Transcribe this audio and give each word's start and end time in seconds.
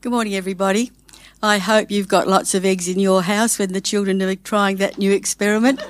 Good 0.00 0.12
morning, 0.12 0.36
everybody. 0.36 0.92
I 1.42 1.58
hope 1.58 1.90
you've 1.90 2.06
got 2.06 2.28
lots 2.28 2.54
of 2.54 2.64
eggs 2.64 2.86
in 2.86 3.00
your 3.00 3.20
house 3.20 3.58
when 3.58 3.72
the 3.72 3.80
children 3.80 4.22
are 4.22 4.36
trying 4.36 4.76
that 4.76 4.96
new 4.96 5.10
experiment. 5.10 5.82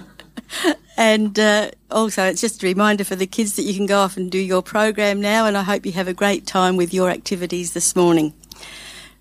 and 0.96 1.38
uh, 1.38 1.70
also, 1.90 2.24
it's 2.24 2.40
just 2.40 2.62
a 2.62 2.66
reminder 2.66 3.04
for 3.04 3.16
the 3.16 3.26
kids 3.26 3.56
that 3.56 3.64
you 3.64 3.74
can 3.74 3.84
go 3.84 3.98
off 3.98 4.16
and 4.16 4.32
do 4.32 4.38
your 4.38 4.62
program 4.62 5.20
now, 5.20 5.44
and 5.44 5.58
I 5.58 5.62
hope 5.62 5.84
you 5.84 5.92
have 5.92 6.08
a 6.08 6.14
great 6.14 6.46
time 6.46 6.78
with 6.78 6.94
your 6.94 7.10
activities 7.10 7.74
this 7.74 7.94
morning. 7.94 8.32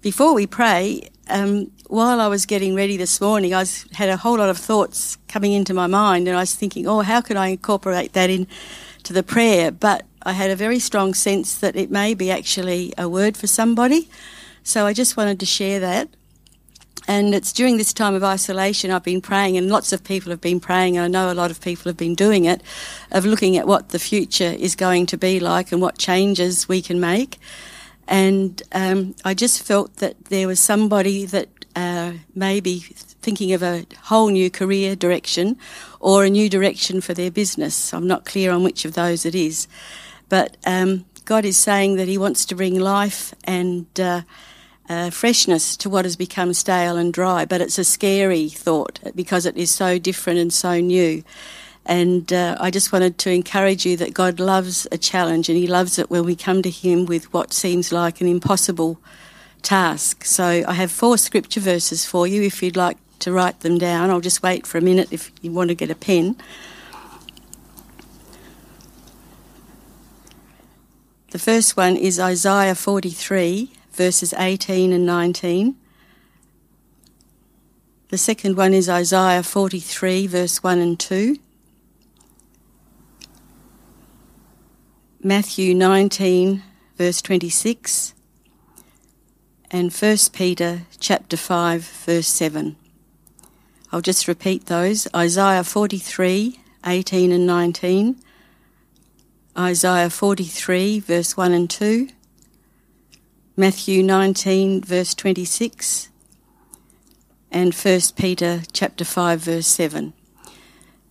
Before 0.01 0.33
we 0.33 0.47
pray, 0.47 1.09
um, 1.27 1.69
while 1.87 2.21
I 2.21 2.27
was 2.27 2.45
getting 2.45 2.75
ready 2.75 2.95
this 2.95 3.19
morning, 3.19 3.53
I 3.53 3.65
had 3.91 4.07
a 4.07 4.15
whole 4.15 4.37
lot 4.37 4.47
of 4.47 4.57
thoughts 4.57 5.17
coming 5.27 5.51
into 5.51 5.73
my 5.73 5.87
mind, 5.87 6.29
and 6.29 6.37
I 6.37 6.43
was 6.43 6.55
thinking, 6.55 6.87
oh, 6.87 7.01
how 7.01 7.19
can 7.19 7.35
I 7.35 7.49
incorporate 7.49 8.13
that 8.13 8.29
into 8.29 9.11
the 9.11 9.21
prayer? 9.21 9.69
But 9.69 10.05
I 10.23 10.33
had 10.33 10.49
a 10.49 10.55
very 10.55 10.79
strong 10.79 11.13
sense 11.13 11.57
that 11.59 11.75
it 11.75 11.91
may 11.91 12.13
be 12.13 12.31
actually 12.31 12.93
a 12.97 13.07
word 13.07 13.37
for 13.37 13.47
somebody. 13.47 14.09
So 14.63 14.85
I 14.85 14.93
just 14.93 15.15
wanted 15.15 15.39
to 15.39 15.45
share 15.45 15.79
that. 15.79 16.09
And 17.07 17.33
it's 17.33 17.53
during 17.53 17.77
this 17.77 17.93
time 17.93 18.15
of 18.15 18.23
isolation 18.23 18.91
I've 18.91 19.03
been 19.03 19.21
praying, 19.21 19.55
and 19.55 19.69
lots 19.69 19.93
of 19.93 20.03
people 20.03 20.29
have 20.29 20.41
been 20.41 20.59
praying, 20.59 20.97
and 20.97 21.05
I 21.05 21.07
know 21.07 21.31
a 21.31 21.33
lot 21.33 21.51
of 21.51 21.61
people 21.61 21.89
have 21.89 21.95
been 21.95 22.15
doing 22.15 22.43
it, 22.43 22.61
of 23.11 23.25
looking 23.25 23.55
at 23.55 23.65
what 23.65 23.89
the 23.89 23.99
future 23.99 24.53
is 24.59 24.75
going 24.75 25.05
to 25.05 25.17
be 25.17 25.39
like 25.39 25.71
and 25.71 25.81
what 25.81 25.97
changes 25.97 26.67
we 26.67 26.81
can 26.81 26.99
make. 26.99 27.37
And 28.09 28.61
um, 28.73 29.15
I 29.23 29.33
just 29.33 29.63
felt 29.63 29.97
that 29.97 30.25
there 30.25 30.47
was 30.47 30.59
somebody 30.59 31.25
that 31.25 31.47
uh, 31.77 32.13
may 32.35 32.59
be 32.59 32.79
thinking 33.21 33.53
of 33.53 33.63
a 33.63 33.85
whole 34.03 34.29
new 34.29 34.49
career 34.49 34.95
direction 34.95 35.57
or 35.99 36.25
a 36.25 36.29
new 36.29 36.49
direction 36.49 36.99
for 36.99 37.13
their 37.13 37.31
business. 37.31 37.93
I'm 37.93 38.07
not 38.07 38.25
clear 38.25 38.51
on 38.51 38.63
which 38.63 38.83
of 38.83 38.93
those 38.93 39.25
it 39.25 39.35
is. 39.35 39.67
But 40.29 40.57
um, 40.65 41.05
God 41.25 41.45
is 41.45 41.57
saying 41.57 41.95
that 41.95 42.07
He 42.07 42.17
wants 42.17 42.45
to 42.45 42.55
bring 42.55 42.79
life 42.79 43.33
and 43.43 43.85
uh, 43.99 44.21
uh, 44.89 45.09
freshness 45.09 45.75
to 45.77 45.89
what 45.89 46.05
has 46.05 46.15
become 46.15 46.53
stale 46.53 46.97
and 46.97 47.13
dry. 47.13 47.45
But 47.45 47.61
it's 47.61 47.77
a 47.77 47.83
scary 47.83 48.49
thought 48.49 48.99
because 49.15 49.45
it 49.45 49.57
is 49.57 49.71
so 49.71 49.97
different 49.97 50.39
and 50.39 50.53
so 50.53 50.79
new. 50.79 51.23
And 51.85 52.31
uh, 52.33 52.57
I 52.59 52.69
just 52.69 52.91
wanted 52.91 53.17
to 53.19 53.31
encourage 53.31 53.85
you 53.85 53.95
that 53.97 54.13
God 54.13 54.39
loves 54.39 54.87
a 54.91 54.97
challenge 54.97 55.47
and 55.47 55.57
He 55.57 55.67
loves 55.67 55.97
it 55.97 56.09
when 56.09 56.25
we 56.25 56.35
come 56.35 56.61
to 56.61 56.69
Him 56.69 57.05
with 57.05 57.31
what 57.33 57.53
seems 57.53 57.91
like 57.91 58.19
an 58.19 58.27
impossible 58.27 58.99
task. 59.61 60.25
So 60.25 60.63
I 60.67 60.73
have 60.73 60.91
four 60.91 61.17
scripture 61.17 61.61
verses 61.61 62.05
for 62.05 62.27
you 62.27 62.41
if 62.41 62.61
you'd 62.61 62.75
like 62.75 62.97
to 63.19 63.31
write 63.31 63.61
them 63.61 63.77
down. 63.77 64.09
I'll 64.09 64.21
just 64.21 64.43
wait 64.43 64.67
for 64.67 64.77
a 64.77 64.81
minute 64.81 65.11
if 65.11 65.31
you 65.41 65.51
want 65.51 65.69
to 65.69 65.75
get 65.75 65.89
a 65.89 65.95
pen. 65.95 66.35
The 71.31 71.39
first 71.39 71.75
one 71.75 71.97
is 71.97 72.21
Isaiah 72.21 72.73
43, 72.73 73.69
verses 73.91 74.33
18 74.33 74.93
and 74.93 75.05
19. 75.05 75.75
The 78.09 78.17
second 78.17 78.55
one 78.55 78.73
is 78.73 78.87
Isaiah 78.87 79.43
43, 79.43 80.27
verse 80.27 80.63
1 80.63 80.79
and 80.79 80.97
2. 80.97 81.35
Matthew 85.21 85.75
19, 85.75 86.63
verse 86.95 87.21
26. 87.21 88.13
And 89.69 89.91
1 89.91 90.17
Peter 90.31 90.83
chapter 90.97 91.35
5, 91.35 91.83
verse 91.83 92.27
7. 92.27 92.77
I'll 93.91 93.99
just 93.99 94.29
repeat 94.29 94.67
those 94.67 95.09
Isaiah 95.13 95.65
43, 95.65 96.57
18 96.85 97.31
and 97.33 97.45
19. 97.45 98.15
Isaiah 99.57 100.11
43, 100.11 100.99
verse 100.99 101.35
1 101.35 101.51
and 101.51 101.67
2, 101.67 102.09
Matthew 103.55 104.03
19, 104.03 104.83
verse 104.83 105.15
26, 105.15 106.09
and 107.51 107.73
1 107.73 107.99
Peter 108.15 108.61
chapter 108.71 109.03
5, 109.03 109.39
verse 109.39 109.65
7. 109.65 110.13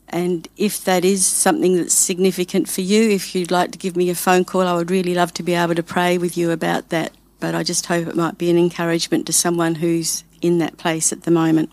And 0.09 0.47
if 0.57 0.84
that 0.84 1.05
is 1.05 1.27
something 1.27 1.75
that's 1.75 1.93
significant 1.93 2.69
for 2.69 2.83
you, 2.83 3.11
if 3.11 3.34
you'd 3.34 3.51
like 3.51 3.73
to 3.73 3.79
give 3.79 3.97
me 3.97 4.11
a 4.11 4.15
phone 4.15 4.45
call, 4.45 4.63
I 4.63 4.75
would 4.75 4.93
really 4.93 5.15
love 5.15 5.34
to 5.34 5.43
be 5.43 5.55
able 5.55 5.75
to 5.75 5.83
pray 5.83 6.17
with 6.17 6.39
you 6.39 6.53
about 6.53 6.91
that. 6.91 7.11
But 7.41 7.57
I 7.57 7.65
just 7.65 7.87
hope 7.87 8.07
it 8.07 8.15
might 8.15 8.39
be 8.39 8.49
an 8.49 8.59
encouragement 8.59 9.27
to 9.27 9.33
someone 9.33 9.75
who's 9.75 10.23
in 10.41 10.59
that 10.59 10.77
place 10.77 11.13
at 11.13 11.25
the 11.25 11.33
moment. 11.33 11.73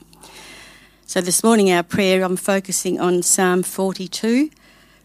So 1.05 1.21
this 1.21 1.43
morning, 1.43 1.71
our 1.71 1.83
prayer, 1.83 2.23
I'm 2.23 2.35
focusing 2.35 2.99
on 2.99 3.21
Psalm 3.21 3.61
42 3.61 4.49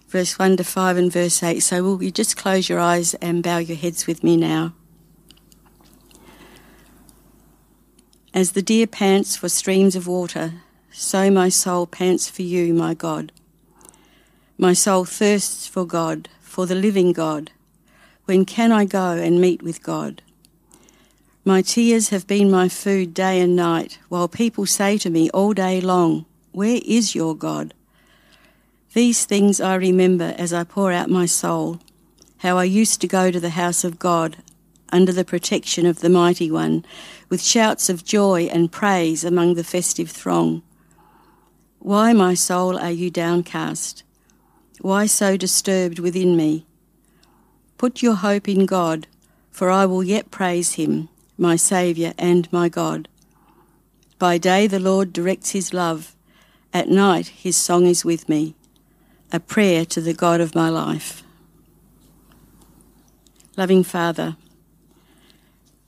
verse 0.09 0.39
1 0.39 0.57
to 0.57 0.65
5 0.65 0.97
and 0.97 1.13
verse 1.13 1.43
8. 1.43 1.61
So 1.61 1.83
will 1.83 2.03
you 2.03 2.11
just 2.11 2.37
close 2.37 2.69
your 2.69 2.81
eyes 2.81 3.15
and 3.15 3.43
bow 3.43 3.59
your 3.59 3.77
heads 3.77 4.07
with 4.07 4.25
me 4.25 4.37
now? 4.37 4.73
As 8.35 8.53
the 8.53 8.63
deer 8.63 8.87
pants 8.87 9.37
for 9.37 9.49
streams 9.49 9.97
of 9.97 10.07
water, 10.07 10.55
so 10.91 11.31
my 11.31 11.49
soul 11.49 11.87
pants 11.87 12.29
for 12.29 12.43
you, 12.43 12.75
my 12.75 12.95
God. 12.95 13.33
My 14.57 14.73
soul 14.73 15.05
thirsts 15.05 15.67
for 15.67 15.85
God, 15.85 16.29
for 16.41 16.67
the 16.67 16.75
living 16.75 17.13
God. 17.13 17.53
When 18.25 18.45
can 18.45 18.73
I 18.73 18.85
go 18.85 19.13
and 19.13 19.41
meet 19.41 19.63
with 19.63 19.83
God? 19.83 20.23
My 21.45 21.63
tears 21.63 22.11
have 22.11 22.27
been 22.27 22.51
my 22.51 22.69
food 22.69 23.15
day 23.15 23.41
and 23.41 23.57
night, 23.57 23.99
while 24.09 24.29
people 24.29 24.67
say 24.67 24.99
to 24.99 25.09
me 25.09 25.31
all 25.31 25.55
day 25.55 25.81
long, 25.81 26.27
Where 26.53 26.81
is 26.85 27.15
your 27.15 27.35
God? 27.35 27.73
These 28.95 29.27
things 29.27 29.61
I 29.61 29.75
remember 29.75 30.35
as 30.39 30.55
I 30.55 30.65
pour 30.65 30.93
out 30.93 31.11
my 31.11 31.27
soul, 31.27 31.79
how 32.39 32.57
I 32.57 32.65
used 32.65 33.03
to 33.03 33.07
go 33.07 33.31
to 33.31 33.39
the 33.39 33.51
house 33.51 33.85
of 33.85 33.99
God 33.99 34.39
under 34.91 35.13
the 35.13 35.27
protection 35.27 35.85
of 35.85 36.01
the 36.01 36.09
Mighty 36.09 36.51
One, 36.51 36.87
with 37.29 37.43
shouts 37.43 37.91
of 37.91 38.03
joy 38.03 38.49
and 38.51 38.73
praise 38.73 39.25
among 39.25 39.55
the 39.55 39.65
festive 39.65 40.11
throng. 40.11 40.63
Why, 41.81 42.15
my 42.15 42.33
soul, 42.33 42.79
are 42.79 42.91
you 42.91 43.11
downcast? 43.11 44.05
Why 44.81 45.05
so 45.05 45.37
disturbed 45.37 45.99
within 45.99 46.35
me? 46.35 46.65
Put 47.77 48.03
your 48.03 48.15
hope 48.15 48.49
in 48.49 48.65
God, 48.65 49.07
for 49.51 49.69
I 49.69 49.85
will 49.85 50.03
yet 50.03 50.31
praise 50.31 50.75
him, 50.75 51.11
my 51.37 51.57
Saviour 51.57 52.15
and 52.17 52.51
my 52.51 52.71
God. 52.71 53.07
By 54.19 54.39
day 54.39 54.67
the 54.67 54.81
Lord 54.81 55.13
directs 55.13 55.51
his 55.51 55.75
love, 55.75 56.17
at 56.73 56.89
night 56.89 57.29
his 57.29 57.57
song 57.57 57.85
is 57.85 58.03
with 58.03 58.31
me 58.31 58.55
a 59.33 59.41
prayer 59.41 59.85
to 59.85 60.01
the 60.01 60.15
God 60.15 60.41
of 60.41 60.55
my 60.55 60.69
life. 60.69 61.23
Loving 63.57 63.83
Father, 63.85 64.37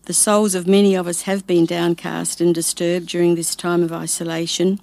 the 0.05 0.13
souls 0.13 0.55
of 0.55 0.67
many 0.67 0.95
of 0.95 1.07
us 1.07 1.23
have 1.23 1.47
been 1.47 1.67
downcast 1.67 2.41
and 2.41 2.55
disturbed 2.55 3.07
during 3.07 3.35
this 3.35 3.55
time 3.55 3.83
of 3.83 3.93
isolation, 3.93 4.81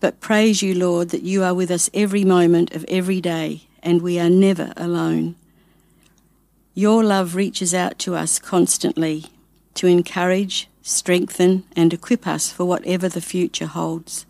but 0.00 0.20
praise 0.20 0.62
you, 0.62 0.74
Lord, 0.74 1.10
that 1.10 1.22
you 1.22 1.42
are 1.42 1.54
with 1.54 1.70
us 1.70 1.90
every 1.92 2.24
moment 2.24 2.74
of 2.74 2.84
every 2.88 3.20
day 3.20 3.62
and 3.82 4.00
we 4.00 4.18
are 4.18 4.30
never 4.30 4.72
alone. 4.76 5.36
Your 6.74 7.04
love 7.04 7.34
reaches 7.34 7.74
out 7.74 7.98
to 8.00 8.14
us 8.14 8.38
constantly 8.38 9.26
to 9.74 9.86
encourage, 9.86 10.68
strengthen, 10.82 11.64
and 11.76 11.92
equip 11.92 12.26
us 12.26 12.50
for 12.50 12.64
whatever 12.64 13.08
the 13.08 13.20
future 13.20 13.66
holds. 13.66 14.26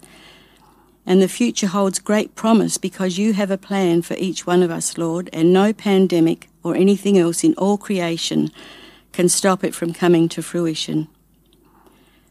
And 1.08 1.22
the 1.22 1.26
future 1.26 1.68
holds 1.68 2.00
great 2.00 2.34
promise 2.34 2.76
because 2.76 3.16
you 3.16 3.32
have 3.32 3.50
a 3.50 3.56
plan 3.56 4.02
for 4.02 4.12
each 4.18 4.46
one 4.46 4.62
of 4.62 4.70
us, 4.70 4.98
Lord, 4.98 5.30
and 5.32 5.54
no 5.54 5.72
pandemic 5.72 6.50
or 6.62 6.76
anything 6.76 7.16
else 7.16 7.42
in 7.42 7.54
all 7.54 7.78
creation 7.78 8.52
can 9.12 9.30
stop 9.30 9.64
it 9.64 9.74
from 9.74 9.94
coming 9.94 10.28
to 10.28 10.42
fruition. 10.42 11.08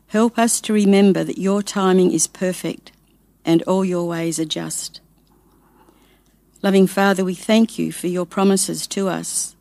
Help 0.09 0.37
us 0.37 0.61
to 0.61 0.73
remember 0.73 1.23
that 1.23 1.39
your 1.39 1.63
timing 1.63 2.11
is 2.11 2.27
perfect 2.27 2.91
and 3.43 3.63
all 3.63 3.83
your 3.83 4.07
ways 4.07 4.39
are 4.39 4.45
just. 4.45 5.01
Loving 6.61 6.85
Father, 6.85 7.25
we 7.25 7.33
thank 7.33 7.79
you 7.79 7.91
for 7.91 8.05
your 8.05 8.27
promises 8.27 8.85
to 8.85 9.09
us. 9.09 9.55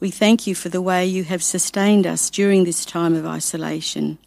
We 0.00 0.10
thank 0.10 0.46
you 0.46 0.54
for 0.54 0.68
the 0.68 0.82
way 0.82 1.06
you 1.06 1.24
have 1.24 1.42
sustained 1.42 2.06
us 2.06 2.28
during 2.28 2.64
this 2.64 2.84
time 2.84 3.14
of 3.14 3.24
isolation. 3.24 4.18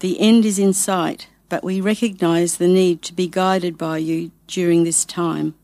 The 0.00 0.18
end 0.18 0.44
is 0.44 0.58
in 0.58 0.72
sight, 0.72 1.28
but 1.48 1.64
we 1.64 1.80
recognize 1.80 2.56
the 2.56 2.68
need 2.68 3.02
to 3.02 3.12
be 3.12 3.28
guided 3.28 3.78
by 3.78 3.98
you 3.98 4.30
during 4.46 4.84
this 4.84 5.04
time. 5.04 5.54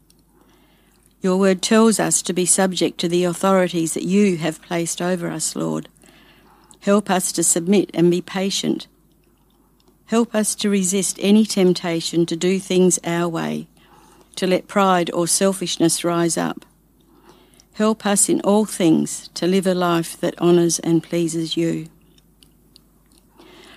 Your 1.20 1.36
word 1.36 1.62
tells 1.62 2.00
us 2.00 2.20
to 2.22 2.32
be 2.32 2.46
subject 2.46 2.98
to 2.98 3.08
the 3.08 3.24
authorities 3.24 3.94
that 3.94 4.04
you 4.04 4.38
have 4.38 4.62
placed 4.62 5.00
over 5.00 5.28
us, 5.28 5.54
Lord. 5.54 5.88
Help 6.80 7.08
us 7.10 7.30
to 7.32 7.44
submit 7.44 7.90
and 7.94 8.10
be 8.10 8.20
patient. 8.20 8.88
Help 10.06 10.34
us 10.34 10.54
to 10.56 10.68
resist 10.68 11.18
any 11.20 11.46
temptation 11.46 12.26
to 12.26 12.36
do 12.36 12.58
things 12.58 12.98
our 13.04 13.28
way, 13.28 13.68
to 14.34 14.46
let 14.46 14.66
pride 14.66 15.10
or 15.12 15.28
selfishness 15.28 16.04
rise 16.04 16.36
up. 16.36 16.64
Help 17.74 18.04
us 18.04 18.28
in 18.28 18.40
all 18.42 18.64
things 18.64 19.28
to 19.34 19.46
live 19.46 19.66
a 19.66 19.74
life 19.74 20.20
that 20.20 20.38
honours 20.38 20.78
and 20.80 21.02
pleases 21.02 21.56
you. 21.56 21.86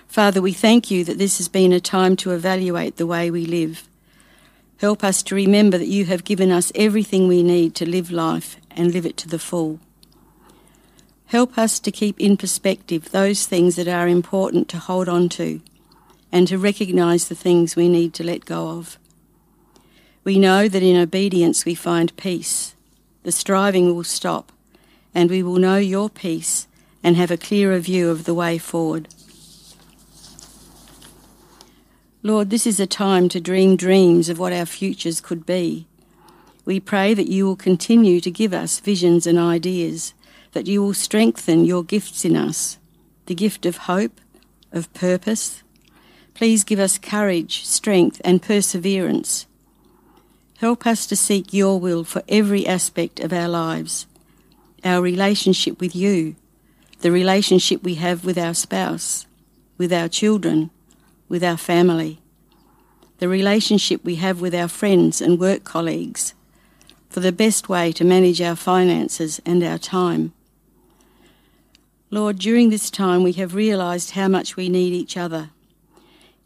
Father, 0.08 0.40
we 0.40 0.52
thank 0.52 0.90
you 0.90 1.04
that 1.04 1.18
this 1.18 1.38
has 1.38 1.48
been 1.48 1.72
a 1.72 1.80
time 1.80 2.16
to 2.16 2.30
evaluate 2.30 2.96
the 2.96 3.06
way 3.06 3.30
we 3.30 3.44
live. 3.44 3.86
Help 4.78 5.02
us 5.02 5.22
to 5.24 5.34
remember 5.34 5.78
that 5.78 5.88
you 5.88 6.04
have 6.04 6.24
given 6.24 6.50
us 6.50 6.72
everything 6.74 7.28
we 7.28 7.42
need 7.42 7.74
to 7.74 7.88
live 7.88 8.10
life 8.10 8.56
and 8.70 8.92
live 8.92 9.06
it 9.06 9.16
to 9.16 9.28
the 9.28 9.38
full. 9.38 9.80
Help 11.26 11.58
us 11.58 11.80
to 11.80 11.90
keep 11.90 12.20
in 12.20 12.36
perspective 12.36 13.10
those 13.10 13.46
things 13.46 13.76
that 13.76 13.88
are 13.88 14.06
important 14.06 14.68
to 14.68 14.78
hold 14.78 15.08
on 15.08 15.28
to 15.30 15.60
and 16.30 16.46
to 16.46 16.58
recognise 16.58 17.28
the 17.28 17.34
things 17.34 17.74
we 17.74 17.88
need 17.88 18.14
to 18.14 18.22
let 18.22 18.44
go 18.44 18.68
of. 18.68 18.98
We 20.24 20.38
know 20.38 20.68
that 20.68 20.82
in 20.82 20.96
obedience 20.96 21.64
we 21.64 21.74
find 21.74 22.16
peace. 22.16 22.74
The 23.22 23.32
striving 23.32 23.94
will 23.94 24.04
stop, 24.04 24.52
and 25.14 25.30
we 25.30 25.42
will 25.42 25.56
know 25.56 25.78
your 25.78 26.10
peace 26.10 26.68
and 27.02 27.16
have 27.16 27.30
a 27.30 27.36
clearer 27.36 27.78
view 27.78 28.10
of 28.10 28.24
the 28.24 28.34
way 28.34 28.58
forward. 28.58 29.08
Lord, 32.26 32.50
this 32.50 32.66
is 32.66 32.80
a 32.80 32.88
time 32.88 33.28
to 33.28 33.40
dream 33.40 33.76
dreams 33.76 34.28
of 34.28 34.40
what 34.40 34.52
our 34.52 34.66
futures 34.66 35.20
could 35.20 35.46
be. 35.46 35.86
We 36.64 36.80
pray 36.80 37.14
that 37.14 37.28
you 37.28 37.46
will 37.46 37.54
continue 37.54 38.20
to 38.20 38.32
give 38.32 38.52
us 38.52 38.80
visions 38.80 39.28
and 39.28 39.38
ideas, 39.38 40.12
that 40.50 40.66
you 40.66 40.82
will 40.82 40.92
strengthen 40.92 41.64
your 41.64 41.84
gifts 41.84 42.24
in 42.24 42.34
us 42.34 42.78
the 43.26 43.34
gift 43.36 43.64
of 43.64 43.76
hope, 43.76 44.20
of 44.72 44.92
purpose. 44.92 45.62
Please 46.34 46.64
give 46.64 46.80
us 46.80 46.98
courage, 46.98 47.64
strength, 47.64 48.20
and 48.24 48.42
perseverance. 48.42 49.46
Help 50.58 50.84
us 50.84 51.06
to 51.06 51.14
seek 51.14 51.52
your 51.52 51.78
will 51.78 52.02
for 52.02 52.24
every 52.28 52.66
aspect 52.66 53.20
of 53.20 53.32
our 53.32 53.48
lives 53.48 54.08
our 54.84 55.00
relationship 55.00 55.80
with 55.80 55.94
you, 55.94 56.34
the 57.02 57.12
relationship 57.12 57.84
we 57.84 57.94
have 57.94 58.24
with 58.24 58.36
our 58.36 58.54
spouse, 58.54 59.26
with 59.78 59.92
our 59.92 60.08
children, 60.08 60.70
with 61.28 61.42
our 61.42 61.56
family, 61.56 62.20
the 63.18 63.28
relationship 63.28 64.04
we 64.04 64.16
have 64.16 64.40
with 64.40 64.54
our 64.54 64.68
friends 64.68 65.20
and 65.20 65.40
work 65.40 65.64
colleagues, 65.64 66.34
for 67.08 67.20
the 67.20 67.32
best 67.32 67.68
way 67.68 67.92
to 67.92 68.04
manage 68.04 68.40
our 68.40 68.56
finances 68.56 69.40
and 69.46 69.62
our 69.62 69.78
time. 69.78 70.32
Lord, 72.10 72.38
during 72.38 72.70
this 72.70 72.90
time 72.90 73.22
we 73.22 73.32
have 73.32 73.54
realised 73.54 74.12
how 74.12 74.28
much 74.28 74.56
we 74.56 74.68
need 74.68 74.92
each 74.92 75.16
other. 75.16 75.50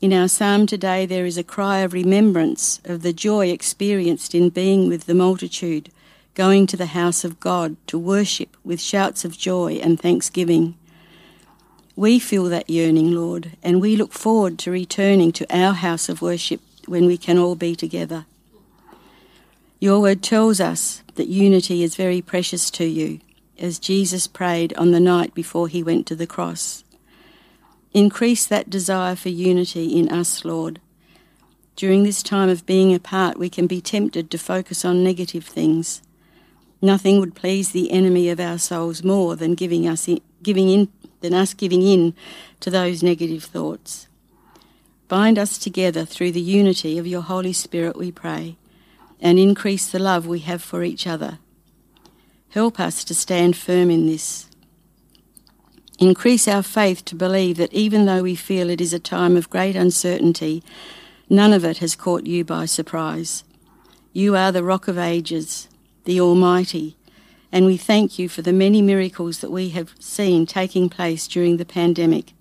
In 0.00 0.14
our 0.14 0.28
psalm 0.28 0.66
today, 0.66 1.04
there 1.04 1.26
is 1.26 1.36
a 1.36 1.44
cry 1.44 1.80
of 1.80 1.92
remembrance 1.92 2.80
of 2.84 3.02
the 3.02 3.12
joy 3.12 3.48
experienced 3.48 4.34
in 4.34 4.48
being 4.48 4.88
with 4.88 5.04
the 5.04 5.14
multitude, 5.14 5.90
going 6.34 6.66
to 6.68 6.76
the 6.78 6.86
house 6.86 7.22
of 7.22 7.38
God 7.38 7.76
to 7.88 7.98
worship 7.98 8.56
with 8.64 8.80
shouts 8.80 9.26
of 9.26 9.36
joy 9.36 9.74
and 9.82 10.00
thanksgiving. 10.00 10.78
We 12.00 12.18
feel 12.18 12.44
that 12.44 12.70
yearning, 12.70 13.12
Lord, 13.12 13.58
and 13.62 13.78
we 13.78 13.94
look 13.94 14.14
forward 14.14 14.58
to 14.60 14.70
returning 14.70 15.32
to 15.32 15.54
our 15.54 15.74
house 15.74 16.08
of 16.08 16.22
worship 16.22 16.62
when 16.86 17.04
we 17.04 17.18
can 17.18 17.36
all 17.36 17.56
be 17.56 17.76
together. 17.76 18.24
Your 19.80 20.00
word 20.00 20.22
tells 20.22 20.62
us 20.62 21.02
that 21.16 21.28
unity 21.28 21.82
is 21.82 21.96
very 21.96 22.22
precious 22.22 22.70
to 22.70 22.86
you, 22.86 23.20
as 23.58 23.78
Jesus 23.78 24.26
prayed 24.26 24.72
on 24.78 24.92
the 24.92 24.98
night 24.98 25.34
before 25.34 25.68
he 25.68 25.82
went 25.82 26.06
to 26.06 26.16
the 26.16 26.26
cross. 26.26 26.84
Increase 27.92 28.46
that 28.46 28.70
desire 28.70 29.14
for 29.14 29.28
unity 29.28 29.88
in 29.88 30.08
us, 30.08 30.42
Lord. 30.42 30.80
During 31.76 32.04
this 32.04 32.22
time 32.22 32.48
of 32.48 32.64
being 32.64 32.94
apart, 32.94 33.36
we 33.36 33.50
can 33.50 33.66
be 33.66 33.82
tempted 33.82 34.30
to 34.30 34.38
focus 34.38 34.86
on 34.86 35.04
negative 35.04 35.44
things. 35.44 36.00
Nothing 36.80 37.20
would 37.20 37.34
please 37.34 37.72
the 37.72 37.90
enemy 37.90 38.30
of 38.30 38.40
our 38.40 38.56
souls 38.56 39.04
more 39.04 39.36
than 39.36 39.54
giving 39.54 39.86
us 39.86 40.08
in, 40.08 40.22
giving 40.42 40.70
in 40.70 40.88
than 41.20 41.34
us 41.34 41.54
giving 41.54 41.82
in 41.82 42.14
to 42.60 42.70
those 42.70 43.02
negative 43.02 43.44
thoughts. 43.44 44.06
Bind 45.08 45.38
us 45.38 45.58
together 45.58 46.04
through 46.04 46.32
the 46.32 46.40
unity 46.40 46.96
of 46.96 47.06
your 47.06 47.22
Holy 47.22 47.52
Spirit, 47.52 47.96
we 47.96 48.12
pray, 48.12 48.56
and 49.20 49.38
increase 49.38 49.90
the 49.90 49.98
love 49.98 50.26
we 50.26 50.38
have 50.40 50.62
for 50.62 50.84
each 50.84 51.06
other. 51.06 51.38
Help 52.50 52.80
us 52.80 53.04
to 53.04 53.14
stand 53.14 53.56
firm 53.56 53.90
in 53.90 54.06
this. 54.06 54.46
Increase 55.98 56.48
our 56.48 56.62
faith 56.62 57.04
to 57.04 57.14
believe 57.14 57.56
that 57.58 57.72
even 57.74 58.06
though 58.06 58.22
we 58.22 58.34
feel 58.34 58.70
it 58.70 58.80
is 58.80 58.92
a 58.92 58.98
time 58.98 59.36
of 59.36 59.50
great 59.50 59.76
uncertainty, 59.76 60.62
none 61.28 61.52
of 61.52 61.64
it 61.64 61.78
has 61.78 61.94
caught 61.94 62.26
you 62.26 62.44
by 62.44 62.64
surprise. 62.64 63.44
You 64.12 64.34
are 64.34 64.50
the 64.50 64.64
rock 64.64 64.88
of 64.88 64.96
ages, 64.96 65.68
the 66.04 66.20
Almighty, 66.20 66.96
and 67.52 67.66
we 67.66 67.76
thank 67.76 68.18
you 68.18 68.28
for 68.28 68.42
the 68.42 68.52
many 68.52 68.80
miracles 68.80 69.38
that 69.40 69.50
we 69.50 69.70
have 69.70 69.94
seen 69.98 70.46
taking 70.46 70.88
place 70.88 71.26
during 71.26 71.56
the 71.56 71.64
pandemic. 71.64 72.32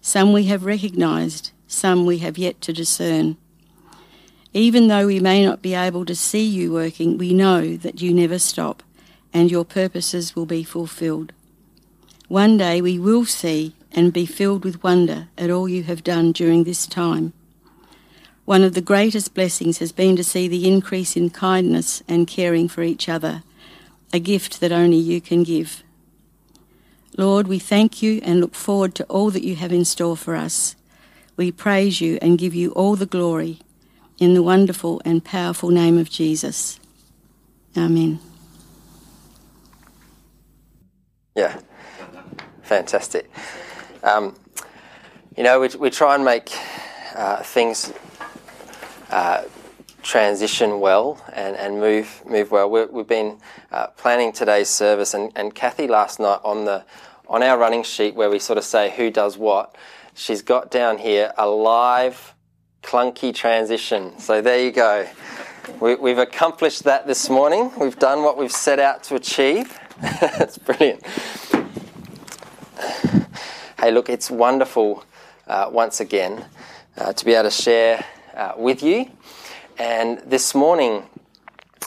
Some 0.00 0.32
we 0.32 0.44
have 0.44 0.64
recognised, 0.64 1.52
some 1.66 2.04
we 2.04 2.18
have 2.18 2.36
yet 2.36 2.60
to 2.62 2.72
discern. 2.72 3.36
Even 4.52 4.88
though 4.88 5.06
we 5.06 5.20
may 5.20 5.44
not 5.44 5.62
be 5.62 5.74
able 5.74 6.04
to 6.04 6.14
see 6.14 6.44
you 6.44 6.72
working, 6.72 7.18
we 7.18 7.32
know 7.32 7.76
that 7.76 8.00
you 8.00 8.12
never 8.12 8.38
stop 8.38 8.82
and 9.32 9.50
your 9.50 9.64
purposes 9.64 10.34
will 10.34 10.46
be 10.46 10.64
fulfilled. 10.64 11.32
One 12.28 12.56
day 12.56 12.80
we 12.80 12.98
will 12.98 13.24
see 13.24 13.74
and 13.92 14.12
be 14.12 14.26
filled 14.26 14.64
with 14.64 14.82
wonder 14.82 15.28
at 15.36 15.50
all 15.50 15.68
you 15.68 15.82
have 15.84 16.04
done 16.04 16.32
during 16.32 16.64
this 16.64 16.86
time. 16.86 17.32
One 18.44 18.62
of 18.62 18.74
the 18.74 18.80
greatest 18.80 19.34
blessings 19.34 19.78
has 19.78 19.92
been 19.92 20.16
to 20.16 20.24
see 20.24 20.48
the 20.48 20.66
increase 20.68 21.16
in 21.16 21.30
kindness 21.30 22.02
and 22.08 22.26
caring 22.26 22.68
for 22.68 22.82
each 22.82 23.08
other 23.08 23.42
a 24.12 24.18
gift 24.18 24.60
that 24.60 24.72
only 24.72 24.96
you 24.96 25.20
can 25.20 25.42
give. 25.42 25.82
Lord, 27.16 27.48
we 27.48 27.58
thank 27.58 28.02
you 28.02 28.20
and 28.22 28.40
look 28.40 28.54
forward 28.54 28.94
to 28.96 29.04
all 29.04 29.30
that 29.30 29.44
you 29.44 29.56
have 29.56 29.72
in 29.72 29.84
store 29.84 30.16
for 30.16 30.36
us. 30.36 30.76
We 31.36 31.52
praise 31.52 32.00
you 32.00 32.18
and 32.22 32.38
give 32.38 32.54
you 32.54 32.70
all 32.72 32.96
the 32.96 33.06
glory 33.06 33.58
in 34.18 34.34
the 34.34 34.42
wonderful 34.42 35.00
and 35.04 35.24
powerful 35.24 35.70
name 35.70 35.98
of 35.98 36.10
Jesus. 36.10 36.80
Amen. 37.76 38.18
Yeah, 41.36 41.60
fantastic. 42.62 43.30
Um, 44.02 44.34
you 45.36 45.44
know, 45.44 45.60
we, 45.60 45.68
we 45.78 45.90
try 45.90 46.16
and 46.16 46.24
make 46.24 46.52
uh, 47.14 47.42
things 47.42 47.92
uh, 49.10 49.44
transition 50.08 50.80
well 50.80 51.22
and, 51.34 51.54
and 51.54 51.78
move 51.78 52.22
move 52.24 52.50
well. 52.50 52.70
we 52.70 52.80
have 52.80 53.06
been 53.06 53.38
uh, 53.70 53.88
planning 53.88 54.32
today's 54.32 54.70
service, 54.70 55.12
and, 55.12 55.30
and 55.36 55.54
Kathy 55.54 55.86
last 55.86 56.18
night 56.18 56.40
on 56.42 56.64
the 56.64 56.82
on 57.28 57.42
our 57.42 57.58
running 57.58 57.82
sheet 57.82 58.14
where 58.14 58.30
we 58.30 58.38
sort 58.38 58.56
of 58.56 58.64
say 58.64 58.90
who 58.96 59.10
does 59.10 59.36
what, 59.36 59.76
she's 60.14 60.40
got 60.40 60.70
down 60.70 60.96
here 60.96 61.34
a 61.36 61.46
live 61.46 62.34
clunky 62.82 63.34
transition. 63.34 64.18
So 64.18 64.40
there 64.40 64.64
you 64.64 64.72
go. 64.72 65.06
We, 65.78 65.94
we've 65.96 66.16
accomplished 66.16 66.84
that 66.84 67.06
this 67.06 67.28
morning. 67.28 67.70
We've 67.78 67.98
done 67.98 68.22
what 68.22 68.38
we've 68.38 68.50
set 68.50 68.78
out 68.78 69.02
to 69.04 69.14
achieve. 69.16 69.78
That's 70.00 70.56
brilliant. 70.56 71.06
Hey, 73.78 73.90
look, 73.90 74.08
it's 74.08 74.30
wonderful 74.30 75.04
uh, 75.46 75.68
once 75.70 76.00
again 76.00 76.46
uh, 76.96 77.12
to 77.12 77.24
be 77.26 77.34
able 77.34 77.50
to 77.50 77.50
share 77.50 78.02
uh, 78.34 78.54
with 78.56 78.82
you 78.82 79.10
and 79.78 80.18
this 80.26 80.54
morning 80.54 81.04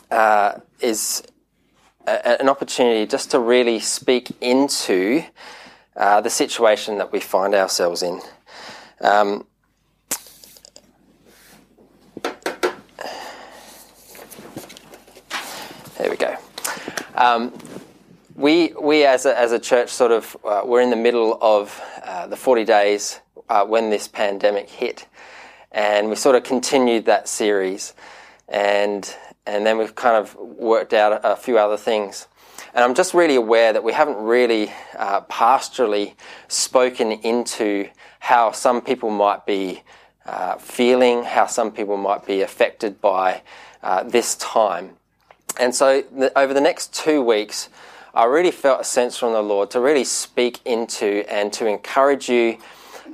uh, 0.10 0.54
is 0.80 1.24
a, 2.08 2.42
an 2.42 2.48
opportunity 2.48 3.06
just 3.06 3.32
to 3.32 3.40
really 3.40 3.80
speak 3.80 4.32
into 4.40 5.24
uh, 5.96 6.22
the 6.22 6.30
situation 6.30 6.98
that 6.98 7.12
we 7.12 7.20
find 7.20 7.54
ourselves 7.54 8.02
in. 8.02 8.22
Um, 9.02 9.46
there 15.98 16.10
we 16.10 16.16
go. 16.16 16.38
Um, 17.16 17.54
we, 18.36 18.74
we 18.82 19.06
as, 19.06 19.26
a, 19.26 19.38
as 19.38 19.52
a 19.52 19.60
church 19.60 19.90
sort 19.90 20.12
of, 20.12 20.38
uh, 20.46 20.62
we're 20.64 20.82
in 20.82 20.90
the 20.90 20.96
middle 20.96 21.38
of 21.42 21.80
uh, 22.06 22.28
the 22.28 22.38
40 22.38 22.64
days 22.64 23.20
uh, 23.50 23.66
when 23.66 23.90
this 23.90 24.08
pandemic 24.08 24.70
hit 24.70 25.08
and 25.72 26.10
we 26.10 26.16
sort 26.16 26.36
of 26.36 26.44
continued 26.44 27.06
that 27.06 27.28
series, 27.28 27.94
and 28.48 29.16
and 29.46 29.66
then 29.66 29.78
we've 29.78 29.96
kind 29.96 30.16
of 30.16 30.36
worked 30.36 30.94
out 30.94 31.22
a, 31.24 31.36
few 31.36 31.58
other 31.58 31.78
things. 31.78 32.28
And 32.74 32.84
I'm 32.84 32.94
just 32.94 33.14
really 33.14 33.36
aware 33.36 33.74
that 33.74 33.84
we 33.84 33.92
haven't 33.92 34.18
really 34.18 34.72
uh, 34.98 35.22
pastorally 35.22 36.14
spoken 36.48 37.12
into 37.12 37.90
how 38.20 38.52
some 38.52 38.82
people 38.82 39.10
might 39.10 39.46
be 39.46 39.82
uh, 40.26 40.58
feeling, 40.58 41.24
how 41.24 41.48
some 41.48 41.72
people 41.72 41.98
might 41.98 42.26
be 42.26 42.42
affected 42.42 43.02
by 43.02 43.42
uh, 43.82 44.04
this 44.04 44.36
time. 44.36 44.92
And 45.60 45.76
so, 45.76 46.04
the, 46.16 46.38
over 46.38 46.54
the 46.54 46.62
next 46.62 46.94
two 46.94 47.22
weeks, 47.22 47.70
I 48.14 48.26
really 48.26 48.52
felt 48.52 48.82
a 48.82 48.84
sense 48.84 49.18
from 49.18 49.34
the 49.34 49.42
Lord 49.42 49.72
to 49.72 49.80
really 49.80 50.04
speak 50.04 50.60
into 50.66 51.26
and 51.30 51.52
to 51.54 51.66
encourage 51.66 52.30
you 52.30 52.58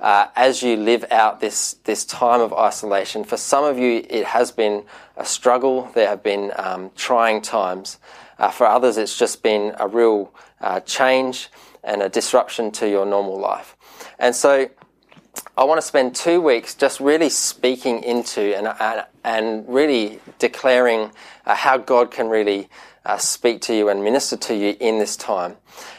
uh, 0.01 0.27
as 0.35 0.61
you 0.61 0.75
live 0.75 1.05
out 1.11 1.39
this, 1.39 1.73
this 1.83 2.05
time 2.05 2.41
of 2.41 2.53
isolation. 2.53 3.23
For 3.23 3.37
some 3.37 3.63
of 3.63 3.77
you, 3.77 4.05
it 4.09 4.25
has 4.25 4.51
been 4.51 4.83
a 5.15 5.25
struggle. 5.25 5.89
There 5.93 6.07
have 6.07 6.23
been 6.23 6.51
um, 6.55 6.91
trying 6.95 7.41
times. 7.41 7.97
Uh, 8.37 8.49
for 8.51 8.67
others, 8.67 8.97
it's 8.97 9.17
just 9.17 9.41
been 9.41 9.75
a 9.79 9.87
real 9.87 10.31
uh, 10.61 10.79
change 10.81 11.49
and 11.83 12.01
a 12.01 12.09
disruption 12.09 12.71
to 12.71 12.89
your 12.89 13.05
normal 13.05 13.39
life. 13.39 13.75
And 14.19 14.35
so, 14.35 14.69
I 15.57 15.63
want 15.63 15.81
to 15.81 15.87
spend 15.87 16.15
two 16.15 16.41
weeks 16.41 16.75
just 16.75 16.99
really 16.99 17.29
speaking 17.29 18.03
into 18.03 18.55
and, 18.57 18.67
and, 18.67 19.05
and 19.23 19.67
really 19.67 20.19
declaring 20.39 21.11
uh, 21.45 21.55
how 21.55 21.77
God 21.77 22.11
can 22.11 22.29
really 22.29 22.69
uh, 23.05 23.17
speak 23.17 23.61
to 23.61 23.75
you 23.75 23.89
and 23.89 24.03
minister 24.03 24.37
to 24.37 24.55
you 24.55 24.75
in 24.79 24.99
this 24.99 25.15
time. 25.15 25.55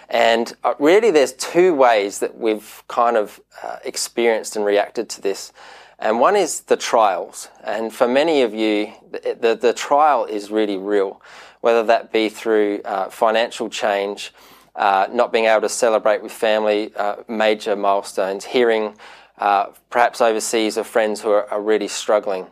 And 0.08 0.54
uh, 0.64 0.74
really, 0.78 1.10
there's 1.10 1.32
two 1.32 1.74
ways 1.74 2.20
that 2.20 2.38
we've 2.38 2.82
kind 2.88 3.16
of 3.16 3.40
uh, 3.62 3.76
experienced 3.84 4.56
and 4.56 4.64
reacted 4.64 5.08
to 5.10 5.20
this. 5.20 5.52
And 5.98 6.20
one 6.20 6.36
is 6.36 6.60
the 6.60 6.76
trials. 6.76 7.48
And 7.64 7.92
for 7.92 8.06
many 8.06 8.42
of 8.42 8.54
you, 8.54 8.92
the, 9.10 9.36
the, 9.40 9.54
the 9.54 9.72
trial 9.72 10.24
is 10.24 10.50
really 10.50 10.76
real, 10.76 11.20
whether 11.60 11.82
that 11.84 12.12
be 12.12 12.28
through 12.28 12.82
uh, 12.84 13.10
financial 13.10 13.68
change, 13.68 14.32
uh, 14.76 15.08
not 15.10 15.32
being 15.32 15.46
able 15.46 15.62
to 15.62 15.68
celebrate 15.68 16.22
with 16.22 16.30
family 16.30 16.94
uh, 16.94 17.16
major 17.26 17.74
milestones, 17.74 18.44
hearing 18.44 18.94
uh, 19.38 19.66
perhaps 19.90 20.20
overseas 20.20 20.76
of 20.76 20.86
friends 20.86 21.20
who 21.20 21.30
are, 21.30 21.48
are, 21.50 21.62
really 21.62 21.88
struggling. 21.88 22.46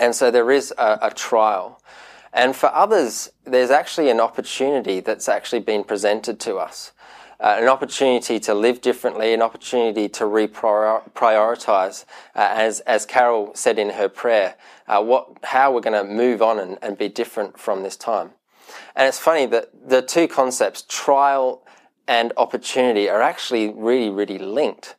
And 0.00 0.14
so 0.14 0.30
there 0.30 0.50
is 0.50 0.72
a, 0.78 0.98
a 1.02 1.10
trial. 1.10 1.80
And 2.32 2.54
for 2.54 2.72
others, 2.72 3.30
there's 3.44 3.70
actually 3.70 4.10
an 4.10 4.20
opportunity 4.20 5.00
that's 5.00 5.28
actually 5.28 5.60
been 5.60 5.84
presented 5.84 6.40
to 6.40 6.56
us. 6.56 6.92
Uh, 7.40 7.56
an 7.58 7.68
opportunity 7.68 8.38
to 8.40 8.54
live 8.54 8.80
differently, 8.80 9.34
an 9.34 9.42
opportunity 9.42 10.08
to 10.08 10.24
reprioritize, 10.24 12.04
uh, 12.34 12.48
as 12.52 12.80
as 12.80 13.04
Carol 13.04 13.50
said 13.54 13.78
in 13.78 13.90
her 13.90 14.08
prayer, 14.08 14.54
uh, 14.86 15.02
what 15.02 15.28
how 15.42 15.72
we're 15.72 15.80
going 15.80 16.06
to 16.06 16.10
move 16.10 16.40
on 16.40 16.60
and, 16.60 16.78
and 16.80 16.96
be 16.96 17.08
different 17.08 17.58
from 17.58 17.82
this 17.82 17.96
time. 17.96 18.30
And 18.94 19.08
it's 19.08 19.18
funny 19.18 19.46
that 19.46 19.68
the 19.88 20.00
two 20.00 20.28
concepts, 20.28 20.84
trial 20.88 21.66
and 22.06 22.32
opportunity, 22.36 23.10
are 23.10 23.20
actually 23.20 23.68
really 23.68 24.10
really 24.10 24.38
linked, 24.38 24.94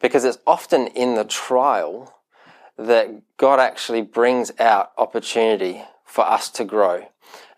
because 0.00 0.24
it's 0.24 0.38
often 0.46 0.86
in 0.88 1.14
the 1.14 1.24
trial 1.24 2.14
that 2.76 3.22
God 3.36 3.58
actually 3.58 4.02
brings 4.02 4.52
out 4.58 4.92
opportunity 4.96 5.82
for 6.04 6.24
us 6.24 6.48
to 6.50 6.64
grow 6.64 7.08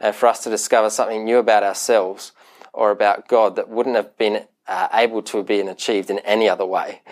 and 0.00 0.14
for 0.14 0.26
us 0.26 0.42
to 0.44 0.50
discover 0.50 0.90
something 0.90 1.25
new 1.25 1.38
about 1.38 1.62
ourselves 1.62 2.32
or 2.73 2.90
about 2.90 3.28
God 3.28 3.56
that 3.56 3.68
wouldn't 3.68 3.97
have 3.97 4.16
been 4.16 4.47
uh, 4.66 4.88
able 4.92 5.23
to 5.23 5.42
been 5.42 5.68
achieved 5.68 6.11
in 6.11 6.18
any 6.20 6.49
other 6.49 6.64
way. 6.64 7.02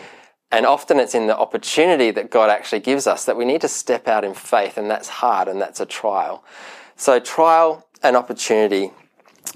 And 0.51 0.65
often 0.65 0.99
it's 0.99 1.15
in 1.15 1.27
the 1.27 1.37
opportunity 1.37 2.11
that 2.13 2.31
God 2.31 2.49
actually 2.49 2.81
gives 2.81 3.07
us 3.07 3.27
that 3.27 3.37
we 3.37 3.45
need 3.45 3.61
to 3.61 3.69
step 3.69 4.09
out 4.09 4.25
in 4.25 4.33
faith, 4.33 4.79
and 4.79 4.91
that's 4.91 5.09
hard 5.09 5.47
and 5.47 5.61
that's 5.61 5.81
a 5.81 5.87
trial. 5.87 6.43
So, 6.97 7.21
trial 7.21 7.87
and 8.03 8.17
opportunity 8.17 8.93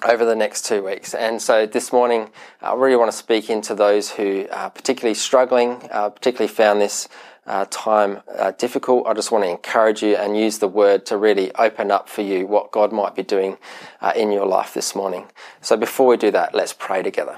over 0.05 0.25
the 0.25 0.37
next 0.37 0.65
two 0.65 0.85
weeks. 0.85 1.15
And 1.15 1.41
so 1.41 1.67
this 1.67 1.93
morning, 1.93 2.31
I 2.61 2.75
really 2.75 2.97
want 2.97 3.11
to 3.11 3.17
speak 3.17 3.51
into 3.51 3.75
those 3.75 4.11
who 4.11 4.47
are 4.53 4.71
particularly 4.71 5.15
struggling, 5.15 5.89
uh, 5.91 6.11
particularly 6.11 6.53
found 6.53 6.81
this 6.81 7.09
uh, 7.47 7.67
time 7.71 8.23
uh, 8.39 8.53
difficult, 8.53 9.07
I 9.07 9.15
just 9.15 9.33
want 9.33 9.45
to 9.45 9.51
encourage 9.51 10.03
you 10.03 10.15
and 10.15 10.37
use 10.37 10.59
the 10.59 10.69
word 10.69 11.05
to 11.07 11.17
really 11.17 11.53
open 11.57 11.91
up 11.91 12.09
for 12.09 12.23
you 12.23 12.47
what 12.47 12.71
God 12.71 12.93
might 12.93 13.17
be 13.17 13.23
doing 13.23 13.59
uh, 14.01 14.13
in 14.15 14.31
your 14.31 14.47
life 14.47 14.75
this 14.75 14.95
morning. 14.95 15.27
So 15.61 15.77
before 15.77 16.07
we 16.07 16.17
do 16.17 16.31
that, 16.31 16.55
let's 16.55 16.73
pray 16.73 17.03
together. 17.03 17.37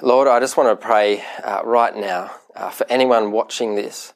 Lord, 0.00 0.28
I 0.28 0.40
just 0.40 0.56
want 0.56 0.68
to 0.68 0.86
pray 0.86 1.22
uh, 1.44 1.60
right 1.64 1.94
now 1.94 2.30
uh, 2.56 2.70
for 2.70 2.86
anyone 2.88 3.32
watching 3.32 3.74
this 3.74 4.14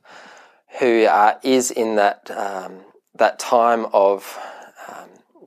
who 0.81 1.09
is 1.43 1.71
in 1.71 1.97
that 1.97 2.31
um, 2.31 2.81
that 3.15 3.39
time 3.39 3.87
of 3.93 4.39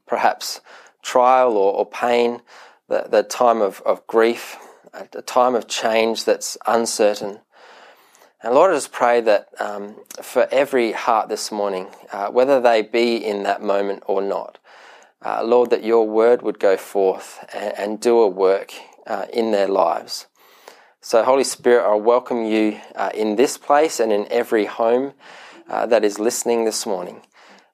perhaps 0.10 0.60
trial 1.02 1.56
or, 1.56 1.74
or 1.74 1.86
pain, 1.86 2.42
the, 2.90 3.08
the 3.10 3.24
time 3.24 3.62
of, 3.62 3.82
of 3.86 4.06
grief, 4.08 4.58
a 4.94 5.22
time 5.22 5.56
of 5.56 5.68
change 5.68 6.26
that's 6.26 6.58
uncertain. 6.68 7.40
And 8.42 8.54
Lord, 8.54 8.72
I 8.72 8.76
just 8.76 8.92
pray 8.92 9.22
that 9.22 9.50
um, 9.60 9.96
for 10.22 10.48
every 10.52 10.94
heart 10.94 11.30
this 11.30 11.52
morning, 11.52 11.88
uh, 12.12 12.30
whether 12.30 12.60
they 12.60 12.82
be 12.82 13.18
in 13.18 13.44
that 13.44 13.62
moment 13.62 14.04
or 14.08 14.22
not, 14.22 14.58
uh, 15.22 15.44
Lord, 15.44 15.70
that 15.70 15.84
your 15.84 16.08
word 16.08 16.42
would 16.42 16.60
go 16.60 16.78
forth 16.78 17.46
and, 17.54 17.78
and 17.78 18.00
do 18.00 18.20
a 18.20 18.28
work 18.28 18.74
uh, 19.06 19.26
in 19.32 19.52
their 19.52 19.68
lives. 19.68 20.28
So, 21.02 21.24
Holy 21.24 21.44
Spirit, 21.44 21.90
I 21.90 21.96
welcome 21.96 22.46
you 22.46 22.80
uh, 22.96 23.12
in 23.14 23.36
this 23.36 23.58
place 23.58 24.00
and 24.00 24.12
in 24.12 24.28
every 24.32 24.66
home 24.66 25.14
uh, 25.70 25.86
that 25.86 26.04
is 26.04 26.20
listening 26.20 26.66
this 26.66 26.86
morning. 26.86 27.22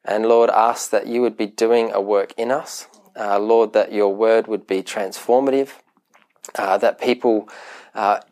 And 0.07 0.27
Lord, 0.27 0.49
ask 0.49 0.91
that 0.91 1.07
you 1.07 1.21
would 1.21 1.35
be 1.35 1.47
doing 1.47 1.91
a 1.91 1.99
work 1.99 2.33
in 2.37 2.51
us. 2.51 2.87
Uh, 3.17 3.39
Lord, 3.39 3.73
that 3.73 3.91
your 3.91 4.13
word 4.13 4.47
would 4.47 4.67
be 4.67 4.83
transformative, 4.83 5.69
that 6.55 7.01
people 7.01 7.49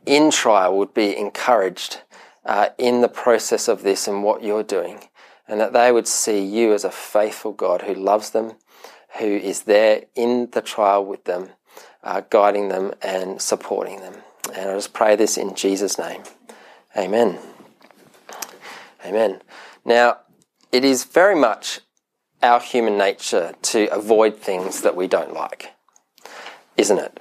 in 0.05 0.29
trial 0.29 0.77
would 0.77 0.93
be 0.93 1.17
encouraged 1.17 2.01
uh, 2.45 2.69
in 2.77 3.01
the 3.01 3.07
process 3.07 3.67
of 3.67 3.81
this 3.83 4.07
and 4.07 4.23
what 4.23 4.43
you're 4.43 4.63
doing, 4.63 5.07
and 5.47 5.59
that 5.59 5.73
they 5.73 5.91
would 5.91 6.07
see 6.07 6.43
you 6.43 6.73
as 6.73 6.83
a 6.83 6.91
faithful 6.91 7.53
God 7.53 7.83
who 7.83 7.93
loves 7.93 8.31
them, 8.31 8.53
who 9.19 9.25
is 9.25 9.63
there 9.63 10.03
in 10.15 10.49
the 10.51 10.61
trial 10.61 11.05
with 11.05 11.23
them, 11.23 11.49
uh, 12.03 12.21
guiding 12.29 12.69
them 12.69 12.93
and 13.01 13.41
supporting 13.41 14.01
them. 14.01 14.15
And 14.53 14.69
I 14.69 14.73
just 14.75 14.93
pray 14.93 15.15
this 15.15 15.37
in 15.37 15.55
Jesus' 15.55 15.97
name. 15.97 16.23
Amen. 16.97 17.39
Amen. 19.05 19.41
Now, 19.85 20.17
it 20.73 20.83
is 20.83 21.03
very 21.05 21.35
much 21.35 21.79
our 22.41 22.59
human 22.59 22.97
nature 22.97 23.53
to 23.61 23.85
avoid 23.93 24.37
things 24.37 24.81
that 24.81 24.95
we 24.95 25.07
don't 25.07 25.31
like, 25.31 25.71
isn't 26.75 26.97
it? 26.97 27.19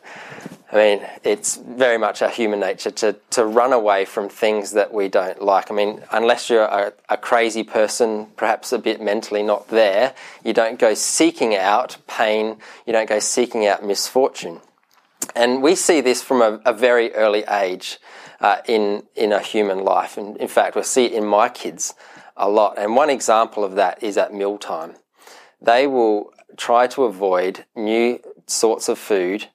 I 0.73 0.77
mean, 0.77 1.07
it's 1.23 1.57
very 1.57 1.99
much 1.99 2.23
our 2.23 2.31
human 2.31 2.61
nature 2.61 2.91
to, 2.91 3.17
to 3.31 3.45
run 3.45 3.75
away 3.75 4.07
from 4.07 4.31
things 4.31 4.73
that 4.73 4.95
we 4.95 5.09
don't 5.09 5.43
like. 5.43 5.71
I 5.71 5.75
mean, 5.75 6.03
unless 6.11 6.49
you're 6.49 6.65
a, 6.65 6.95
a, 7.11 7.19
crazy 7.19 7.63
person, 7.63 8.29
perhaps 8.37 8.73
a 8.73 8.79
bit 8.79 9.03
mentally 9.03 9.43
not 9.43 9.69
there, 9.69 10.15
you 10.43 10.55
don't 10.55 10.79
go 10.79 10.95
seeking 10.95 11.55
out 11.55 11.99
pain, 12.07 12.57
you 12.87 12.95
don't 12.95 13.09
go 13.09 13.19
seeking 13.19 13.67
out 13.67 13.85
misfortune. 13.85 14.61
And 15.37 15.63
we 15.63 15.75
see 15.75 16.01
this 16.01 16.23
from 16.23 16.41
a, 16.41 16.59
a 16.65 16.73
very 16.73 17.13
early 17.13 17.45
age 17.45 17.99
uh, 18.41 18.63
in, 18.67 19.03
in 19.15 19.31
a 19.31 19.41
human 19.41 19.85
life. 19.85 20.17
And 20.17 20.39
in 20.39 20.49
fact, 20.49 20.75
we 20.75 20.83
see 20.85 21.05
it 21.05 21.13
in 21.13 21.27
my 21.27 21.51
kids 21.51 21.93
a 22.37 22.49
lot. 22.49 22.79
And 22.79 22.97
one 22.97 23.11
example 23.11 23.65
of 23.65 23.75
that 23.75 24.03
is 24.03 24.17
at 24.17 24.33
mealtime. 24.33 24.95
They 25.61 25.87
will 25.87 26.33
try 26.57 26.87
to 26.89 27.05
avoid 27.05 27.65
new 27.77 28.21
sorts 28.47 28.89
of 28.89 28.99
food 28.99 29.47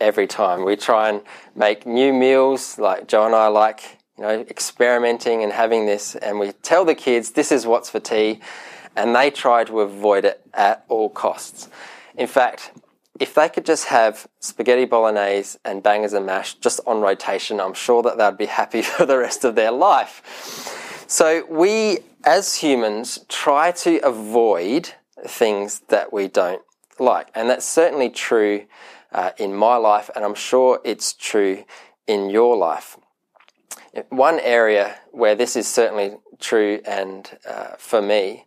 every 0.00 0.26
time. 0.26 0.64
We 0.64 0.76
try 0.76 1.08
and 1.08 1.22
make 1.54 1.86
new 1.86 2.12
meals, 2.12 2.78
like 2.78 3.08
Joe 3.08 3.26
and 3.26 3.34
I 3.34 3.48
like, 3.48 3.98
you 4.16 4.24
know, 4.24 4.40
experimenting 4.48 5.42
and 5.42 5.52
having 5.52 5.86
this, 5.86 6.14
and 6.14 6.38
we 6.38 6.52
tell 6.62 6.84
the 6.84 6.94
kids 6.94 7.32
this 7.32 7.52
is 7.52 7.66
what's 7.66 7.90
for 7.90 8.00
tea, 8.00 8.40
and 8.96 9.14
they 9.14 9.30
try 9.30 9.64
to 9.64 9.80
avoid 9.80 10.24
it 10.24 10.40
at 10.54 10.84
all 10.88 11.08
costs. 11.08 11.68
In 12.16 12.26
fact, 12.26 12.72
if 13.18 13.34
they 13.34 13.48
could 13.48 13.64
just 13.64 13.86
have 13.86 14.28
spaghetti 14.40 14.84
bolognese 14.84 15.58
and 15.64 15.82
bangers 15.82 16.12
and 16.12 16.26
mash 16.26 16.54
just 16.54 16.80
on 16.86 17.00
rotation, 17.00 17.60
I'm 17.60 17.74
sure 17.74 18.02
that 18.02 18.18
they'd 18.18 18.38
be 18.38 18.46
happy 18.46 18.82
for 18.82 19.06
the 19.06 19.18
rest 19.18 19.44
of 19.44 19.54
their 19.54 19.72
life. 19.72 21.04
So 21.08 21.44
we, 21.48 21.98
as 22.24 22.56
humans, 22.56 23.20
try 23.28 23.72
to 23.72 23.98
avoid 23.98 24.94
things 25.26 25.82
that 25.88 26.12
we 26.12 26.28
don't 26.28 26.62
like, 26.98 27.28
and 27.34 27.48
that's 27.48 27.66
certainly 27.66 28.10
true 28.10 28.66
uh, 29.12 29.30
in 29.38 29.54
my 29.54 29.76
life, 29.76 30.10
and 30.14 30.24
I'm 30.24 30.34
sure 30.34 30.80
it's 30.84 31.12
true 31.12 31.64
in 32.06 32.30
your 32.30 32.56
life. 32.56 32.98
One 34.10 34.38
area 34.40 34.98
where 35.12 35.34
this 35.34 35.56
is 35.56 35.66
certainly 35.66 36.16
true 36.38 36.80
and 36.84 37.38
uh, 37.48 37.76
for 37.78 38.02
me 38.02 38.46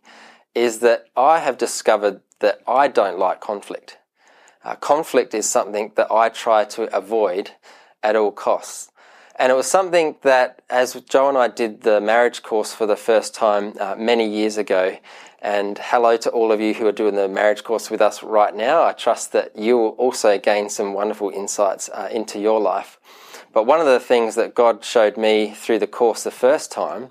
is 0.54 0.78
that 0.80 1.06
I 1.16 1.40
have 1.40 1.58
discovered 1.58 2.20
that 2.40 2.60
I 2.66 2.88
don't 2.88 3.18
like 3.18 3.40
conflict. 3.40 3.98
Uh, 4.64 4.76
conflict 4.76 5.34
is 5.34 5.48
something 5.48 5.92
that 5.96 6.10
I 6.10 6.28
try 6.28 6.64
to 6.66 6.94
avoid 6.96 7.52
at 8.02 8.16
all 8.16 8.32
costs. 8.32 8.91
And 9.36 9.50
it 9.50 9.54
was 9.54 9.66
something 9.66 10.16
that, 10.22 10.62
as 10.68 10.94
Joe 11.08 11.28
and 11.28 11.38
I 11.38 11.48
did 11.48 11.82
the 11.82 12.00
marriage 12.00 12.42
course 12.42 12.74
for 12.74 12.86
the 12.86 12.96
first 12.96 13.34
time 13.34 13.74
uh, 13.80 13.96
many 13.98 14.28
years 14.28 14.58
ago, 14.58 14.98
and 15.40 15.78
hello 15.78 16.16
to 16.18 16.30
all 16.30 16.52
of 16.52 16.60
you 16.60 16.74
who 16.74 16.86
are 16.86 16.92
doing 16.92 17.16
the 17.16 17.28
marriage 17.28 17.64
course 17.64 17.90
with 17.90 18.00
us 18.00 18.22
right 18.22 18.54
now. 18.54 18.84
I 18.84 18.92
trust 18.92 19.32
that 19.32 19.56
you 19.56 19.76
will 19.76 19.88
also 19.90 20.38
gain 20.38 20.68
some 20.68 20.92
wonderful 20.92 21.30
insights 21.30 21.88
uh, 21.88 22.08
into 22.12 22.38
your 22.38 22.60
life. 22.60 23.00
But 23.52 23.66
one 23.66 23.80
of 23.80 23.86
the 23.86 24.00
things 24.00 24.34
that 24.36 24.54
God 24.54 24.84
showed 24.84 25.16
me 25.16 25.52
through 25.54 25.80
the 25.80 25.86
course 25.86 26.22
the 26.22 26.30
first 26.30 26.70
time 26.70 27.10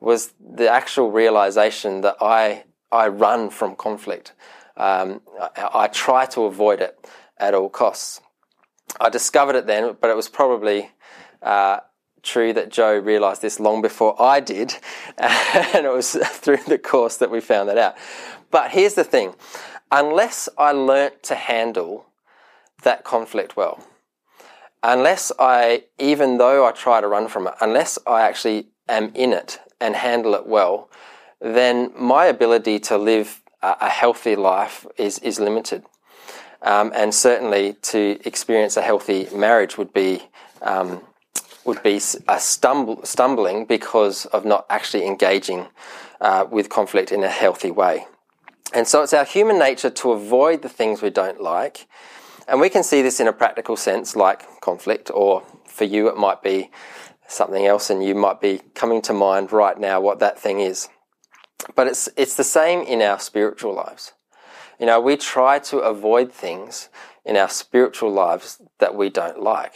was 0.00 0.32
the 0.40 0.70
actual 0.70 1.10
realization 1.10 2.00
that 2.00 2.16
I, 2.20 2.64
I 2.90 3.08
run 3.08 3.50
from 3.50 3.76
conflict. 3.76 4.32
Um, 4.76 5.20
I, 5.40 5.68
I 5.74 5.86
try 5.88 6.26
to 6.26 6.42
avoid 6.42 6.80
it 6.80 6.98
at 7.38 7.54
all 7.54 7.68
costs. 7.68 8.20
I 9.00 9.10
discovered 9.10 9.56
it 9.56 9.66
then, 9.66 9.96
but 10.00 10.10
it 10.10 10.16
was 10.16 10.28
probably 10.28 10.90
uh, 11.42 11.80
true 12.22 12.52
that 12.52 12.70
Joe 12.70 12.98
realized 12.98 13.42
this 13.42 13.60
long 13.60 13.82
before 13.82 14.20
I 14.20 14.40
did, 14.40 14.74
and 15.18 15.86
it 15.86 15.92
was 15.92 16.12
through 16.24 16.64
the 16.68 16.78
course 16.78 17.16
that 17.18 17.30
we 17.30 17.40
found 17.40 17.68
that 17.68 17.78
out. 17.78 17.96
But 18.50 18.70
here's 18.70 18.94
the 18.94 19.04
thing 19.04 19.34
unless 19.90 20.48
I 20.58 20.72
learnt 20.72 21.22
to 21.24 21.34
handle 21.34 22.06
that 22.82 23.04
conflict 23.04 23.56
well, 23.56 23.84
unless 24.82 25.32
I, 25.38 25.84
even 25.98 26.38
though 26.38 26.66
I 26.66 26.72
try 26.72 27.00
to 27.00 27.08
run 27.08 27.28
from 27.28 27.46
it, 27.46 27.54
unless 27.60 27.98
I 28.06 28.22
actually 28.22 28.68
am 28.88 29.12
in 29.14 29.32
it 29.32 29.60
and 29.80 29.96
handle 29.96 30.34
it 30.34 30.46
well, 30.46 30.90
then 31.40 31.92
my 31.96 32.26
ability 32.26 32.78
to 32.80 32.96
live 32.98 33.42
a 33.62 33.88
healthy 33.88 34.36
life 34.36 34.86
is, 34.96 35.18
is 35.20 35.40
limited. 35.40 35.84
Um, 36.62 36.92
and 36.94 37.14
certainly 37.14 37.74
to 37.82 38.18
experience 38.24 38.76
a 38.76 38.82
healthy 38.82 39.28
marriage 39.34 39.76
would 39.76 39.92
be 39.92 40.22
um, 40.62 41.02
would 41.66 41.82
be 41.82 42.00
a 42.28 42.40
stumble, 42.40 43.04
stumbling 43.04 43.64
because 43.64 44.26
of 44.26 44.44
not 44.44 44.66
actually 44.70 45.06
engaging 45.06 45.66
uh, 46.20 46.46
with 46.50 46.68
conflict 46.68 47.12
in 47.12 47.22
a 47.24 47.28
healthy 47.28 47.70
way. 47.70 48.06
And 48.72 48.86
so 48.86 49.02
it's 49.02 49.12
our 49.12 49.24
human 49.24 49.58
nature 49.58 49.90
to 49.90 50.12
avoid 50.12 50.62
the 50.62 50.68
things 50.68 51.02
we 51.02 51.10
don't 51.10 51.40
like. 51.40 51.86
And 52.48 52.60
we 52.60 52.68
can 52.68 52.82
see 52.82 53.02
this 53.02 53.20
in 53.20 53.28
a 53.28 53.32
practical 53.32 53.76
sense, 53.76 54.16
like 54.16 54.60
conflict, 54.60 55.10
or 55.12 55.42
for 55.66 55.84
you, 55.84 56.08
it 56.08 56.16
might 56.16 56.42
be 56.42 56.70
something 57.28 57.66
else, 57.66 57.90
and 57.90 58.04
you 58.04 58.14
might 58.14 58.40
be 58.40 58.60
coming 58.74 59.02
to 59.02 59.12
mind 59.12 59.52
right 59.52 59.78
now 59.78 60.00
what 60.00 60.20
that 60.20 60.38
thing 60.38 60.60
is. 60.60 60.88
But 61.74 61.86
it's, 61.86 62.08
it's 62.16 62.36
the 62.36 62.44
same 62.44 62.82
in 62.82 63.02
our 63.02 63.18
spiritual 63.18 63.74
lives. 63.74 64.12
You 64.78 64.86
know, 64.86 65.00
we 65.00 65.16
try 65.16 65.58
to 65.60 65.78
avoid 65.78 66.32
things 66.32 66.88
in 67.24 67.36
our 67.36 67.48
spiritual 67.48 68.12
lives 68.12 68.62
that 68.78 68.94
we 68.94 69.10
don't 69.10 69.40
like. 69.40 69.72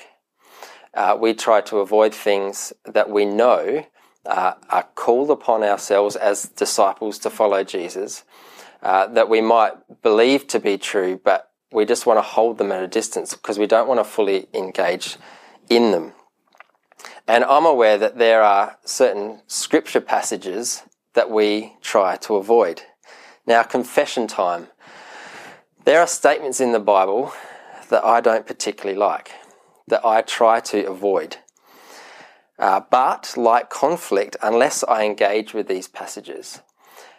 Uh, 0.94 1.16
we 1.18 1.34
try 1.34 1.60
to 1.60 1.78
avoid 1.78 2.14
things 2.14 2.72
that 2.84 3.10
we 3.10 3.24
know 3.24 3.86
uh, 4.26 4.54
are 4.68 4.88
called 4.94 5.30
upon 5.30 5.62
ourselves 5.62 6.16
as 6.16 6.44
disciples 6.44 7.18
to 7.18 7.30
follow 7.30 7.64
Jesus, 7.64 8.24
uh, 8.82 9.06
that 9.06 9.28
we 9.28 9.40
might 9.40 9.72
believe 10.02 10.46
to 10.48 10.60
be 10.60 10.76
true, 10.76 11.20
but 11.22 11.50
we 11.72 11.84
just 11.84 12.06
want 12.06 12.18
to 12.18 12.22
hold 12.22 12.58
them 12.58 12.72
at 12.72 12.82
a 12.82 12.88
distance 12.88 13.34
because 13.34 13.58
we 13.58 13.66
don't 13.66 13.88
want 13.88 14.00
to 14.00 14.04
fully 14.04 14.48
engage 14.52 15.16
in 15.68 15.92
them. 15.92 16.12
And 17.26 17.44
I'm 17.44 17.64
aware 17.64 17.96
that 17.96 18.18
there 18.18 18.42
are 18.42 18.76
certain 18.84 19.42
scripture 19.46 20.00
passages 20.00 20.82
that 21.14 21.30
we 21.30 21.76
try 21.80 22.16
to 22.16 22.36
avoid. 22.36 22.82
Now, 23.46 23.62
confession 23.62 24.26
time. 24.26 24.68
There 25.84 26.00
are 26.00 26.06
statements 26.06 26.60
in 26.60 26.72
the 26.72 26.80
Bible 26.80 27.32
that 27.88 28.04
I 28.04 28.20
don't 28.20 28.46
particularly 28.46 28.98
like, 28.98 29.32
that 29.90 30.04
I 30.04 30.22
try 30.22 30.60
to 30.60 30.84
avoid. 30.86 31.36
Uh, 32.58 32.80
but, 32.90 33.34
like 33.36 33.70
conflict, 33.70 34.36
unless 34.42 34.82
I 34.84 35.04
engage 35.04 35.54
with 35.54 35.68
these 35.68 35.88
passages, 35.88 36.60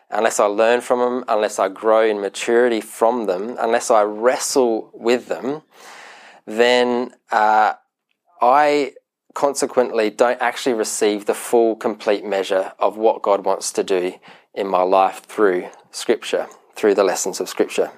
unless 0.10 0.40
I 0.40 0.46
learn 0.46 0.82
from 0.82 1.00
them, 1.00 1.26
unless 1.28 1.58
I 1.58 1.70
grow 1.70 2.04
in 2.06 2.22
maturity 2.22 2.82
from 2.82 3.26
them, 3.26 3.56
unless 3.60 3.90
I 3.90 4.04
wrestle 4.04 4.92
with 4.94 5.28
them, 5.28 5.64
then 6.46 7.14
uh, 7.32 7.74
I 8.42 8.94
consequently 9.34 10.10
don't 10.10 10.42
actually 10.42 10.74
receive 10.74 11.26
the 11.26 11.34
full, 11.34 11.76
complete 11.76 12.26
measure 12.26 12.74
of 12.78 12.98
what 12.98 13.22
God 13.22 13.46
wants 13.46 13.72
to 13.74 13.84
do 13.84 14.14
in 14.54 14.68
my 14.68 14.82
life 14.82 15.24
through 15.24 15.70
Scripture, 15.92 16.48
through 16.76 16.96
the 16.96 17.04
lessons 17.04 17.40
of 17.40 17.48
Scripture. 17.48 17.92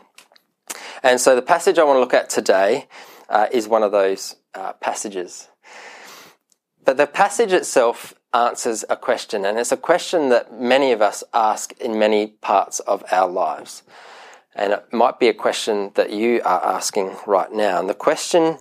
And 1.01 1.19
so 1.19 1.35
the 1.35 1.41
passage 1.41 1.77
I 1.77 1.83
want 1.83 1.97
to 1.97 1.99
look 1.99 2.13
at 2.13 2.29
today 2.29 2.87
uh, 3.29 3.47
is 3.51 3.67
one 3.67 3.83
of 3.83 3.91
those 3.91 4.35
uh, 4.53 4.73
passages. 4.73 5.49
But 6.85 6.97
the 6.97 7.07
passage 7.07 7.53
itself 7.53 8.13
answers 8.33 8.83
a 8.89 8.97
question, 8.97 9.45
and 9.45 9.57
it's 9.57 9.71
a 9.71 9.77
question 9.77 10.29
that 10.29 10.59
many 10.59 10.91
of 10.91 11.01
us 11.01 11.23
ask 11.33 11.71
in 11.79 11.97
many 11.97 12.27
parts 12.27 12.79
of 12.81 13.03
our 13.11 13.29
lives. 13.29 13.83
And 14.55 14.73
it 14.73 14.91
might 14.91 15.19
be 15.19 15.29
a 15.29 15.33
question 15.33 15.91
that 15.95 16.11
you 16.11 16.41
are 16.43 16.63
asking 16.63 17.15
right 17.25 17.51
now. 17.51 17.79
And 17.79 17.89
the 17.89 17.93
question 17.93 18.57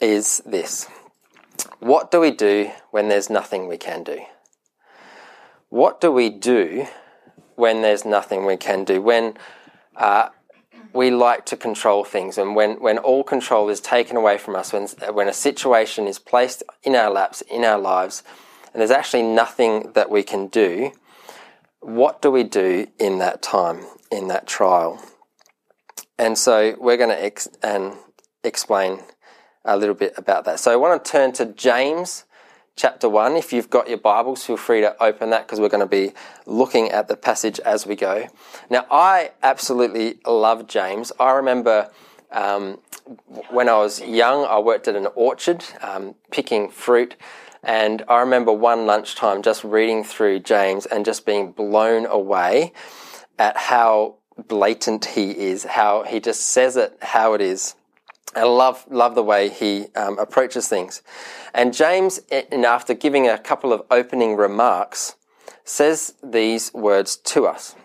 is 0.00 0.42
this 0.44 0.86
what 1.80 2.10
do 2.10 2.20
we 2.20 2.30
do 2.30 2.70
when 2.90 3.08
there's 3.08 3.30
nothing 3.30 3.68
we 3.68 3.76
can 3.78 4.04
do? 4.04 4.20
What 5.68 6.00
do 6.00 6.10
we 6.10 6.30
do 6.30 6.86
when 7.56 7.82
there's 7.82 8.04
nothing 8.04 8.44
we 8.44 8.56
can 8.56 8.84
do? 8.84 9.00
When 9.00 9.34
uh, 9.96 10.28
we 10.94 11.10
like 11.10 11.44
to 11.46 11.56
control 11.56 12.04
things, 12.04 12.38
and 12.38 12.54
when, 12.54 12.80
when 12.80 12.98
all 12.98 13.24
control 13.24 13.68
is 13.68 13.80
taken 13.80 14.16
away 14.16 14.38
from 14.38 14.54
us, 14.54 14.72
when, 14.72 14.86
when 15.12 15.28
a 15.28 15.32
situation 15.32 16.06
is 16.06 16.18
placed 16.18 16.62
in 16.84 16.94
our 16.94 17.10
laps, 17.10 17.40
in 17.42 17.64
our 17.64 17.78
lives, 17.78 18.22
and 18.72 18.80
there's 18.80 18.90
actually 18.90 19.22
nothing 19.22 19.92
that 19.94 20.08
we 20.08 20.22
can 20.22 20.46
do, 20.46 20.92
what 21.80 22.22
do 22.22 22.30
we 22.30 22.44
do 22.44 22.86
in 22.98 23.18
that 23.18 23.42
time, 23.42 23.84
in 24.10 24.28
that 24.28 24.46
trial? 24.46 25.02
And 26.18 26.38
so 26.38 26.76
we're 26.78 26.96
going 26.96 27.10
to 27.10 27.22
ex- 27.22 27.48
and 27.62 27.94
explain 28.44 29.00
a 29.64 29.76
little 29.76 29.94
bit 29.94 30.14
about 30.16 30.44
that. 30.44 30.60
So 30.60 30.72
I 30.72 30.76
want 30.76 31.04
to 31.04 31.10
turn 31.10 31.32
to 31.32 31.46
James 31.46 32.24
chapter 32.76 33.08
1. 33.08 33.36
If 33.36 33.52
you've 33.52 33.70
got 33.70 33.88
your 33.88 33.98
Bibles, 33.98 34.44
feel 34.44 34.56
free 34.56 34.80
to 34.80 35.00
open 35.02 35.30
that 35.30 35.46
because 35.46 35.60
we're 35.60 35.68
going 35.68 35.80
to 35.80 35.86
be 35.86 36.12
looking 36.46 36.90
at 36.90 37.08
the 37.08 37.16
passage 37.16 37.60
as 37.60 37.86
we 37.86 37.96
go. 37.96 38.26
Now, 38.68 38.86
I 38.90 39.32
absolutely 39.42 40.18
love 40.26 40.66
James. 40.66 41.12
I 41.20 41.32
remember 41.32 41.90
um, 42.32 42.80
when 43.50 43.68
I 43.68 43.76
was 43.76 44.00
young, 44.00 44.44
I 44.44 44.58
worked 44.58 44.88
at 44.88 44.96
an 44.96 45.06
orchard 45.14 45.64
um, 45.80 46.14
picking 46.30 46.68
fruit. 46.68 47.16
And 47.62 48.02
I 48.08 48.20
remember 48.20 48.52
one 48.52 48.86
lunchtime 48.86 49.42
just 49.42 49.64
reading 49.64 50.04
through 50.04 50.40
James 50.40 50.84
and 50.84 51.04
just 51.04 51.24
being 51.24 51.52
blown 51.52 52.04
away 52.06 52.72
at 53.38 53.56
how 53.56 54.16
blatant 54.36 55.04
he 55.06 55.30
is, 55.30 55.64
how 55.64 56.02
he 56.02 56.20
just 56.20 56.40
says 56.40 56.76
it 56.76 56.98
how 57.00 57.34
it 57.34 57.40
is. 57.40 57.74
I 58.34 58.42
love 58.44 58.84
love 58.90 59.14
the 59.14 59.22
way 59.22 59.48
he 59.48 59.86
um, 59.94 60.18
approaches 60.18 60.68
things. 60.68 61.02
And 61.52 61.72
James, 61.72 62.20
in, 62.30 62.64
after 62.64 62.94
giving 62.94 63.28
a 63.28 63.38
couple 63.38 63.72
of 63.72 63.82
opening 63.90 64.36
remarks, 64.36 65.16
says 65.64 66.14
these 66.22 66.72
words 66.74 67.16
to 67.16 67.46
us: 67.46 67.76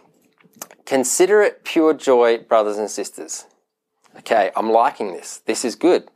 "Consider 0.85 1.41
it 1.41 1.63
pure 1.63 1.93
joy, 1.93 2.39
brothers 2.39 2.77
and 2.77 2.89
sisters." 2.89 3.45
Okay, 4.17 4.51
I'm 4.55 4.71
liking 4.71 5.13
this. 5.13 5.41
This 5.45 5.63
is 5.63 5.75
good. 5.75 6.09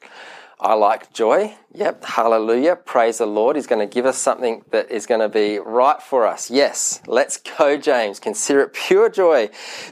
I 0.60 0.76
like 0.76 1.12
joy. 1.12 1.56
Yep, 1.74 2.06
hallelujah. 2.06 2.78
Praise 2.78 3.18
the 3.18 3.26
Lord. 3.26 3.58
He's 3.58 3.68
going 3.68 3.88
to 3.88 3.94
give 3.94 4.06
us 4.06 4.18
something 4.18 4.64
that 4.72 4.90
is 4.90 5.06
going 5.06 5.20
to 5.20 5.28
be 5.28 5.60
right 5.60 6.02
for 6.02 6.26
us. 6.26 6.50
Yes, 6.50 7.02
let's 7.06 7.38
go, 7.38 7.78
James. 7.78 8.20
Consider 8.20 8.62
it 8.62 8.74
pure 8.74 9.10
joy. 9.10 9.50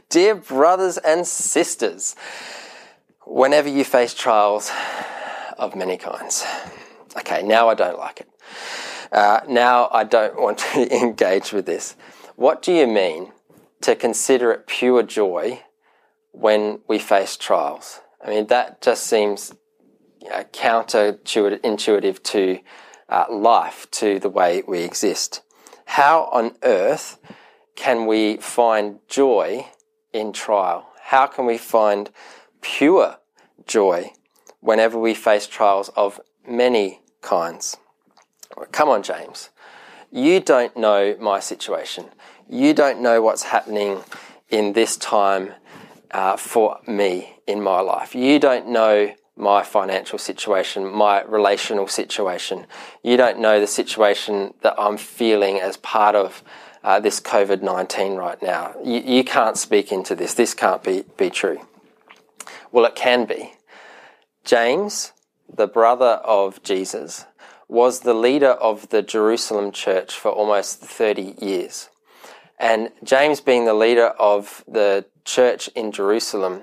Dear 0.09 0.35
brothers 0.35 0.97
and 0.97 1.27
sisters, 1.27 2.15
whenever 3.25 3.69
you 3.69 3.83
face 3.83 4.13
trials 4.13 4.71
of 5.57 5.75
many 5.75 5.97
kinds. 5.97 6.45
Okay, 7.17 7.41
now 7.43 7.69
I 7.69 7.75
don't 7.75 7.97
like 7.97 8.21
it. 8.21 8.29
Uh, 9.11 9.41
now 9.47 9.89
I 9.91 10.03
don't 10.03 10.39
want 10.39 10.59
to 10.59 10.95
engage 11.01 11.51
with 11.51 11.65
this. 11.65 11.95
What 12.35 12.61
do 12.61 12.73
you 12.73 12.87
mean 12.87 13.31
to 13.81 13.95
consider 13.95 14.51
it 14.51 14.67
pure 14.67 15.03
joy 15.03 15.63
when 16.31 16.79
we 16.87 16.99
face 16.99 17.35
trials? 17.37 18.01
I 18.23 18.29
mean, 18.29 18.47
that 18.47 18.81
just 18.81 19.05
seems 19.05 19.53
counterintuitive 20.23 22.23
to 22.23 22.59
uh, 23.09 23.25
life, 23.29 23.87
to 23.91 24.19
the 24.19 24.29
way 24.29 24.63
we 24.67 24.79
exist. 24.79 25.41
How 25.85 26.29
on 26.31 26.55
earth 26.63 27.17
can 27.75 28.05
we 28.05 28.37
find 28.37 28.99
joy 29.07 29.67
in 30.13 30.31
trial? 30.31 30.87
How 31.01 31.27
can 31.27 31.45
we 31.45 31.57
find 31.57 32.09
pure 32.61 33.17
joy 33.67 34.13
whenever 34.59 34.97
we 34.97 35.13
face 35.13 35.47
trials 35.47 35.89
of 35.89 36.19
many 36.47 37.01
kinds. 37.21 37.77
Come 38.71 38.89
on, 38.89 39.03
James. 39.03 39.49
You 40.11 40.39
don't 40.39 40.75
know 40.75 41.15
my 41.19 41.39
situation. 41.39 42.05
You 42.49 42.73
don't 42.73 43.01
know 43.01 43.21
what's 43.21 43.43
happening 43.43 44.03
in 44.49 44.73
this 44.73 44.97
time 44.97 45.53
uh, 46.11 46.35
for 46.37 46.79
me 46.85 47.37
in 47.47 47.61
my 47.61 47.79
life. 47.79 48.13
You 48.13 48.39
don't 48.39 48.67
know 48.67 49.13
my 49.37 49.63
financial 49.63 50.19
situation, 50.19 50.85
my 50.91 51.21
relational 51.23 51.87
situation. 51.87 52.67
You 53.03 53.17
don't 53.17 53.39
know 53.39 53.59
the 53.59 53.67
situation 53.67 54.53
that 54.61 54.75
I'm 54.77 54.97
feeling 54.97 55.59
as 55.59 55.77
part 55.77 56.15
of 56.15 56.43
uh, 56.83 56.99
this 56.99 57.19
COVID 57.19 57.61
19 57.61 58.15
right 58.15 58.41
now. 58.41 58.75
You, 58.83 58.99
you 58.99 59.23
can't 59.23 59.57
speak 59.57 59.91
into 59.91 60.15
this. 60.15 60.33
This 60.33 60.53
can't 60.53 60.83
be, 60.83 61.05
be 61.17 61.29
true. 61.29 61.59
Well, 62.71 62.85
it 62.85 62.95
can 62.95 63.25
be. 63.25 63.53
James, 64.45 65.13
the 65.53 65.67
brother 65.67 66.21
of 66.23 66.63
Jesus, 66.63 67.25
was 67.67 68.01
the 68.01 68.13
leader 68.13 68.51
of 68.51 68.89
the 68.89 69.01
Jerusalem 69.01 69.71
church 69.71 70.13
for 70.15 70.31
almost 70.31 70.79
30 70.79 71.35
years. 71.39 71.89
And 72.59 72.91
James, 73.03 73.41
being 73.41 73.65
the 73.65 73.73
leader 73.73 74.07
of 74.07 74.63
the 74.67 75.05
church 75.25 75.67
in 75.69 75.91
Jerusalem, 75.91 76.61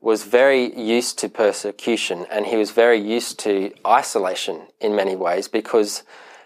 was 0.00 0.24
very 0.24 0.78
used 0.78 1.18
to 1.18 1.28
persecution 1.30 2.26
and 2.30 2.44
he 2.44 2.56
was 2.56 2.72
very 2.72 3.00
used 3.00 3.38
to 3.38 3.72
isolation 3.86 4.66
in 4.78 4.94
many 4.94 5.16
ways 5.16 5.48
because 5.48 6.02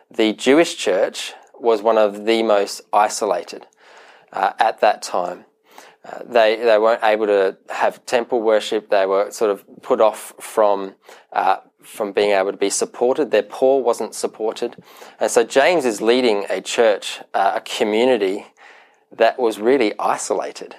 the 0.09 0.33
Jewish 0.33 0.77
church 0.77 1.35
was 1.59 1.83
one 1.83 1.99
of 1.99 2.25
the 2.25 2.45
most 2.45 2.83
isolated 2.93 3.67
uh, 4.33 4.53
at 4.61 4.81
that 4.81 5.03
time. 5.03 5.45
They 6.25 6.57
they 6.57 6.79
weren't 6.79 7.03
able 7.03 7.27
to 7.27 7.57
have 7.69 8.05
temple 8.07 8.41
worship. 8.43 8.91
They 8.91 9.07
were 9.07 9.31
sort 9.31 9.51
of 9.51 9.65
put 9.83 10.01
off 10.01 10.35
from 10.41 10.95
uh, 11.33 11.59
from 11.83 12.13
being 12.13 12.31
able 12.31 12.53
to 12.53 12.59
be 12.59 12.71
supported. 12.71 13.31
Their 13.31 13.43
poor 13.43 13.83
wasn't 13.83 14.15
supported, 14.15 14.77
and 15.21 15.31
so 15.31 15.45
James 15.45 15.85
is 15.85 16.01
leading 16.01 16.47
a 16.49 16.61
church, 16.61 17.21
uh, 17.35 17.53
a 17.57 17.61
community 17.61 18.47
that 19.11 19.39
was 19.39 19.59
really 19.59 19.99
isolated, 19.99 20.77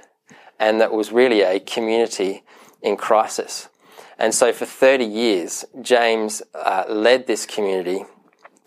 and 0.59 0.79
that 0.81 0.91
was 0.91 1.11
really 1.11 1.41
a 1.41 1.59
community 1.59 2.43
in 2.81 2.97
crisis. 2.97 3.69
And 4.17 4.35
so 4.35 4.51
for 4.51 4.65
30 4.65 5.05
years, 5.05 5.65
James 5.81 6.41
uh, 6.53 6.83
led 6.89 7.25
this 7.25 7.45
community, 7.45 8.03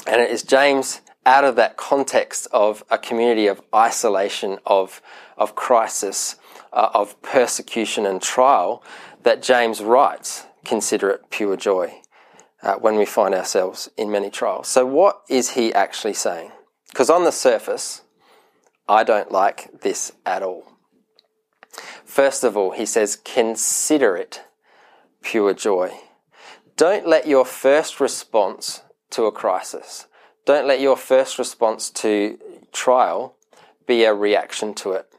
and 0.06 0.20
it 0.20 0.30
is 0.30 0.42
James 0.42 1.02
out 1.24 1.44
of 1.44 1.56
that 1.56 1.76
context 1.76 2.48
of 2.52 2.82
a 2.90 2.98
community 2.98 3.46
of 3.46 3.60
isolation, 3.74 4.58
of, 4.66 5.00
of 5.36 5.54
crisis, 5.54 6.36
uh, 6.72 6.90
of 6.94 7.20
persecution 7.22 8.06
and 8.06 8.22
trial, 8.22 8.82
that 9.22 9.42
James 9.42 9.82
writes, 9.82 10.46
consider 10.64 11.10
it 11.10 11.30
pure 11.30 11.56
joy 11.56 12.02
uh, 12.62 12.74
when 12.74 12.96
we 12.96 13.04
find 13.04 13.34
ourselves 13.34 13.90
in 13.96 14.10
many 14.10 14.30
trials. 14.30 14.68
So, 14.68 14.86
what 14.86 15.22
is 15.28 15.50
he 15.50 15.72
actually 15.74 16.14
saying? 16.14 16.52
Because 16.88 17.10
on 17.10 17.24
the 17.24 17.32
surface, 17.32 18.02
I 18.88 19.04
don't 19.04 19.32
like 19.32 19.80
this 19.80 20.12
at 20.26 20.42
all. 20.42 20.72
First 22.04 22.44
of 22.44 22.56
all, 22.56 22.72
he 22.72 22.86
says, 22.86 23.16
consider 23.16 24.16
it 24.16 24.42
pure 25.22 25.54
joy. 25.54 25.92
Don't 26.76 27.06
let 27.06 27.26
your 27.26 27.44
first 27.44 28.00
response 28.00 28.82
to 29.10 29.24
a 29.24 29.32
crisis, 29.32 30.06
don't 30.44 30.66
let 30.66 30.80
your 30.80 30.96
first 30.96 31.38
response 31.38 31.90
to 31.90 32.38
trial 32.72 33.36
be 33.86 34.04
a 34.04 34.14
reaction 34.14 34.74
to 34.74 34.92
it. 34.92 35.11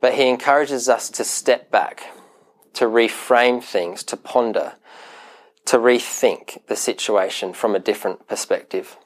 But 0.00 0.14
he 0.14 0.28
encourages 0.28 0.88
us 0.88 1.10
to 1.10 1.24
step 1.24 1.70
back, 1.70 2.04
to 2.74 2.86
reframe 2.86 3.62
things, 3.62 4.02
to 4.04 4.16
ponder, 4.16 4.74
to 5.66 5.78
rethink 5.78 6.66
the 6.66 6.76
situation 6.76 7.52
from 7.52 7.74
a 7.74 7.78
different 7.78 8.26
perspective. 8.26 8.96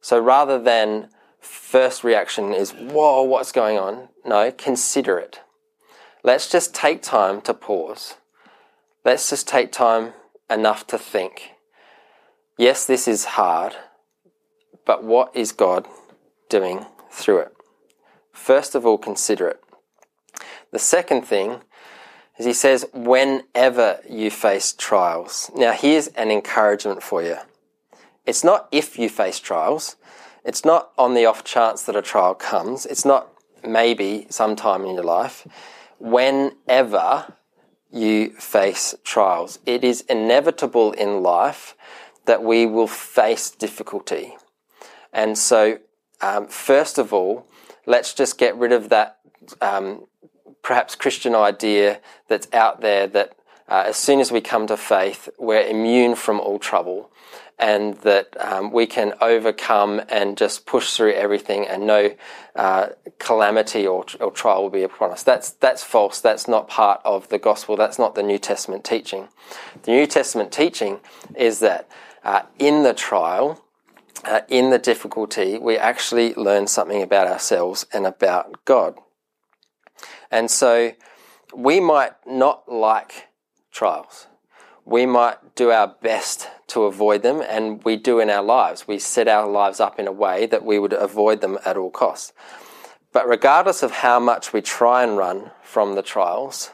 So 0.00 0.20
rather 0.20 0.58
than 0.58 1.08
first 1.40 2.04
reaction 2.04 2.52
is, 2.52 2.70
whoa, 2.72 3.22
what's 3.22 3.52
going 3.52 3.78
on? 3.78 4.08
No, 4.24 4.52
consider 4.52 5.18
it. 5.18 5.40
Let's 6.22 6.48
just 6.48 6.74
take 6.74 7.02
time 7.02 7.40
to 7.42 7.52
pause. 7.52 8.14
Let's 9.04 9.28
just 9.28 9.48
take 9.48 9.72
time 9.72 10.12
enough 10.48 10.86
to 10.88 10.98
think. 10.98 11.50
Yes, 12.56 12.86
this 12.86 13.08
is 13.08 13.24
hard, 13.24 13.74
but 14.86 15.02
what 15.02 15.34
is 15.34 15.52
God 15.52 15.86
doing 16.48 16.86
through 17.10 17.40
it? 17.40 17.52
First 18.32 18.74
of 18.74 18.86
all, 18.86 18.96
consider 18.96 19.48
it. 19.48 19.63
The 20.74 20.80
second 20.80 21.22
thing 21.22 21.60
is 22.36 22.46
he 22.46 22.52
says, 22.52 22.84
whenever 22.92 24.00
you 24.10 24.28
face 24.28 24.72
trials. 24.72 25.48
Now, 25.54 25.70
here's 25.70 26.08
an 26.08 26.32
encouragement 26.32 27.00
for 27.00 27.22
you. 27.22 27.36
It's 28.26 28.42
not 28.42 28.66
if 28.72 28.98
you 28.98 29.08
face 29.08 29.38
trials. 29.38 29.94
It's 30.44 30.64
not 30.64 30.90
on 30.98 31.14
the 31.14 31.26
off 31.26 31.44
chance 31.44 31.84
that 31.84 31.94
a 31.94 32.02
trial 32.02 32.34
comes. 32.34 32.86
It's 32.86 33.04
not 33.04 33.28
maybe 33.62 34.26
sometime 34.30 34.84
in 34.84 34.96
your 34.96 35.04
life. 35.04 35.46
Whenever 36.00 37.34
you 37.92 38.30
face 38.30 38.96
trials, 39.04 39.60
it 39.64 39.84
is 39.84 40.00
inevitable 40.08 40.90
in 40.90 41.22
life 41.22 41.76
that 42.24 42.42
we 42.42 42.66
will 42.66 42.88
face 42.88 43.48
difficulty. 43.48 44.34
And 45.12 45.38
so, 45.38 45.78
um, 46.20 46.48
first 46.48 46.98
of 46.98 47.12
all, 47.12 47.46
let's 47.86 48.12
just 48.12 48.38
get 48.38 48.56
rid 48.56 48.72
of 48.72 48.88
that 48.88 49.18
um, 49.60 50.06
perhaps 50.64 50.96
Christian 50.96 51.34
idea 51.36 52.00
that's 52.26 52.48
out 52.52 52.80
there 52.80 53.06
that 53.06 53.36
uh, 53.68 53.84
as 53.86 53.96
soon 53.96 54.18
as 54.18 54.32
we 54.32 54.40
come 54.40 54.66
to 54.66 54.76
faith, 54.76 55.28
we're 55.38 55.64
immune 55.64 56.16
from 56.16 56.40
all 56.40 56.58
trouble 56.58 57.10
and 57.58 57.94
that 57.98 58.36
um, 58.40 58.72
we 58.72 58.86
can 58.86 59.14
overcome 59.20 60.02
and 60.08 60.36
just 60.36 60.66
push 60.66 60.92
through 60.92 61.12
everything 61.12 61.66
and 61.66 61.86
no 61.86 62.14
uh, 62.56 62.88
calamity 63.18 63.86
or, 63.86 64.04
or, 64.20 64.30
trial 64.32 64.62
will 64.62 64.70
be 64.70 64.82
upon 64.82 65.12
us. 65.12 65.22
That's, 65.22 65.50
that's 65.50 65.82
false. 65.82 66.20
That's 66.20 66.48
not 66.48 66.68
part 66.68 67.00
of 67.04 67.28
the 67.28 67.38
gospel. 67.38 67.76
That's 67.76 67.98
not 67.98 68.16
the 68.16 68.24
New 68.24 68.38
Testament 68.38 68.84
teaching. 68.84 69.28
The 69.84 69.92
New 69.92 70.06
Testament 70.06 70.50
teaching 70.50 70.98
is 71.36 71.60
that 71.60 71.88
uh, 72.24 72.42
in 72.58 72.82
the 72.82 72.94
trial, 72.94 73.64
uh, 74.24 74.40
in 74.48 74.70
the 74.70 74.78
difficulty, 74.78 75.58
we 75.58 75.76
actually 75.76 76.34
learn 76.34 76.66
something 76.66 77.02
about 77.02 77.28
ourselves 77.28 77.86
and 77.92 78.04
about 78.06 78.64
God. 78.64 78.98
And 80.34 80.50
so 80.50 80.92
we 81.54 81.78
might 81.78 82.14
not 82.26 82.68
like 82.68 83.28
trials. 83.70 84.26
We 84.84 85.06
might 85.06 85.54
do 85.54 85.70
our 85.70 85.86
best 86.02 86.48
to 86.66 86.82
avoid 86.82 87.22
them, 87.22 87.40
and 87.40 87.82
we 87.84 87.94
do 87.96 88.18
in 88.18 88.28
our 88.28 88.42
lives. 88.42 88.88
We 88.88 88.98
set 88.98 89.28
our 89.28 89.48
lives 89.48 89.78
up 89.78 90.00
in 90.00 90.08
a 90.08 90.12
way 90.12 90.46
that 90.46 90.64
we 90.64 90.80
would 90.80 90.92
avoid 90.92 91.40
them 91.40 91.56
at 91.64 91.76
all 91.76 91.92
costs. 91.92 92.32
But 93.12 93.28
regardless 93.28 93.84
of 93.84 93.92
how 93.92 94.18
much 94.18 94.52
we 94.52 94.60
try 94.60 95.04
and 95.04 95.16
run 95.16 95.52
from 95.62 95.94
the 95.94 96.02
trials, 96.02 96.72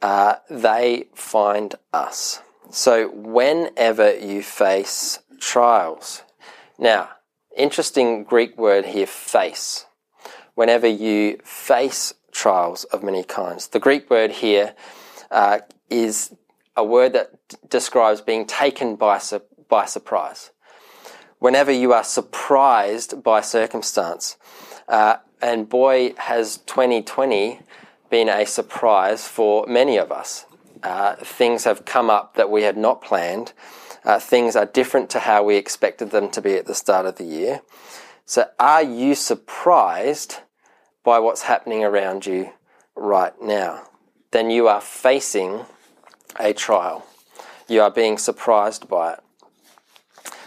uh, 0.00 0.36
they 0.48 1.08
find 1.16 1.74
us. 1.92 2.40
So 2.70 3.08
whenever 3.08 4.16
you 4.16 4.44
face 4.44 5.18
trials, 5.40 6.22
now, 6.78 7.08
interesting 7.56 8.22
Greek 8.22 8.56
word 8.56 8.86
here, 8.86 9.08
face. 9.08 9.86
Whenever 10.54 10.86
you 10.86 11.38
face 11.42 12.14
trials 12.38 12.84
of 12.84 13.02
many 13.02 13.24
kinds. 13.24 13.66
The 13.68 13.80
Greek 13.80 14.08
word 14.08 14.30
here 14.30 14.74
uh, 15.30 15.58
is 15.90 16.34
a 16.76 16.84
word 16.84 17.12
that 17.12 17.32
d- 17.48 17.56
describes 17.68 18.20
being 18.20 18.46
taken 18.46 18.94
by, 18.94 19.18
su- 19.18 19.42
by 19.68 19.86
surprise. 19.86 20.52
Whenever 21.40 21.72
you 21.72 21.92
are 21.92 22.04
surprised 22.04 23.22
by 23.24 23.40
circumstance, 23.40 24.36
uh, 24.88 25.16
and 25.42 25.68
boy, 25.68 26.14
has 26.16 26.58
2020 26.58 27.60
been 28.08 28.28
a 28.28 28.46
surprise 28.46 29.26
for 29.26 29.66
many 29.66 29.96
of 29.98 30.12
us. 30.12 30.46
Uh, 30.82 31.16
things 31.16 31.64
have 31.64 31.84
come 31.84 32.08
up 32.08 32.36
that 32.36 32.50
we 32.50 32.62
had 32.62 32.76
not 32.76 33.02
planned. 33.02 33.52
Uh, 34.04 34.20
things 34.20 34.54
are 34.54 34.64
different 34.64 35.10
to 35.10 35.20
how 35.20 35.42
we 35.42 35.56
expected 35.56 36.12
them 36.12 36.30
to 36.30 36.40
be 36.40 36.54
at 36.54 36.66
the 36.66 36.74
start 36.74 37.04
of 37.04 37.16
the 37.16 37.24
year. 37.24 37.62
So, 38.24 38.48
are 38.58 38.82
you 38.82 39.14
surprised 39.14 40.38
by 41.08 41.18
what's 41.18 41.44
happening 41.44 41.82
around 41.82 42.26
you 42.26 42.50
right 42.94 43.32
now, 43.40 43.82
then 44.30 44.50
you 44.50 44.68
are 44.68 44.78
facing 44.78 45.64
a 46.38 46.52
trial. 46.52 47.06
You 47.66 47.80
are 47.80 47.90
being 47.90 48.18
surprised 48.18 48.90
by 48.90 49.14
it. 49.14 49.20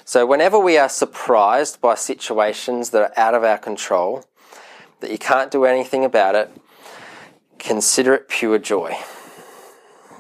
So, 0.06 0.24
whenever 0.24 0.60
we 0.60 0.78
are 0.78 0.88
surprised 0.88 1.82
by 1.82 1.95
situations 1.95 2.91
that 2.91 3.02
are 3.02 3.19
out 3.19 3.34
of 3.34 3.43
our 3.43 3.58
control, 3.58 4.24
that 5.00 5.10
you 5.10 5.17
can't 5.17 5.50
do 5.50 5.65
anything 5.65 6.06
about 6.06 6.36
it, 6.36 6.52
consider 7.58 8.13
it 8.13 8.30
pure 8.30 8.60
joy. 8.60 8.95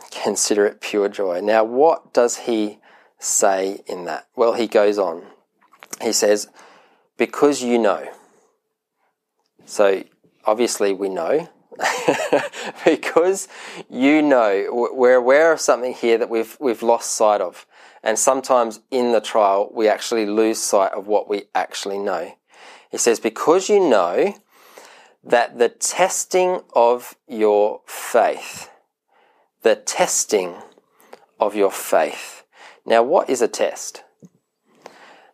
Consider 0.09 0.65
it 0.65 0.81
pure 0.81 1.07
joy. 1.07 1.39
Now, 1.41 1.63
what 1.63 2.15
does 2.15 2.37
he 2.49 2.79
say 3.19 3.83
in 3.85 4.05
that? 4.05 4.25
Well, 4.35 4.53
he 4.53 4.65
goes 4.65 4.97
on. 4.97 5.21
He 6.01 6.11
says, 6.11 6.47
because 7.15 7.61
you 7.61 7.77
know. 7.77 8.11
So, 9.67 10.03
obviously 10.45 10.93
we 10.93 11.09
know 11.09 11.49
because 12.85 13.47
you 13.89 14.21
know 14.21 14.89
we're 14.93 15.15
aware 15.15 15.51
of 15.51 15.59
something 15.59 15.93
here 15.93 16.17
that 16.17 16.29
we've 16.29 16.57
we've 16.59 16.83
lost 16.83 17.15
sight 17.15 17.41
of. 17.41 17.65
And 18.03 18.17
sometimes 18.17 18.79
in 18.89 19.11
the 19.11 19.21
trial 19.21 19.71
we 19.73 19.87
actually 19.87 20.25
lose 20.25 20.59
sight 20.61 20.91
of 20.93 21.07
what 21.07 21.29
we 21.29 21.43
actually 21.55 21.97
know. 21.97 22.33
He 22.89 22.97
says 22.97 23.19
because 23.19 23.69
you 23.69 23.79
know 23.79 24.35
that 25.23 25.59
the 25.59 25.69
testing 25.69 26.61
of 26.73 27.15
your 27.27 27.81
faith 27.85 28.69
the 29.61 29.75
testing 29.75 30.55
of 31.39 31.55
your 31.55 31.71
faith. 31.71 32.43
Now 32.85 33.03
what 33.03 33.29
is 33.29 33.41
a 33.41 33.47
test? 33.47 34.03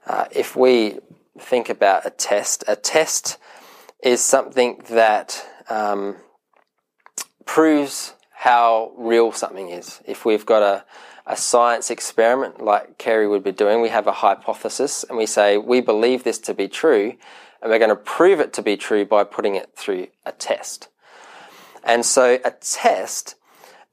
Uh, 0.05 0.25
if 0.31 0.55
we 0.55 0.99
think 1.39 1.69
about 1.69 2.05
a 2.05 2.09
test 2.09 2.63
a 2.67 2.75
test 2.75 3.37
is 4.03 4.21
something 4.21 4.81
that 4.89 5.45
um, 5.69 6.17
proves 7.45 8.13
how 8.31 8.91
real 8.97 9.31
something 9.31 9.69
is. 9.69 10.01
If 10.05 10.23
we've 10.23 10.45
got 10.45 10.61
a, 10.61 10.85
a 11.25 11.35
science 11.35 11.89
experiment 11.89 12.63
like 12.63 12.97
Kerry 12.97 13.27
would 13.27 13.43
be 13.43 13.51
doing, 13.51 13.81
we 13.81 13.89
have 13.89 14.07
a 14.07 14.11
hypothesis 14.11 15.03
and 15.03 15.17
we 15.17 15.25
say, 15.25 15.57
we 15.57 15.81
believe 15.81 16.23
this 16.23 16.37
to 16.39 16.53
be 16.53 16.67
true, 16.67 17.15
and 17.61 17.71
we're 17.71 17.79
going 17.79 17.89
to 17.89 17.95
prove 17.95 18.39
it 18.39 18.53
to 18.53 18.61
be 18.61 18.77
true 18.77 19.05
by 19.05 19.23
putting 19.23 19.55
it 19.55 19.71
through 19.75 20.07
a 20.25 20.31
test. 20.31 20.89
And 21.83 22.05
so 22.05 22.39
a 22.45 22.51
test 22.51 23.35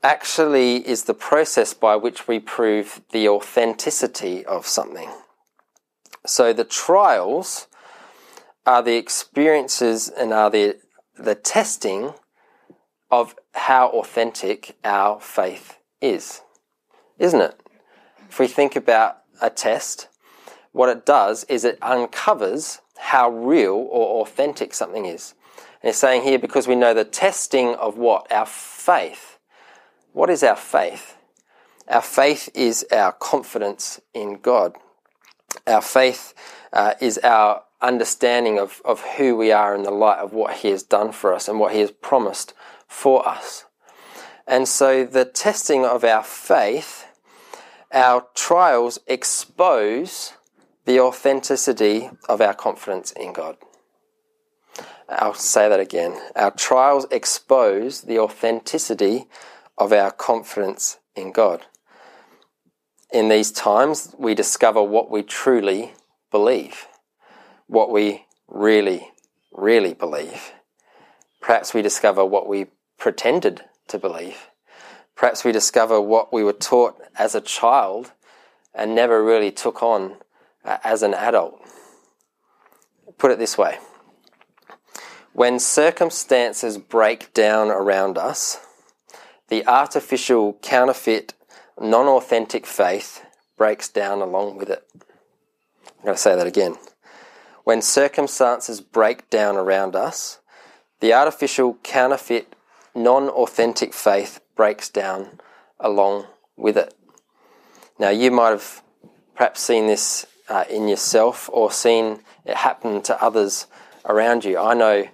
actually 0.03 0.87
is 0.87 1.05
the 1.05 1.15
process 1.15 1.73
by 1.73 1.97
which 1.97 2.29
we 2.29 2.39
prove 2.39 3.01
the 3.11 3.29
authenticity 3.29 4.45
of 4.45 4.67
something. 4.67 5.11
So 6.27 6.53
the 6.53 6.65
trials 6.65 7.67
are 8.67 8.83
the 8.83 8.97
experiences 8.97 10.09
and 10.09 10.33
are 10.33 10.51
the, 10.51 10.79
the 11.17 11.35
testing 11.35 12.15
of 13.11 13.37
how 13.53 13.89
authentic 13.89 14.77
our 14.85 15.21
faith 15.21 15.79
is, 16.01 16.43
isn't 17.19 17.41
it? 17.41 17.61
If 18.29 18.39
we 18.39 18.49
think 18.49 18.75
about 18.75 19.19
a 19.41 19.51
test, 19.51 20.09
what 20.73 20.89
it 20.89 21.07
does 21.07 21.45
is 21.45 21.65
it 21.65 21.79
uncovers 21.81 22.81
how 22.99 23.31
real 23.31 23.75
or 23.75 24.23
authentic 24.23 24.75
something 24.75 25.05
is. 25.05 25.35
And 25.83 25.91
it's 25.91 25.99
saying 25.99 26.23
here 26.23 26.39
because 26.39 26.67
we 26.67 26.75
know 26.75 26.95
the 26.95 27.05
testing 27.05 27.75
of 27.75 27.97
what? 27.97 28.31
Our 28.33 28.47
faith. 28.47 29.39
What 30.13 30.31
is 30.31 30.43
our 30.43 30.57
faith? 30.57 31.17
Our 31.87 32.03
faith 32.03 32.49
is 32.55 32.85
our 32.91 33.13
confidence 33.13 34.01
in 34.15 34.39
God. 34.41 34.77
Our 35.67 35.83
faith 35.83 36.35
uh, 36.73 36.95
is 37.01 37.19
our 37.19 37.63
understanding 37.85 38.59
of, 38.59 38.81
of 38.85 39.01
who 39.03 39.37
we 39.37 39.53
are 39.53 39.75
in 39.75 39.83
the 39.83 39.91
light 39.91 40.19
of 40.19 40.33
what 40.33 40.57
He 40.57 40.71
has 40.71 40.83
done 40.83 41.13
for 41.13 41.35
us 41.35 41.49
and 41.49 41.61
what 41.61 41.73
He 41.73 41.81
has 41.81 41.91
promised 41.91 42.55
for 42.87 43.27
us. 43.29 43.65
And 44.47 44.69
so 44.69 45.05
the 45.05 45.25
testing 45.25 45.85
of 45.85 46.05
our 46.05 46.23
faith, 46.23 47.07
our 47.93 48.27
trials 48.35 48.99
expose 49.07 50.33
the 50.85 51.01
authenticity 51.01 52.11
of 52.29 52.41
our 52.41 52.55
confidence 52.55 53.13
in 53.13 53.33
God. 53.33 53.57
I'll 55.09 55.35
say 55.35 55.69
that 55.69 55.81
again. 55.81 56.19
Our 56.35 56.51
trials 56.51 57.07
expose 57.11 58.03
the 58.03 58.19
authenticity 58.19 59.27
of 59.79 59.93
our 59.93 60.11
confidence 60.11 60.99
in 61.15 61.33
God. 61.33 61.67
In 63.13 63.29
these 63.29 63.53
times, 63.53 64.15
we 64.19 64.35
discover 64.35 64.83
what 64.83 65.11
we 65.11 65.23
truly 65.23 65.93
believe, 66.31 66.87
what 67.67 67.91
we 67.91 68.27
really, 68.49 69.11
really 69.53 69.95
believe. 69.95 70.53
Perhaps 71.41 71.75
we 71.75 71.83
discover 71.83 72.25
what 72.25 72.49
we 72.49 72.67
pretended 72.99 73.63
to 73.89 73.99
believe. 73.99 74.49
Perhaps 75.17 75.45
we 75.45 75.53
discover 75.53 76.01
what 76.01 76.33
we 76.33 76.43
were 76.43 76.53
taught 76.53 77.01
as 77.19 77.35
a 77.35 77.41
child 77.41 78.13
and 78.75 78.95
never 78.95 79.23
really 79.23 79.51
took 79.51 79.83
on 79.83 80.17
uh, 80.65 80.79
as 80.83 81.03
an 81.03 81.15
adult. 81.15 81.61
Put 83.19 83.31
it 83.31 83.39
this 83.39 83.57
way 83.57 83.79
when 85.35 85.59
circumstances 85.59 86.79
break 86.79 87.35
down 87.35 87.69
around 87.69 88.17
us, 88.17 88.61
the 89.49 89.67
artificial, 89.67 90.57
counterfeit, 90.63 91.35
non 91.79 92.07
authentic 92.07 92.65
faith 92.65 93.25
breaks 93.59 93.89
down 93.89 94.21
along 94.21 94.57
with 94.57 94.71
it. 94.71 94.85
I'm 94.95 96.05
going 96.05 96.15
to 96.15 96.21
say 96.21 96.37
that 96.37 96.47
again. 96.47 96.77
When 97.65 97.81
circumstances 97.81 98.81
break 98.81 99.29
down 99.31 99.57
around 99.57 99.97
us, 99.97 100.41
the 101.01 101.13
artificial, 101.13 101.79
counterfeit, 101.83 102.55
non 102.95 103.29
authentic 103.29 103.93
faith 103.93 104.41
breaks 104.55 104.89
down 104.89 105.41
along 105.81 106.27
with 106.57 106.77
it. 106.77 106.95
Now, 107.99 108.11
you 108.11 108.31
might 108.31 108.51
have 108.51 108.83
perhaps 109.35 109.61
seen 109.61 109.87
this 109.87 110.27
uh, 110.49 110.65
in 110.71 110.89
yourself 110.89 111.49
or 111.53 111.71
seen 111.73 112.21
it 112.45 112.57
happen 112.57 113.03
to 113.03 113.23
others 113.23 113.67
around 114.05 114.45
you. 114.45 114.59
I 114.59 114.75
know, 114.75 115.09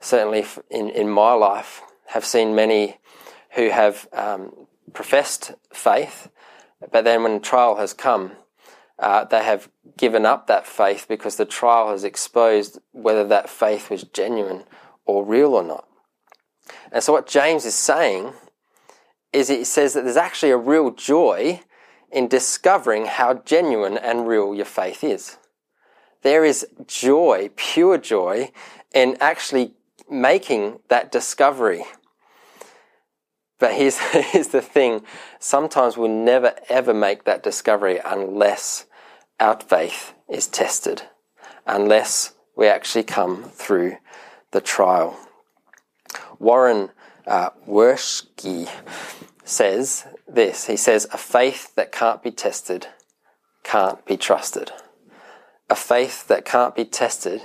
certainly 0.00 0.46
in, 0.70 0.88
in 0.88 1.08
my 1.08 1.32
life, 1.32 1.82
have 2.08 2.24
seen 2.24 2.54
many 2.54 2.98
who 3.50 3.70
have 3.70 4.08
um, 4.12 4.66
professed 4.92 5.52
faith, 5.72 6.28
but 6.90 7.04
then 7.04 7.22
when 7.22 7.40
trial 7.40 7.76
has 7.76 7.92
come, 7.92 8.32
uh, 8.98 9.24
they 9.24 9.42
have 9.42 9.68
given 9.96 10.24
up 10.24 10.46
that 10.46 10.66
faith 10.66 11.06
because 11.08 11.36
the 11.36 11.44
trial 11.44 11.90
has 11.90 12.04
exposed 12.04 12.78
whether 12.92 13.24
that 13.24 13.48
faith 13.48 13.90
was 13.90 14.04
genuine 14.04 14.64
or 15.04 15.24
real 15.24 15.54
or 15.54 15.62
not. 15.62 15.86
And 16.90 17.02
so, 17.02 17.12
what 17.12 17.26
James 17.26 17.64
is 17.64 17.74
saying 17.74 18.32
is 19.32 19.48
he 19.48 19.64
says 19.64 19.92
that 19.92 20.04
there's 20.04 20.16
actually 20.16 20.50
a 20.50 20.56
real 20.56 20.90
joy 20.90 21.60
in 22.10 22.28
discovering 22.28 23.06
how 23.06 23.34
genuine 23.34 23.98
and 23.98 24.26
real 24.26 24.54
your 24.54 24.64
faith 24.64 25.04
is. 25.04 25.36
There 26.22 26.44
is 26.44 26.66
joy, 26.86 27.50
pure 27.56 27.98
joy, 27.98 28.50
in 28.94 29.16
actually 29.20 29.74
making 30.08 30.80
that 30.88 31.12
discovery. 31.12 31.84
But 33.58 33.74
here's, 33.74 33.98
here's 34.12 34.48
the 34.48 34.62
thing 34.62 35.02
sometimes 35.38 35.96
we'll 35.96 36.08
never 36.08 36.54
ever 36.68 36.94
make 36.94 37.24
that 37.24 37.42
discovery 37.42 38.00
unless 38.04 38.86
our 39.38 39.58
faith 39.60 40.14
is 40.28 40.46
tested, 40.46 41.02
unless 41.66 42.34
we 42.56 42.66
actually 42.66 43.04
come 43.04 43.44
through 43.44 43.96
the 44.50 44.60
trial. 44.60 45.18
Warren 46.38 46.90
uh, 47.26 47.50
says 49.44 50.06
this 50.28 50.66
He 50.66 50.76
says, 50.76 51.06
A 51.12 51.18
faith 51.18 51.74
that 51.74 51.92
can't 51.92 52.22
be 52.22 52.30
tested 52.30 52.88
can't 53.62 54.04
be 54.06 54.16
trusted. 54.16 54.70
A 55.68 55.74
faith 55.74 56.28
that 56.28 56.44
can't 56.44 56.74
be 56.74 56.84
tested 56.84 57.42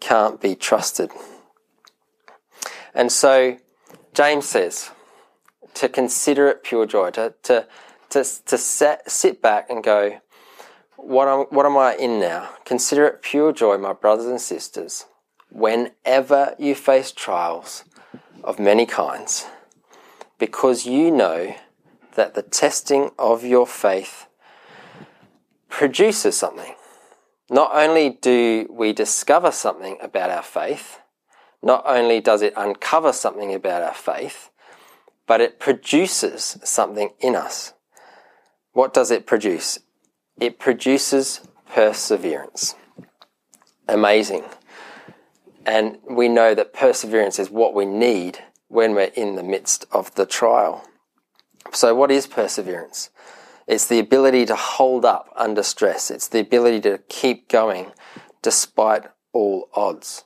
can't 0.00 0.40
be 0.40 0.54
trusted. 0.54 1.10
And 2.94 3.10
so 3.10 3.56
James 4.12 4.46
says 4.46 4.90
to 5.74 5.88
consider 5.88 6.48
it 6.48 6.62
pure 6.62 6.86
joy, 6.86 7.10
to, 7.10 7.34
to, 7.44 7.66
to, 8.10 8.24
to 8.46 8.58
set, 8.58 9.10
sit 9.10 9.40
back 9.40 9.70
and 9.70 9.82
go, 9.82 10.20
what 10.96 11.28
am, 11.28 11.46
what 11.50 11.66
am 11.66 11.76
I 11.76 11.94
in 11.96 12.20
now? 12.20 12.50
Consider 12.64 13.06
it 13.06 13.22
pure 13.22 13.52
joy, 13.52 13.78
my 13.78 13.92
brothers 13.92 14.26
and 14.26 14.40
sisters, 14.40 15.06
whenever 15.50 16.54
you 16.58 16.74
face 16.74 17.12
trials 17.12 17.84
of 18.44 18.58
many 18.58 18.86
kinds, 18.86 19.46
because 20.38 20.86
you 20.86 21.10
know 21.10 21.54
that 22.14 22.34
the 22.34 22.42
testing 22.42 23.10
of 23.18 23.44
your 23.44 23.66
faith 23.66 24.26
produces 25.68 26.36
something. 26.36 26.74
Not 27.48 27.70
only 27.74 28.10
do 28.10 28.66
we 28.70 28.92
discover 28.92 29.50
something 29.50 29.98
about 30.00 30.30
our 30.30 30.42
faith, 30.42 31.00
not 31.62 31.82
only 31.86 32.20
does 32.20 32.42
it 32.42 32.54
uncover 32.56 33.12
something 33.12 33.54
about 33.54 33.82
our 33.82 33.94
faith, 33.94 34.50
but 35.30 35.40
it 35.40 35.60
produces 35.60 36.58
something 36.64 37.10
in 37.20 37.36
us. 37.36 37.72
What 38.72 38.92
does 38.92 39.12
it 39.12 39.28
produce? 39.28 39.78
It 40.40 40.58
produces 40.58 41.42
perseverance. 41.72 42.74
Amazing. 43.86 44.42
And 45.64 45.98
we 46.10 46.28
know 46.28 46.56
that 46.56 46.72
perseverance 46.72 47.38
is 47.38 47.48
what 47.48 47.74
we 47.74 47.84
need 47.84 48.40
when 48.66 48.92
we're 48.92 49.12
in 49.14 49.36
the 49.36 49.44
midst 49.44 49.86
of 49.92 50.12
the 50.16 50.26
trial. 50.26 50.84
So, 51.72 51.94
what 51.94 52.10
is 52.10 52.26
perseverance? 52.26 53.10
It's 53.68 53.86
the 53.86 54.00
ability 54.00 54.46
to 54.46 54.56
hold 54.56 55.04
up 55.04 55.32
under 55.36 55.62
stress, 55.62 56.10
it's 56.10 56.26
the 56.26 56.40
ability 56.40 56.80
to 56.80 56.98
keep 57.08 57.48
going 57.48 57.92
despite 58.42 59.04
all 59.32 59.68
odds. 59.74 60.24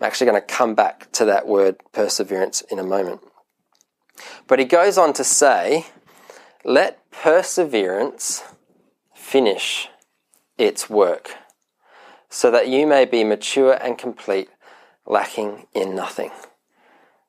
I'm 0.00 0.06
actually 0.06 0.28
going 0.28 0.40
to 0.40 0.46
come 0.46 0.76
back 0.76 1.10
to 1.14 1.24
that 1.24 1.48
word 1.48 1.78
perseverance 1.92 2.60
in 2.60 2.78
a 2.78 2.84
moment. 2.84 3.22
But 4.46 4.58
he 4.58 4.64
goes 4.64 4.98
on 4.98 5.12
to 5.14 5.24
say, 5.24 5.86
let 6.64 7.10
perseverance 7.10 8.42
finish 9.14 9.88
its 10.58 10.88
work, 10.88 11.34
so 12.28 12.50
that 12.50 12.68
you 12.68 12.86
may 12.86 13.04
be 13.04 13.24
mature 13.24 13.74
and 13.74 13.98
complete, 13.98 14.48
lacking 15.06 15.66
in 15.74 15.94
nothing. 15.94 16.30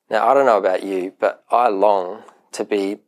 Now, 0.09 0.27
I 0.27 0.33
don't 0.33 0.45
know 0.45 0.57
about 0.57 0.83
you, 0.83 1.13
but 1.19 1.43
I 1.51 1.67
long 1.67 2.23
to 2.53 2.63
be 2.63 2.99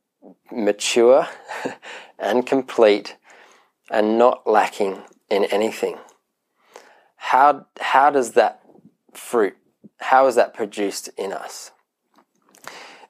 mature 0.52 1.28
and 2.20 2.46
complete 2.46 3.16
and 3.90 4.18
not 4.18 4.46
lacking 4.46 5.04
in 5.30 5.46
anything. 5.46 5.98
How, 7.16 7.66
how 7.80 8.10
does 8.10 8.34
that 8.34 8.62
fruit, 9.14 9.56
how 10.00 10.28
is 10.28 10.36
that 10.36 10.54
produced 10.54 11.10
in 11.18 11.32
us? 11.34 11.72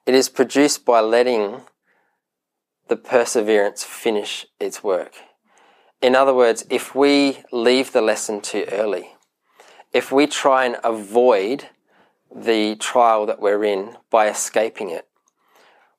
It 0.05 0.15
is 0.15 0.29
produced 0.29 0.85
by 0.85 1.01
letting 1.01 1.62
the 2.88 2.95
perseverance 2.95 3.83
finish 3.83 4.45
its 4.59 4.83
work. 4.83 5.13
In 6.01 6.15
other 6.15 6.33
words, 6.33 6.65
if 6.69 6.95
we 6.95 7.39
leave 7.51 7.91
the 7.91 8.01
lesson 8.01 8.41
too 8.41 8.65
early, 8.71 9.12
if 9.93 10.12
we 10.12 10.27
try 10.27 10.65
and 10.65 10.77
avoid 10.83 11.69
the 12.33 12.75
trial 12.75 13.25
that 13.25 13.39
we're 13.39 13.63
in 13.63 13.97
by 14.09 14.29
escaping 14.29 14.89
it, 14.89 15.07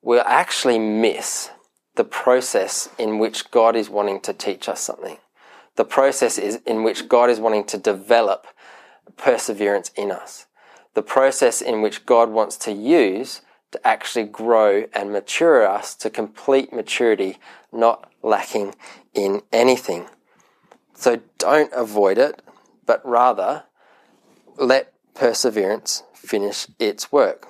we'll 0.02 0.22
actually 0.26 0.78
miss 0.78 1.50
the 1.96 2.04
process 2.04 2.88
in 2.98 3.18
which 3.18 3.50
God 3.50 3.76
is 3.76 3.90
wanting 3.90 4.20
to 4.20 4.32
teach 4.32 4.68
us 4.68 4.80
something. 4.80 5.18
The 5.76 5.84
process 5.84 6.38
is 6.38 6.56
in 6.66 6.82
which 6.82 7.08
God 7.08 7.30
is 7.30 7.40
wanting 7.40 7.64
to 7.64 7.78
develop 7.78 8.46
perseverance 9.16 9.90
in 9.96 10.10
us. 10.10 10.46
The 10.94 11.02
process 11.02 11.60
in 11.60 11.82
which 11.82 12.06
God 12.06 12.30
wants 12.30 12.56
to 12.58 12.72
use 12.72 13.42
to 13.72 13.86
actually 13.86 14.24
grow 14.24 14.86
and 14.92 15.12
mature 15.12 15.66
us 15.66 15.94
to 15.96 16.10
complete 16.10 16.72
maturity, 16.72 17.38
not 17.72 18.10
lacking 18.22 18.74
in 19.14 19.42
anything. 19.52 20.06
So 20.94 21.20
don't 21.38 21.72
avoid 21.72 22.18
it, 22.18 22.42
but 22.84 23.04
rather 23.06 23.64
let 24.56 24.92
perseverance 25.14 26.02
finish 26.14 26.66
its 26.78 27.10
work. 27.10 27.46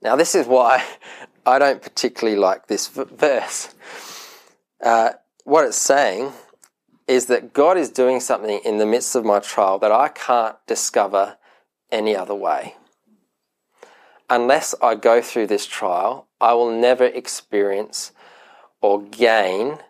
Now, 0.00 0.16
this 0.16 0.34
is 0.34 0.46
why 0.46 0.84
I 1.46 1.58
don't 1.58 1.82
particularly 1.82 2.38
like 2.38 2.66
this 2.66 2.88
verse. 2.88 3.74
Uh, 4.82 5.10
what 5.44 5.64
it's 5.64 5.76
saying 5.76 6.32
is 7.06 7.26
that 7.26 7.52
God 7.52 7.76
is 7.76 7.90
doing 7.90 8.20
something 8.20 8.60
in 8.64 8.78
the 8.78 8.86
midst 8.86 9.14
of 9.14 9.24
my 9.24 9.40
trial 9.40 9.78
that 9.80 9.92
I 9.92 10.08
can't 10.08 10.56
discover 10.66 11.36
any 11.90 12.16
other 12.16 12.34
way. 12.34 12.76
Unless 14.32 14.74
I 14.80 14.94
go 14.94 15.20
through 15.20 15.48
this 15.48 15.66
trial, 15.66 16.26
I 16.40 16.54
will 16.54 16.70
never 16.70 17.04
experience 17.04 18.12
or 18.80 19.02
gain 19.02 19.80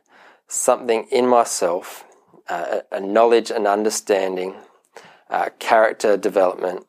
something 0.49 1.07
in 1.13 1.29
myself, 1.29 2.05
uh, 2.49 2.81
a 2.91 2.99
knowledge 2.99 3.53
and 3.53 3.69
understanding, 3.69 4.57
uh, 5.31 5.51
character 5.61 6.17
development 6.17 6.87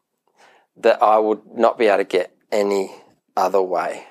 that 0.77 1.03
I 1.03 1.19
would 1.19 1.41
not 1.53 1.77
be 1.77 1.85
able 1.85 1.97
to 1.97 2.05
get 2.05 2.35
any 2.51 2.95
other 3.37 3.61
way. 3.61 4.07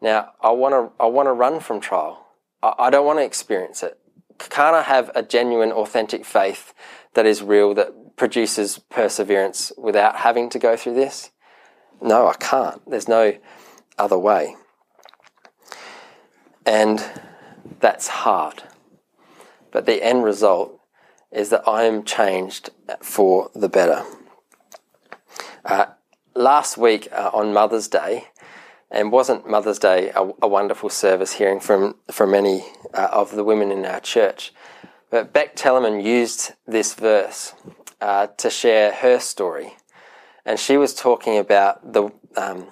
Now, 0.00 0.32
I 0.40 0.52
want 0.52 0.72
to 0.72 1.04
I 1.04 1.06
want 1.06 1.26
to 1.26 1.34
run 1.34 1.60
from 1.60 1.80
trial. 1.80 2.28
I, 2.62 2.72
I 2.78 2.90
don't 2.90 3.04
want 3.04 3.18
to 3.18 3.26
experience 3.26 3.82
it. 3.82 3.98
Can't 4.38 4.74
I 4.74 4.84
have 4.84 5.10
a 5.14 5.22
genuine, 5.22 5.70
authentic 5.70 6.24
faith 6.24 6.72
that 7.12 7.26
is 7.26 7.42
real, 7.42 7.74
that 7.74 8.16
produces 8.16 8.78
perseverance 8.78 9.70
without 9.76 10.16
having 10.16 10.48
to 10.48 10.58
go 10.58 10.78
through 10.78 10.94
this? 10.94 11.30
No, 12.00 12.28
I 12.28 12.34
can't. 12.34 12.80
There's 12.88 13.08
no 13.08 13.36
other 13.98 14.18
way. 14.18 14.56
And 16.64 17.04
that's 17.80 18.08
hard. 18.08 18.62
But 19.70 19.86
the 19.86 20.02
end 20.02 20.24
result 20.24 20.80
is 21.30 21.50
that 21.50 21.66
I 21.66 21.84
am 21.84 22.04
changed 22.04 22.70
for 23.00 23.50
the 23.54 23.68
better. 23.68 24.04
Uh, 25.64 25.86
last 26.34 26.78
week 26.78 27.08
uh, 27.12 27.30
on 27.34 27.52
Mother's 27.52 27.88
Day, 27.88 28.28
and 28.90 29.12
wasn't 29.12 29.48
Mother's 29.48 29.78
Day 29.78 30.10
a, 30.14 30.30
a 30.40 30.48
wonderful 30.48 30.88
service 30.88 31.34
hearing 31.34 31.60
from, 31.60 31.96
from 32.10 32.30
many 32.30 32.64
uh, 32.94 33.08
of 33.12 33.34
the 33.34 33.44
women 33.44 33.70
in 33.70 33.84
our 33.84 34.00
church? 34.00 34.52
But 35.10 35.32
Beck 35.32 35.56
Tellerman 35.56 36.02
used 36.02 36.52
this 36.66 36.94
verse 36.94 37.54
uh, 38.00 38.28
to 38.38 38.50
share 38.50 38.92
her 38.92 39.18
story. 39.18 39.77
And 40.48 40.58
she 40.58 40.78
was 40.78 40.94
talking 40.94 41.36
about 41.36 41.92
the, 41.92 42.04
um, 42.34 42.68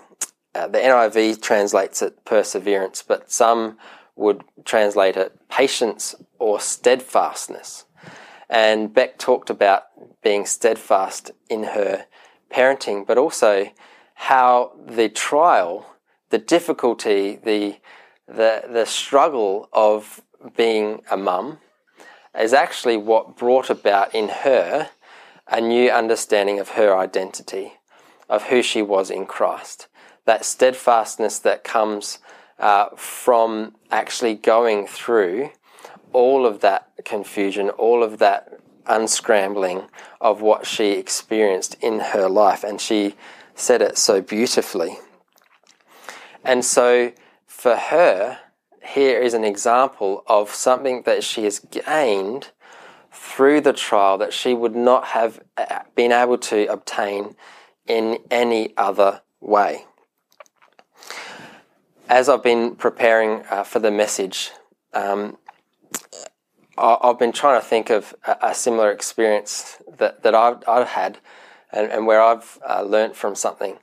uh, 0.54 0.66
the 0.66 0.78
NIV 0.78 1.42
translates 1.42 2.00
it 2.00 2.24
perseverance, 2.24 3.04
but 3.06 3.30
some 3.30 3.76
would 4.16 4.44
translate 4.64 5.14
it 5.18 5.38
patience 5.50 6.14
or 6.38 6.58
steadfastness. 6.58 7.84
And 8.48 8.94
Beck 8.94 9.18
talked 9.18 9.50
about 9.50 9.82
being 10.22 10.46
steadfast 10.46 11.32
in 11.50 11.64
her 11.64 12.06
parenting, 12.50 13.06
but 13.06 13.18
also 13.18 13.66
how 14.14 14.72
the 14.82 15.10
trial, 15.10 15.96
the 16.30 16.38
difficulty, 16.38 17.36
the, 17.44 17.76
the, 18.26 18.64
the 18.72 18.86
struggle 18.86 19.68
of 19.74 20.22
being 20.56 21.02
a 21.10 21.18
mum 21.18 21.58
is 22.40 22.54
actually 22.54 22.96
what 22.96 23.36
brought 23.36 23.68
about 23.68 24.14
in 24.14 24.30
her 24.30 24.88
a 25.48 25.60
new 25.60 25.90
understanding 25.90 26.58
of 26.58 26.70
her 26.70 26.96
identity, 26.96 27.74
of 28.28 28.44
who 28.44 28.62
she 28.62 28.82
was 28.82 29.10
in 29.10 29.26
Christ. 29.26 29.86
That 30.24 30.44
steadfastness 30.44 31.38
that 31.40 31.64
comes 31.64 32.18
uh, 32.58 32.88
from 32.96 33.74
actually 33.90 34.34
going 34.34 34.86
through 34.86 35.50
all 36.12 36.46
of 36.46 36.60
that 36.60 36.90
confusion, 37.04 37.68
all 37.70 38.02
of 38.02 38.18
that 38.18 38.58
unscrambling 38.86 39.88
of 40.20 40.40
what 40.40 40.66
she 40.66 40.92
experienced 40.92 41.76
in 41.80 42.00
her 42.00 42.28
life. 42.28 42.64
And 42.64 42.80
she 42.80 43.14
said 43.54 43.82
it 43.82 43.98
so 43.98 44.20
beautifully. 44.20 44.98
And 46.44 46.64
so 46.64 47.12
for 47.46 47.76
her, 47.76 48.38
here 48.82 49.20
is 49.20 49.34
an 49.34 49.44
example 49.44 50.22
of 50.26 50.50
something 50.50 51.02
that 51.02 51.24
she 51.24 51.44
has 51.44 51.58
gained 51.58 52.52
through 53.16 53.62
the 53.62 53.72
trial 53.72 54.18
that 54.18 54.32
she 54.32 54.52
would 54.52 54.76
not 54.76 55.06
have 55.08 55.40
uh, 55.56 55.80
been 55.94 56.12
able 56.12 56.38
to 56.38 56.66
obtain 56.66 57.34
in 57.86 58.18
any 58.30 58.74
other 58.76 59.22
way. 59.40 59.84
As 62.08 62.28
I've 62.28 62.42
been 62.42 62.76
preparing 62.76 63.42
uh, 63.50 63.64
for 63.64 63.78
the 63.78 63.90
message, 63.90 64.50
um, 64.92 65.38
I've 66.78 67.18
been 67.18 67.32
trying 67.32 67.60
to 67.60 67.66
think 67.66 67.88
of 67.88 68.14
a, 68.24 68.54
similar 68.54 68.90
experience 68.90 69.78
that, 69.96 70.22
that 70.22 70.34
I've, 70.34 70.62
I've 70.68 70.88
had 70.88 71.18
and, 71.72 71.90
and, 71.90 72.06
where 72.06 72.20
I've 72.20 72.58
uh, 72.68 72.82
learnt 72.82 73.16
from 73.16 73.34
something. 73.34 73.78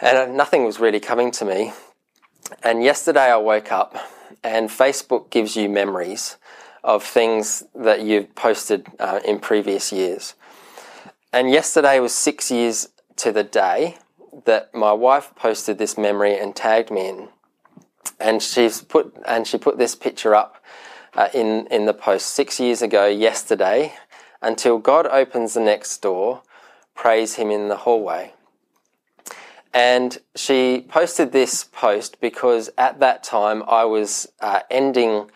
And 0.00 0.16
uh, 0.16 0.26
nothing 0.26 0.64
was 0.64 0.78
really 0.78 1.00
coming 1.00 1.32
to 1.32 1.44
me. 1.44 1.72
And 2.62 2.84
yesterday 2.84 3.30
I 3.32 3.36
woke 3.36 3.72
up 3.72 3.96
and 4.44 4.70
Facebook 4.70 5.30
gives 5.30 5.56
you 5.56 5.68
memories 5.68 6.36
of 6.86 7.02
things 7.02 7.64
that 7.74 8.02
you've 8.02 8.32
posted 8.36 8.86
uh, 9.00 9.18
in 9.24 9.40
previous 9.40 9.92
years. 9.92 10.34
And 11.32 11.50
yesterday 11.50 11.98
was 11.98 12.14
six 12.14 12.48
years 12.50 12.88
to 13.16 13.32
the 13.32 13.42
day 13.42 13.98
that 14.44 14.72
my 14.72 14.92
wife 14.92 15.32
posted 15.34 15.78
this 15.78 15.98
memory 15.98 16.38
and 16.38 16.54
tagged 16.54 16.92
me 16.92 17.08
in. 17.08 17.28
And 18.20 18.40
she's 18.40 18.82
put 18.82 19.14
and 19.26 19.46
she 19.46 19.58
put 19.58 19.78
this 19.78 19.96
picture 19.96 20.34
up 20.34 20.62
uh, 21.14 21.28
in, 21.34 21.66
in 21.72 21.86
the 21.86 21.92
post 21.92 22.26
six 22.28 22.60
years 22.60 22.82
ago 22.82 23.06
yesterday 23.06 23.94
until 24.40 24.78
God 24.78 25.06
opens 25.06 25.54
the 25.54 25.60
next 25.60 26.00
door, 26.00 26.42
praise 26.94 27.34
Him 27.34 27.50
in 27.50 27.66
the 27.68 27.78
hallway. 27.78 28.32
And 29.74 30.18
she 30.36 30.86
posted 30.88 31.32
this 31.32 31.64
post 31.64 32.20
because 32.20 32.70
at 32.78 33.00
that 33.00 33.24
time 33.24 33.64
I 33.66 33.84
was 33.84 34.28
uh, 34.40 34.60
ending 34.70 35.30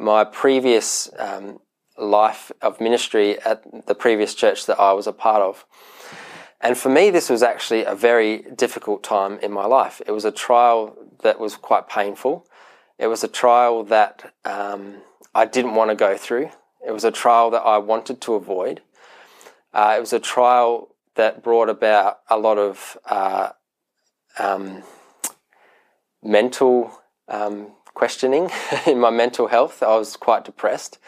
my 0.00 0.24
previous 0.24 1.10
um, 1.18 1.60
life 1.98 2.50
of 2.62 2.80
ministry 2.80 3.38
at 3.40 3.86
the 3.86 3.94
previous 3.94 4.34
church 4.34 4.66
that 4.66 4.80
I 4.80 4.92
was 4.92 5.06
a 5.06 5.12
part 5.12 5.42
of. 5.42 5.66
And 6.60 6.76
for 6.76 6.88
me, 6.88 7.10
this 7.10 7.30
was 7.30 7.42
actually 7.42 7.84
a 7.84 7.94
very 7.94 8.38
difficult 8.54 9.02
time 9.02 9.38
in 9.40 9.52
my 9.52 9.66
life. 9.66 10.00
It 10.06 10.12
was 10.12 10.24
a 10.24 10.32
trial 10.32 10.96
that 11.22 11.38
was 11.38 11.56
quite 11.56 11.88
painful. 11.88 12.46
It 12.98 13.06
was 13.06 13.22
a 13.24 13.28
trial 13.28 13.84
that 13.84 14.32
um, 14.44 15.02
I 15.34 15.44
didn't 15.44 15.74
want 15.74 15.90
to 15.90 15.94
go 15.94 16.16
through. 16.16 16.50
It 16.86 16.92
was 16.92 17.04
a 17.04 17.10
trial 17.10 17.50
that 17.50 17.62
I 17.62 17.78
wanted 17.78 18.20
to 18.22 18.34
avoid. 18.34 18.82
Uh, 19.72 19.94
it 19.96 20.00
was 20.00 20.12
a 20.12 20.18
trial 20.18 20.88
that 21.14 21.42
brought 21.42 21.68
about 21.68 22.20
a 22.28 22.38
lot 22.38 22.58
of 22.58 22.98
uh, 23.06 23.50
um, 24.38 24.82
mental 26.22 27.00
um, 27.28 27.72
questioning 28.00 28.50
in 28.86 28.98
my 28.98 29.10
mental 29.10 29.48
health. 29.48 29.82
I 29.82 29.94
was 29.98 30.16
quite 30.16 30.46
depressed. 30.46 30.98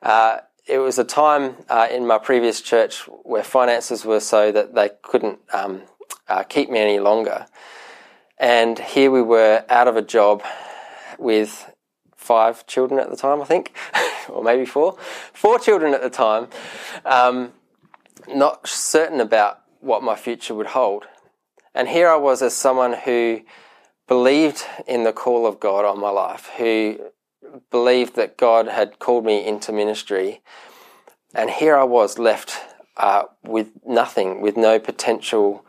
Uh, 0.00 0.38
it 0.64 0.78
was 0.78 1.00
a 1.00 1.04
time 1.04 1.56
uh, 1.68 1.88
in 1.90 2.06
my 2.06 2.16
previous 2.16 2.60
church 2.60 3.00
where 3.24 3.42
finances 3.42 4.04
were 4.04 4.20
so 4.20 4.52
that 4.52 4.76
they 4.76 4.90
couldn't 5.02 5.40
um, 5.52 5.82
uh, 6.28 6.44
keep 6.44 6.70
me 6.70 6.78
any 6.78 7.00
longer. 7.00 7.48
And 8.38 8.78
here 8.78 9.10
we 9.10 9.20
were 9.20 9.64
out 9.68 9.88
of 9.88 9.96
a 9.96 10.00
job 10.00 10.44
with 11.18 11.74
five 12.14 12.64
children 12.68 13.00
at 13.00 13.10
the 13.10 13.16
time, 13.16 13.42
I 13.42 13.44
think, 13.44 13.76
or 14.28 14.44
maybe 14.44 14.64
four. 14.64 14.96
Four 15.32 15.58
children 15.58 15.92
at 15.92 16.02
the 16.02 16.10
time, 16.10 16.46
um, 17.04 17.52
not 18.28 18.68
certain 18.68 19.20
about 19.20 19.60
what 19.80 20.04
my 20.04 20.14
future 20.14 20.54
would 20.54 20.68
hold. 20.68 21.06
And 21.74 21.88
here 21.88 22.08
I 22.08 22.16
was 22.16 22.42
as 22.42 22.54
someone 22.54 22.92
who 22.92 23.40
believed 24.06 24.64
in 24.86 25.04
the 25.04 25.12
call 25.12 25.46
of 25.46 25.60
God 25.60 25.84
on 25.84 26.00
my 26.00 26.10
life, 26.10 26.50
who 26.58 27.00
believed 27.70 28.16
that 28.16 28.36
God 28.36 28.68
had 28.68 28.98
called 28.98 29.24
me 29.24 29.44
into 29.46 29.72
ministry. 29.72 30.42
And 31.34 31.50
here 31.50 31.76
I 31.76 31.84
was 31.84 32.18
left 32.18 32.58
uh, 32.96 33.24
with 33.42 33.70
nothing, 33.86 34.40
with 34.40 34.56
no 34.56 34.78
potential 34.78 35.64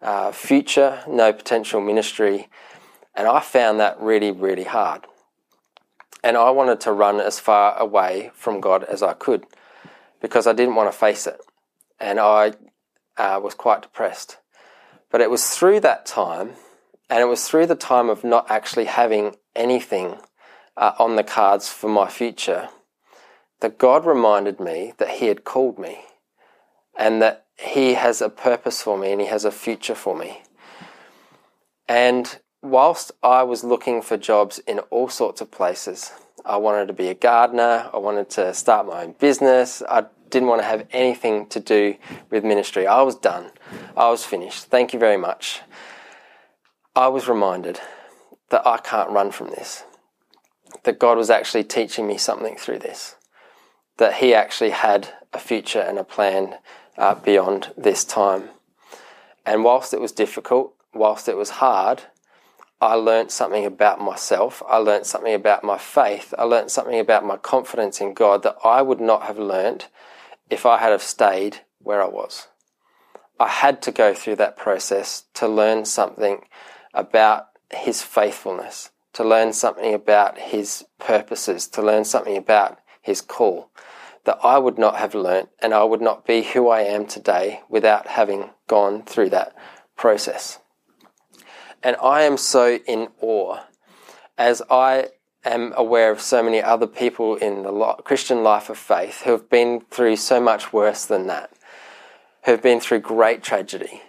uh, 0.00 0.32
future, 0.32 1.02
no 1.08 1.32
potential 1.32 1.80
ministry. 1.80 2.48
And 3.14 3.26
I 3.26 3.40
found 3.40 3.80
that 3.80 4.00
really, 4.00 4.30
really 4.30 4.64
hard. 4.64 5.06
And 6.22 6.36
I 6.36 6.50
wanted 6.50 6.80
to 6.80 6.92
run 6.92 7.20
as 7.20 7.38
far 7.38 7.76
away 7.78 8.30
from 8.34 8.60
God 8.60 8.84
as 8.84 9.02
I 9.02 9.12
could 9.12 9.44
because 10.20 10.46
I 10.46 10.52
didn't 10.52 10.74
want 10.74 10.90
to 10.90 10.98
face 10.98 11.26
it. 11.26 11.40
And 12.00 12.18
I 12.18 12.52
uh, 13.16 13.40
was 13.42 13.54
quite 13.54 13.82
depressed. 13.82 14.38
But 15.10 15.20
it 15.20 15.30
was 15.30 15.50
through 15.50 15.80
that 15.80 16.06
time, 16.06 16.54
and 17.10 17.20
it 17.20 17.26
was 17.26 17.48
through 17.48 17.66
the 17.66 17.74
time 17.74 18.08
of 18.08 18.24
not 18.24 18.50
actually 18.50 18.84
having 18.84 19.36
anything 19.56 20.16
uh, 20.76 20.92
on 20.98 21.16
the 21.16 21.24
cards 21.24 21.68
for 21.68 21.88
my 21.88 22.08
future, 22.08 22.68
that 23.60 23.78
God 23.78 24.06
reminded 24.06 24.60
me 24.60 24.92
that 24.98 25.08
He 25.10 25.26
had 25.26 25.44
called 25.44 25.78
me 25.78 26.00
and 26.96 27.20
that 27.22 27.46
He 27.56 27.94
has 27.94 28.20
a 28.20 28.28
purpose 28.28 28.82
for 28.82 28.96
me 28.98 29.12
and 29.12 29.20
He 29.20 29.26
has 29.26 29.44
a 29.44 29.50
future 29.50 29.94
for 29.94 30.16
me. 30.16 30.42
And 31.88 32.38
whilst 32.62 33.12
I 33.22 33.42
was 33.42 33.64
looking 33.64 34.02
for 34.02 34.16
jobs 34.16 34.58
in 34.60 34.78
all 34.90 35.08
sorts 35.08 35.40
of 35.40 35.50
places, 35.50 36.12
I 36.44 36.56
wanted 36.56 36.86
to 36.88 36.92
be 36.92 37.08
a 37.08 37.14
gardener, 37.14 37.90
I 37.92 37.98
wanted 37.98 38.30
to 38.30 38.54
start 38.54 38.86
my 38.86 39.02
own 39.02 39.14
business, 39.18 39.82
I 39.88 40.06
didn't 40.30 40.48
want 40.48 40.60
to 40.60 40.68
have 40.68 40.86
anything 40.92 41.46
to 41.46 41.60
do 41.60 41.96
with 42.30 42.44
ministry. 42.44 42.86
I 42.86 43.02
was 43.02 43.16
done, 43.16 43.50
I 43.96 44.10
was 44.10 44.24
finished. 44.24 44.66
Thank 44.66 44.92
you 44.92 44.98
very 44.98 45.16
much. 45.16 45.62
I 46.98 47.06
was 47.06 47.28
reminded 47.28 47.78
that 48.48 48.66
I 48.66 48.78
can't 48.78 49.10
run 49.10 49.30
from 49.30 49.50
this, 49.50 49.84
that 50.82 50.98
God 50.98 51.16
was 51.16 51.30
actually 51.30 51.62
teaching 51.62 52.08
me 52.08 52.18
something 52.18 52.56
through 52.56 52.80
this, 52.80 53.14
that 53.98 54.14
He 54.14 54.34
actually 54.34 54.70
had 54.70 55.10
a 55.32 55.38
future 55.38 55.78
and 55.78 55.96
a 55.96 56.02
plan 56.02 56.56
uh, 56.96 57.14
beyond 57.14 57.72
this 57.76 58.04
time. 58.04 58.48
And 59.46 59.62
whilst 59.62 59.94
it 59.94 60.00
was 60.00 60.10
difficult, 60.10 60.74
whilst 60.92 61.28
it 61.28 61.36
was 61.36 61.62
hard, 61.62 62.02
I 62.80 62.94
learnt 62.94 63.30
something 63.30 63.64
about 63.64 64.00
myself. 64.00 64.60
I 64.68 64.78
learnt 64.78 65.06
something 65.06 65.34
about 65.34 65.62
my 65.62 65.78
faith. 65.78 66.34
I 66.36 66.42
learnt 66.42 66.72
something 66.72 66.98
about 66.98 67.24
my 67.24 67.36
confidence 67.36 68.00
in 68.00 68.12
God 68.12 68.42
that 68.42 68.56
I 68.64 68.82
would 68.82 69.00
not 69.00 69.22
have 69.22 69.38
learnt 69.38 69.86
if 70.50 70.66
I 70.66 70.78
had 70.78 70.90
have 70.90 71.02
stayed 71.04 71.60
where 71.78 72.02
I 72.02 72.08
was. 72.08 72.48
I 73.38 73.46
had 73.46 73.82
to 73.82 73.92
go 73.92 74.14
through 74.14 74.34
that 74.36 74.56
process 74.56 75.26
to 75.34 75.46
learn 75.46 75.84
something 75.84 76.42
about 76.98 77.46
his 77.70 78.02
faithfulness, 78.02 78.90
to 79.14 79.24
learn 79.24 79.52
something 79.52 79.94
about 79.94 80.38
his 80.38 80.84
purposes, 80.98 81.66
to 81.68 81.82
learn 81.82 82.04
something 82.04 82.36
about 82.36 82.78
his 83.00 83.20
call 83.20 83.70
that 84.28 84.38
I 84.44 84.58
would 84.58 84.76
not 84.76 84.96
have 84.96 85.14
learnt 85.14 85.48
and 85.58 85.72
I 85.72 85.84
would 85.84 86.02
not 86.02 86.26
be 86.26 86.42
who 86.42 86.68
I 86.68 86.82
am 86.82 87.06
today 87.06 87.62
without 87.70 88.08
having 88.08 88.50
gone 88.66 89.02
through 89.04 89.30
that 89.30 89.56
process. 89.96 90.58
And 91.82 91.96
I 92.02 92.24
am 92.24 92.36
so 92.36 92.76
in 92.86 93.08
awe 93.22 93.60
as 94.36 94.60
I 94.70 95.08
am 95.44 95.72
aware 95.76 96.10
of 96.10 96.20
so 96.20 96.42
many 96.42 96.60
other 96.60 96.86
people 96.86 97.36
in 97.36 97.62
the 97.62 97.94
Christian 98.04 98.42
life 98.42 98.68
of 98.68 98.76
faith 98.76 99.22
who 99.22 99.30
have 99.30 99.48
been 99.48 99.80
through 99.90 100.16
so 100.16 100.42
much 100.42 100.74
worse 100.74 101.06
than 101.06 101.26
that, 101.28 101.50
who 102.44 102.50
have 102.50 102.62
been 102.62 102.80
through 102.80 103.00
great 103.00 103.42
tragedy, 103.42 104.02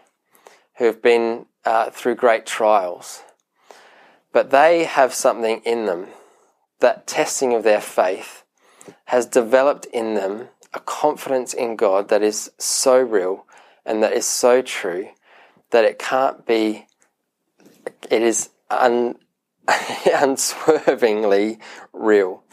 who 0.79 0.85
have 0.85 1.01
been 1.01 1.45
uh, 1.69 1.91
through 1.91 2.15
great 2.15 2.47
trials. 2.47 3.21
But 4.33 4.49
they 4.49 4.85
have 4.85 5.13
something 5.13 5.61
in 5.63 5.85
them, 5.85 6.07
that 6.79 7.05
testing 7.05 7.53
of 7.53 7.61
their 7.61 7.79
faith 7.79 8.43
has 9.05 9.27
developed 9.27 9.85
in 9.85 10.15
them 10.15 10.49
a 10.73 10.79
confidence 10.79 11.53
in 11.53 11.75
God 11.75 12.09
that 12.09 12.23
is 12.23 12.51
so 12.57 12.99
real 12.99 13.45
and 13.85 14.01
that 14.01 14.13
is 14.13 14.25
so 14.25 14.63
true 14.63 15.09
that 15.69 15.85
it 15.85 15.99
can't 15.99 16.43
be 16.43 16.87
it 18.09 18.23
is 18.23 18.49
un, 18.71 19.15
unswervingly 20.11 21.59
real. 21.93 22.43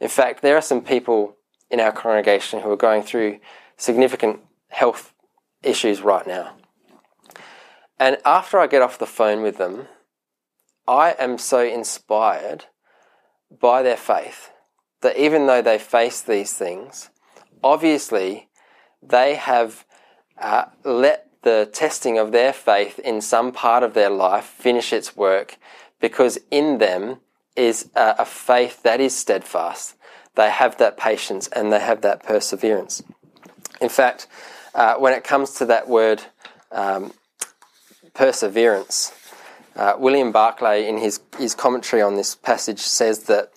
In 0.00 0.08
fact, 0.08 0.42
there 0.42 0.56
are 0.56 0.62
some 0.62 0.82
people 0.82 1.36
in 1.72 1.80
our 1.80 1.92
congregation 1.92 2.60
who 2.60 2.70
are 2.70 2.76
going 2.76 3.02
through 3.02 3.40
significant 3.76 4.40
health 4.68 5.12
issues 5.64 6.02
right 6.02 6.26
now. 6.26 6.54
And 7.98 8.18
after 8.24 8.58
I 8.58 8.66
get 8.66 8.82
off 8.82 8.98
the 8.98 9.06
phone 9.06 9.42
with 9.42 9.56
them, 9.56 9.88
I 10.86 11.14
am 11.18 11.38
so 11.38 11.60
inspired 11.60 12.66
by 13.60 13.82
their 13.82 13.96
faith 13.96 14.50
that 15.00 15.16
even 15.16 15.46
though 15.46 15.62
they 15.62 15.78
face 15.78 16.20
these 16.20 16.52
things, 16.52 17.10
obviously 17.62 18.48
they 19.02 19.34
have 19.34 19.84
uh, 20.38 20.64
let 20.84 21.28
the 21.42 21.68
testing 21.72 22.18
of 22.18 22.32
their 22.32 22.52
faith 22.52 22.98
in 22.98 23.20
some 23.20 23.52
part 23.52 23.82
of 23.82 23.94
their 23.94 24.10
life 24.10 24.44
finish 24.44 24.92
its 24.92 25.14
work 25.14 25.56
because 26.00 26.38
in 26.50 26.78
them 26.78 27.18
is 27.54 27.90
a, 27.94 28.16
a 28.20 28.24
faith 28.24 28.82
that 28.82 29.00
is 29.00 29.16
steadfast. 29.16 29.94
They 30.34 30.50
have 30.50 30.78
that 30.78 30.96
patience 30.96 31.48
and 31.48 31.72
they 31.72 31.80
have 31.80 32.00
that 32.00 32.22
perseverance. 32.22 33.02
In 33.80 33.88
fact, 33.88 34.26
uh, 34.74 34.96
when 34.96 35.12
it 35.12 35.22
comes 35.22 35.52
to 35.54 35.66
that 35.66 35.88
word 35.88 36.22
um, 36.72 37.12
perseverance, 38.14 39.12
uh, 39.76 39.94
William 39.98 40.32
Barclay, 40.32 40.86
in 40.86 40.98
his, 40.98 41.20
his 41.36 41.54
commentary 41.54 42.00
on 42.00 42.14
this 42.14 42.34
passage, 42.34 42.80
says 42.80 43.24
that 43.24 43.52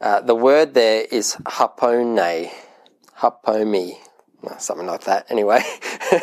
uh, 0.00 0.20
the 0.20 0.34
word 0.34 0.74
there 0.74 1.06
is 1.10 1.36
hapone, 1.44 2.50
hapomi, 3.18 3.92
something 4.58 4.86
like 4.86 5.04
that, 5.04 5.30
anyway. 5.30 5.62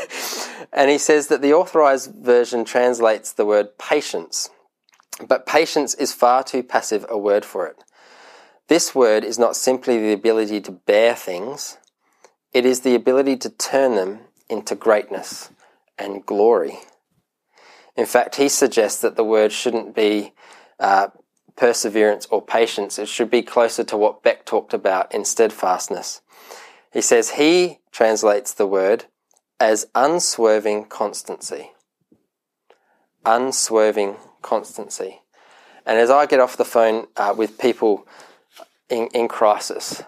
and 0.74 0.90
he 0.90 0.98
says 0.98 1.28
that 1.28 1.42
the 1.42 1.54
authorized 1.54 2.12
version 2.16 2.66
translates 2.66 3.32
the 3.32 3.46
word 3.46 3.78
patience, 3.78 4.50
but 5.28 5.46
patience 5.46 5.94
is 5.94 6.12
far 6.12 6.44
too 6.44 6.64
passive 6.64 7.06
a 7.10 7.18
word 7.18 7.46
for 7.46 7.68
it. 7.68 7.78
This 8.68 8.94
word 8.94 9.24
is 9.24 9.40
not 9.40 9.56
simply 9.56 10.00
the 10.00 10.14
ability 10.14 10.62
to 10.62 10.72
bear 10.72 11.16
things, 11.16 11.78
it 12.52 12.66
is 12.66 12.82
the 12.82 12.96
ability 12.96 13.38
to 13.38 13.50
turn 13.50 13.96
them 13.96 14.22
into 14.50 14.76
greatness 14.76 15.52
and 15.98 16.26
glory. 16.26 16.80
In 17.96 18.06
fact, 18.06 18.36
he 18.36 18.50
suggests 18.50 19.02
that 19.02 19.16
the 19.16 19.24
word 19.24 19.52
shouldn't 19.52 19.96
be 19.96 20.34
uh, 20.80 21.08
perseverance 21.60 22.26
or 22.28 22.42
patience, 22.42 22.98
it 22.98 23.10
should 23.10 23.30
be 23.30 23.42
closer 23.42 23.84
to 23.84 23.98
what 23.98 24.24
Beck 24.24 24.46
talked 24.46 24.74
about 24.74 25.14
in 25.14 25.26
steadfastness. 25.26 26.22
He 26.94 27.02
says 27.02 27.32
he 27.32 27.80
translates 27.92 28.54
the 28.54 28.66
word 28.66 29.06
as 29.60 29.88
unswerving 29.94 30.86
constancy. 30.86 31.72
Unswerving 33.26 34.16
constancy. 34.42 35.22
And 35.86 36.00
as 36.00 36.10
I 36.10 36.26
get 36.26 36.40
off 36.40 36.56
the 36.56 36.64
phone 36.64 37.08
uh, 37.18 37.34
with 37.36 37.60
people 37.60 38.08
in, 38.90 39.08
in 39.14 39.28
crisis, 39.28 40.02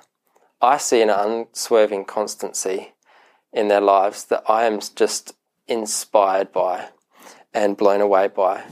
I 0.61 0.77
see 0.77 1.01
an 1.01 1.09
unswerving 1.09 2.05
constancy 2.05 2.93
in 3.51 3.67
their 3.67 3.81
lives 3.81 4.23
that 4.25 4.43
I 4.47 4.65
am 4.65 4.79
just 4.79 5.33
inspired 5.67 6.53
by 6.53 6.89
and 7.53 7.77
blown 7.77 8.01
away 8.01 8.27
by. 8.27 8.63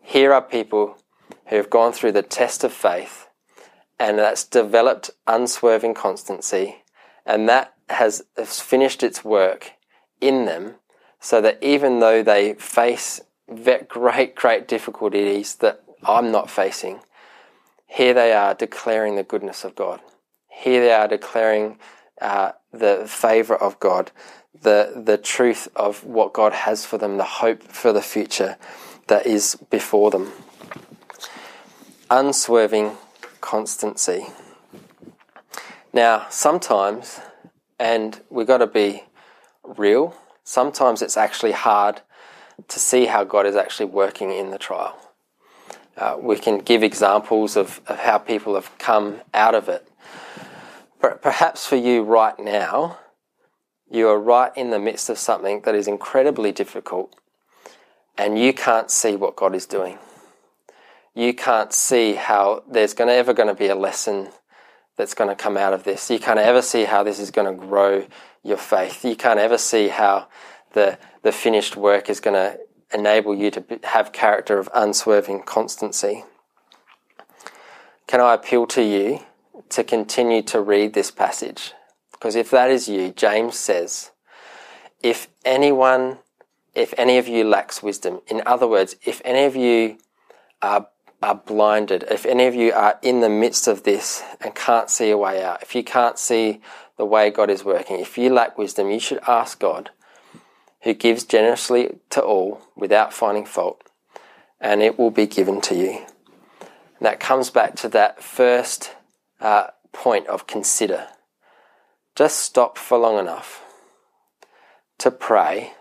Here 0.00 0.32
are 0.32 0.42
people 0.42 0.98
who 1.46 1.56
have 1.56 1.70
gone 1.70 1.92
through 1.92 2.12
the 2.12 2.22
test 2.22 2.64
of 2.64 2.72
faith 2.72 3.28
and 3.98 4.18
that's 4.18 4.44
developed 4.44 5.10
unswerving 5.26 5.94
constancy 5.94 6.82
and 7.26 7.48
that 7.48 7.74
has 7.88 8.22
finished 8.44 9.02
its 9.02 9.24
work 9.24 9.72
in 10.20 10.44
them 10.44 10.76
so 11.20 11.40
that 11.40 11.62
even 11.62 12.00
though 12.00 12.22
they 12.22 12.54
face 12.54 13.20
great, 13.88 14.34
great 14.34 14.68
difficulties 14.68 15.56
that 15.56 15.82
I'm 16.04 16.32
not 16.32 16.50
facing, 16.50 17.00
here 17.86 18.14
they 18.14 18.32
are 18.32 18.54
declaring 18.54 19.16
the 19.16 19.22
goodness 19.22 19.64
of 19.64 19.74
God. 19.74 20.00
Here 20.48 20.80
they 20.80 20.92
are 20.92 21.08
declaring 21.08 21.78
uh, 22.20 22.52
the 22.72 23.04
favor 23.06 23.56
of 23.56 23.80
God, 23.80 24.12
the, 24.58 25.02
the 25.04 25.16
truth 25.16 25.68
of 25.76 26.04
what 26.04 26.32
God 26.32 26.52
has 26.52 26.84
for 26.84 26.98
them, 26.98 27.16
the 27.16 27.24
hope 27.24 27.62
for 27.62 27.92
the 27.92 28.02
future 28.02 28.56
that 29.06 29.26
is 29.26 29.56
before 29.70 30.10
them. 30.10 30.32
Unswerving 32.10 32.96
constancy. 33.40 34.26
Now, 35.92 36.26
sometimes, 36.30 37.20
and 37.78 38.20
we've 38.30 38.46
got 38.46 38.58
to 38.58 38.66
be 38.66 39.04
real, 39.64 40.14
sometimes 40.44 41.02
it's 41.02 41.16
actually 41.16 41.52
hard 41.52 42.02
to 42.68 42.78
see 42.78 43.06
how 43.06 43.24
God 43.24 43.46
is 43.46 43.56
actually 43.56 43.86
working 43.86 44.30
in 44.30 44.50
the 44.50 44.58
trial. 44.58 44.96
Uh, 45.96 46.16
we 46.20 46.36
can 46.36 46.58
give 46.58 46.82
examples 46.82 47.56
of, 47.56 47.80
of 47.86 47.98
how 47.98 48.18
people 48.18 48.54
have 48.54 48.76
come 48.78 49.20
out 49.34 49.54
of 49.54 49.68
it. 49.68 49.86
But 51.00 51.22
perhaps 51.22 51.66
for 51.66 51.76
you 51.76 52.02
right 52.02 52.38
now, 52.38 52.98
you 53.90 54.08
are 54.08 54.18
right 54.18 54.56
in 54.56 54.70
the 54.70 54.78
midst 54.78 55.10
of 55.10 55.18
something 55.18 55.62
that 55.62 55.74
is 55.74 55.88
incredibly 55.88 56.52
difficult 56.52 57.14
and 58.16 58.38
you 58.38 58.52
can't 58.52 58.90
see 58.90 59.16
what 59.16 59.36
God 59.36 59.54
is 59.54 59.66
doing. 59.66 59.98
You 61.14 61.34
can't 61.34 61.72
see 61.72 62.14
how 62.14 62.62
there's 62.70 62.94
to, 62.94 63.08
ever 63.08 63.32
going 63.32 63.48
to 63.48 63.54
be 63.54 63.68
a 63.68 63.74
lesson 63.74 64.28
that's 64.96 65.14
going 65.14 65.30
to 65.30 65.34
come 65.34 65.56
out 65.56 65.72
of 65.72 65.84
this. 65.84 66.10
You 66.10 66.18
can't 66.18 66.38
ever 66.38 66.62
see 66.62 66.84
how 66.84 67.02
this 67.02 67.18
is 67.18 67.30
going 67.30 67.52
to 67.52 67.66
grow 67.66 68.06
your 68.44 68.58
faith. 68.58 69.04
You 69.04 69.16
can't 69.16 69.40
ever 69.40 69.58
see 69.58 69.88
how 69.88 70.28
the, 70.72 70.98
the 71.22 71.32
finished 71.32 71.76
work 71.76 72.08
is 72.08 72.20
going 72.20 72.34
to 72.34 72.58
enable 72.92 73.34
you 73.34 73.50
to 73.50 73.80
have 73.84 74.12
character 74.12 74.58
of 74.58 74.68
unswerving 74.74 75.42
constancy. 75.42 76.24
Can 78.06 78.20
I 78.20 78.34
appeal 78.34 78.66
to 78.68 78.82
you 78.82 79.20
to 79.70 79.84
continue 79.84 80.42
to 80.42 80.60
read 80.60 80.92
this 80.92 81.10
passage? 81.10 81.72
Because 82.20 82.36
if 82.36 82.50
that 82.50 82.70
is 82.70 82.86
you, 82.86 83.12
James 83.12 83.58
says, 83.58 84.10
if 85.02 85.28
anyone, 85.42 86.18
if 86.74 86.92
any 86.98 87.16
of 87.16 87.26
you 87.26 87.44
lacks 87.44 87.82
wisdom, 87.82 88.20
in 88.26 88.42
other 88.44 88.68
words, 88.68 88.94
if 89.06 89.22
any 89.24 89.44
of 89.44 89.56
you 89.56 89.96
are 90.60 90.86
are 91.22 91.34
blinded, 91.34 92.02
if 92.10 92.24
any 92.24 92.46
of 92.46 92.54
you 92.54 92.72
are 92.72 92.98
in 93.02 93.20
the 93.20 93.28
midst 93.28 93.68
of 93.68 93.82
this 93.82 94.22
and 94.40 94.54
can't 94.54 94.88
see 94.88 95.10
a 95.10 95.18
way 95.18 95.42
out, 95.42 95.62
if 95.62 95.74
you 95.74 95.84
can't 95.84 96.18
see 96.18 96.60
the 96.96 97.04
way 97.04 97.30
God 97.30 97.50
is 97.50 97.64
working, 97.64 98.00
if 98.00 98.16
you 98.16 98.32
lack 98.32 98.56
wisdom, 98.56 98.90
you 98.90 99.00
should 99.00 99.20
ask 99.26 99.58
God, 99.58 99.90
who 100.82 100.94
gives 100.94 101.24
generously 101.24 101.98
to 102.10 102.22
all 102.22 102.62
without 102.74 103.12
finding 103.12 103.44
fault, 103.44 103.82
and 104.60 104.80
it 104.80 104.98
will 104.98 105.10
be 105.10 105.26
given 105.26 105.60
to 105.62 105.74
you. 105.74 106.06
And 106.60 107.06
that 107.06 107.20
comes 107.20 107.50
back 107.50 107.76
to 107.76 107.88
that 107.90 108.22
first 108.22 108.94
uh, 109.40 109.68
point 109.92 110.26
of 110.26 110.46
consider. 110.46 111.08
Just 112.14 112.40
stop 112.40 112.76
for 112.76 112.98
long 112.98 113.18
enough 113.18 113.62
to 114.98 115.10
pray 115.10 115.72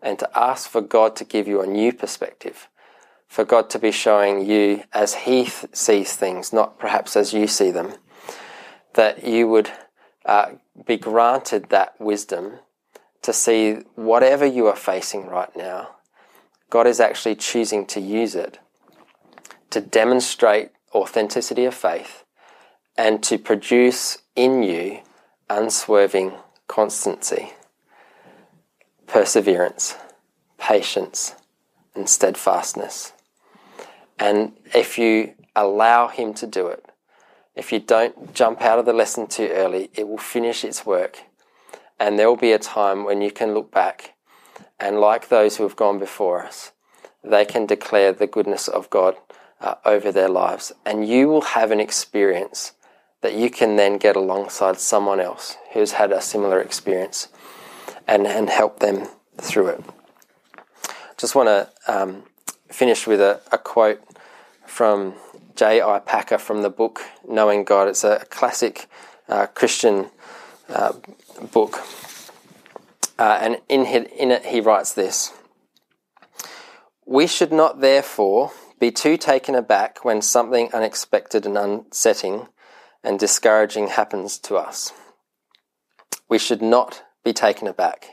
and 0.00 0.18
to 0.18 0.38
ask 0.38 0.68
for 0.68 0.80
God 0.80 1.16
to 1.16 1.24
give 1.24 1.48
you 1.48 1.60
a 1.60 1.66
new 1.66 1.92
perspective 1.92 2.68
for 3.32 3.46
God 3.46 3.70
to 3.70 3.78
be 3.78 3.90
showing 3.90 4.44
you 4.44 4.82
as 4.92 5.14
He 5.14 5.44
th- 5.44 5.74
sees 5.74 6.12
things, 6.12 6.52
not 6.52 6.78
perhaps 6.78 7.16
as 7.16 7.32
you 7.32 7.46
see 7.46 7.70
them, 7.70 7.94
that 8.92 9.26
you 9.26 9.48
would 9.48 9.70
uh, 10.26 10.50
be 10.86 10.98
granted 10.98 11.70
that 11.70 11.98
wisdom 11.98 12.58
to 13.22 13.32
see 13.32 13.78
whatever 13.94 14.44
you 14.44 14.66
are 14.66 14.76
facing 14.76 15.26
right 15.26 15.56
now, 15.56 15.96
God 16.68 16.86
is 16.86 17.00
actually 17.00 17.36
choosing 17.36 17.86
to 17.86 18.00
use 18.00 18.34
it 18.34 18.58
to 19.70 19.80
demonstrate 19.80 20.70
authenticity 20.94 21.64
of 21.64 21.74
faith 21.74 22.24
and 22.98 23.22
to 23.22 23.38
produce 23.38 24.18
in 24.36 24.62
you 24.62 25.00
unswerving 25.56 26.32
constancy, 26.66 27.52
perseverance, 29.06 29.96
patience, 30.58 31.34
and 31.94 32.08
steadfastness. 32.08 33.12
And 34.18 34.52
if 34.74 34.98
you 34.98 35.34
allow 35.54 36.08
Him 36.08 36.32
to 36.34 36.46
do 36.46 36.68
it, 36.68 36.86
if 37.54 37.70
you 37.70 37.80
don't 37.80 38.32
jump 38.32 38.62
out 38.62 38.78
of 38.78 38.86
the 38.86 38.94
lesson 38.94 39.26
too 39.26 39.48
early, 39.52 39.90
it 39.92 40.08
will 40.08 40.16
finish 40.16 40.64
its 40.64 40.86
work. 40.86 41.18
And 42.00 42.18
there 42.18 42.28
will 42.28 42.36
be 42.36 42.52
a 42.52 42.58
time 42.58 43.04
when 43.04 43.20
you 43.20 43.30
can 43.30 43.52
look 43.52 43.70
back 43.70 44.14
and, 44.80 44.98
like 44.98 45.28
those 45.28 45.56
who 45.56 45.64
have 45.64 45.76
gone 45.76 45.98
before 45.98 46.44
us, 46.44 46.72
they 47.22 47.44
can 47.44 47.66
declare 47.66 48.12
the 48.12 48.26
goodness 48.26 48.68
of 48.68 48.88
God 48.88 49.16
uh, 49.60 49.74
over 49.84 50.10
their 50.10 50.30
lives. 50.30 50.72
And 50.86 51.06
you 51.06 51.28
will 51.28 51.42
have 51.42 51.70
an 51.70 51.78
experience 51.78 52.72
that 53.22 53.34
you 53.34 53.50
can 53.50 53.76
then 53.76 53.96
get 53.98 54.16
alongside 54.16 54.78
someone 54.78 55.20
else 55.20 55.56
who's 55.72 55.92
had 55.92 56.12
a 56.12 56.20
similar 56.20 56.60
experience 56.60 57.28
and, 58.06 58.26
and 58.26 58.50
help 58.50 58.80
them 58.80 59.08
through 59.40 59.68
it. 59.68 59.84
Just 61.16 61.34
want 61.34 61.48
to 61.48 61.68
um, 61.86 62.24
finish 62.68 63.06
with 63.06 63.20
a, 63.20 63.40
a 63.50 63.58
quote 63.58 64.02
from 64.66 65.14
J.I. 65.54 66.00
Packer 66.00 66.38
from 66.38 66.62
the 66.62 66.70
book 66.70 67.00
Knowing 67.28 67.64
God. 67.64 67.88
It's 67.88 68.04
a 68.04 68.26
classic 68.28 68.88
uh, 69.28 69.46
Christian 69.46 70.10
uh, 70.68 70.92
book. 71.52 71.78
Uh, 73.18 73.38
and 73.40 73.60
in, 73.68 73.86
in 73.86 74.32
it, 74.32 74.46
he 74.46 74.60
writes 74.60 74.94
this 74.94 75.32
We 77.06 77.28
should 77.28 77.52
not, 77.52 77.80
therefore, 77.80 78.50
be 78.80 78.90
too 78.90 79.16
taken 79.16 79.54
aback 79.54 80.04
when 80.04 80.20
something 80.22 80.72
unexpected 80.72 81.46
and 81.46 81.56
unsetting 81.56 82.48
and 83.04 83.18
discouraging 83.18 83.88
happens 83.88 84.38
to 84.38 84.56
us. 84.56 84.92
We 86.28 86.38
should 86.38 86.62
not 86.62 87.02
be 87.24 87.32
taken 87.32 87.66
aback. 87.68 88.06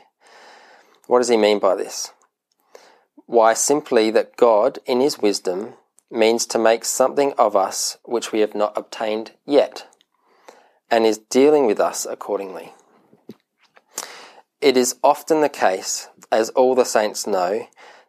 What 1.06 1.18
does 1.18 1.28
he 1.28 1.36
mean 1.36 1.58
by 1.58 1.74
this? 1.74 2.12
Why, 3.26 3.54
simply 3.54 4.10
that 4.10 4.36
God, 4.36 4.78
in 4.86 5.00
his 5.00 5.18
wisdom, 5.18 5.74
means 6.10 6.46
to 6.46 6.58
make 6.58 6.84
something 6.84 7.32
of 7.38 7.54
us 7.54 7.98
which 8.04 8.32
we 8.32 8.40
have 8.40 8.54
not 8.54 8.76
obtained 8.76 9.32
yet, 9.46 9.86
and 10.90 11.06
is 11.06 11.18
dealing 11.18 11.66
with 11.66 11.78
us 11.78 12.04
accordingly. 12.04 12.72
It 14.60 14.76
is 14.76 14.96
often 15.02 15.40
the 15.40 15.48
case, 15.48 16.08
as 16.30 16.50
all 16.50 16.74
the 16.74 16.84
saints 16.84 17.26
know, 17.26 17.68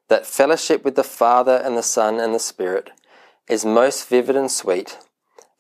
that 0.10 0.26
fellowship 0.26 0.84
with 0.84 0.96
the 0.96 1.04
Father 1.04 1.62
and 1.64 1.78
the 1.78 1.84
Son 1.84 2.20
and 2.20 2.36
the 2.36 2.40
Spirit 2.40 2.92
is 3.48 3.64
most 3.64 4.10
vivid 4.10 4.36
and 4.36 4.52
sweet, 4.52 4.98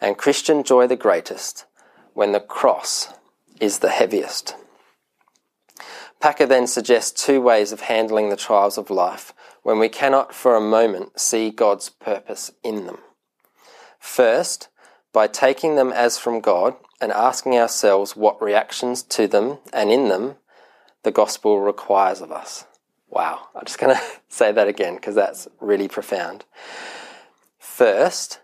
and 0.02 0.18
Christian 0.18 0.64
joy 0.64 0.88
the 0.88 0.96
greatest, 0.96 1.66
when 2.14 2.32
the 2.32 2.40
cross 2.40 3.14
is 3.60 3.80
the 3.80 3.90
heaviest. 3.90 4.56
Packer 6.20 6.46
then 6.46 6.68
suggests 6.68 7.24
two 7.26 7.40
ways 7.40 7.72
of 7.72 7.82
handling 7.82 8.30
the 8.30 8.36
trials 8.36 8.78
of 8.78 8.90
life 8.90 9.34
when 9.64 9.80
we 9.80 9.90
cannot 9.90 10.34
for 10.34 10.56
a 10.56 10.62
moment 10.62 11.20
see 11.20 11.52
God's 11.52 11.90
purpose 11.90 12.52
in 12.64 12.86
them. 12.86 12.98
First, 14.00 14.70
by 15.14 15.28
taking 15.28 15.76
them 15.76 15.92
as 15.92 16.18
from 16.18 16.42
God 16.42 16.76
and 17.00 17.12
asking 17.12 17.56
ourselves 17.56 18.16
what 18.16 18.42
reactions 18.42 19.04
to 19.04 19.28
them 19.28 19.60
and 19.72 19.92
in 19.92 20.10
them 20.10 20.36
the 21.04 21.12
gospel 21.12 21.60
requires 21.60 22.22
of 22.22 22.32
us. 22.32 22.66
Wow, 23.10 23.48
I'm 23.56 23.66
just 23.66 23.80
going 23.80 23.96
to 23.96 24.02
say 24.30 24.52
that 24.52 24.68
again 24.68 24.96
because 24.96 25.16
that's 25.16 25.48
really 25.60 25.88
profound. 25.88 26.46
First, 27.60 28.40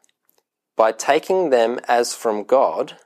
by 0.78 0.94
taking 0.94 1.50
them 1.50 1.80
as 1.88 2.14
from 2.14 2.46
God 2.46 2.98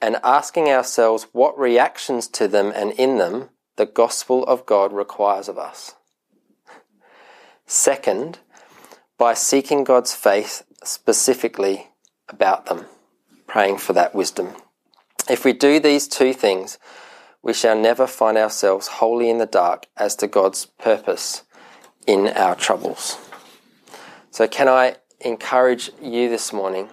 and 0.00 0.16
asking 0.24 0.68
ourselves 0.68 1.26
what 1.32 1.58
reactions 1.58 2.26
to 2.28 2.48
them 2.48 2.72
and 2.74 2.92
in 2.92 3.18
them 3.18 3.50
the 3.76 3.84
gospel 3.84 4.44
of 4.44 4.64
God 4.64 4.92
requires 4.92 5.48
of 5.48 5.58
us. 5.58 5.94
Second, 7.66 8.38
by 9.18 9.34
seeking 9.34 9.84
God's 9.84 10.14
faith 10.14 10.62
specifically 10.82 11.88
about 12.28 12.66
them, 12.66 12.86
praying 13.46 13.78
for 13.78 13.92
that 13.92 14.14
wisdom. 14.14 14.54
If 15.28 15.44
we 15.44 15.52
do 15.52 15.78
these 15.78 16.08
two 16.08 16.32
things, 16.32 16.78
we 17.42 17.52
shall 17.52 17.76
never 17.78 18.06
find 18.06 18.36
ourselves 18.36 18.88
wholly 18.88 19.28
in 19.28 19.38
the 19.38 19.46
dark 19.46 19.86
as 19.96 20.16
to 20.16 20.26
God's 20.26 20.66
purpose 20.66 21.42
in 22.06 22.28
our 22.28 22.54
troubles. 22.54 23.18
So, 24.30 24.46
can 24.46 24.68
I 24.68 24.96
encourage 25.20 25.90
you 26.00 26.28
this 26.28 26.52
morning, 26.52 26.88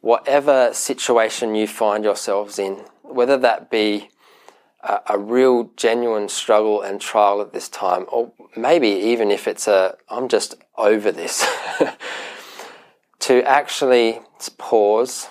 whatever 0.00 0.72
situation 0.72 1.54
you 1.54 1.66
find 1.66 2.04
yourselves 2.04 2.58
in, 2.58 2.84
whether 3.02 3.36
that 3.36 3.70
be 3.70 4.10
a, 4.82 5.00
a, 5.10 5.18
real 5.18 5.70
genuine 5.76 6.28
struggle 6.28 6.82
and 6.82 7.00
trial 7.00 7.40
at 7.40 7.52
this 7.52 7.68
time, 7.68 8.06
or 8.08 8.32
maybe 8.56 8.88
even 8.88 9.30
if 9.30 9.48
it's 9.48 9.66
a, 9.66 9.96
I'm 10.08 10.28
just 10.28 10.54
over 10.76 11.10
this, 11.12 11.46
to 13.20 13.42
actually 13.44 14.20
pause, 14.58 15.28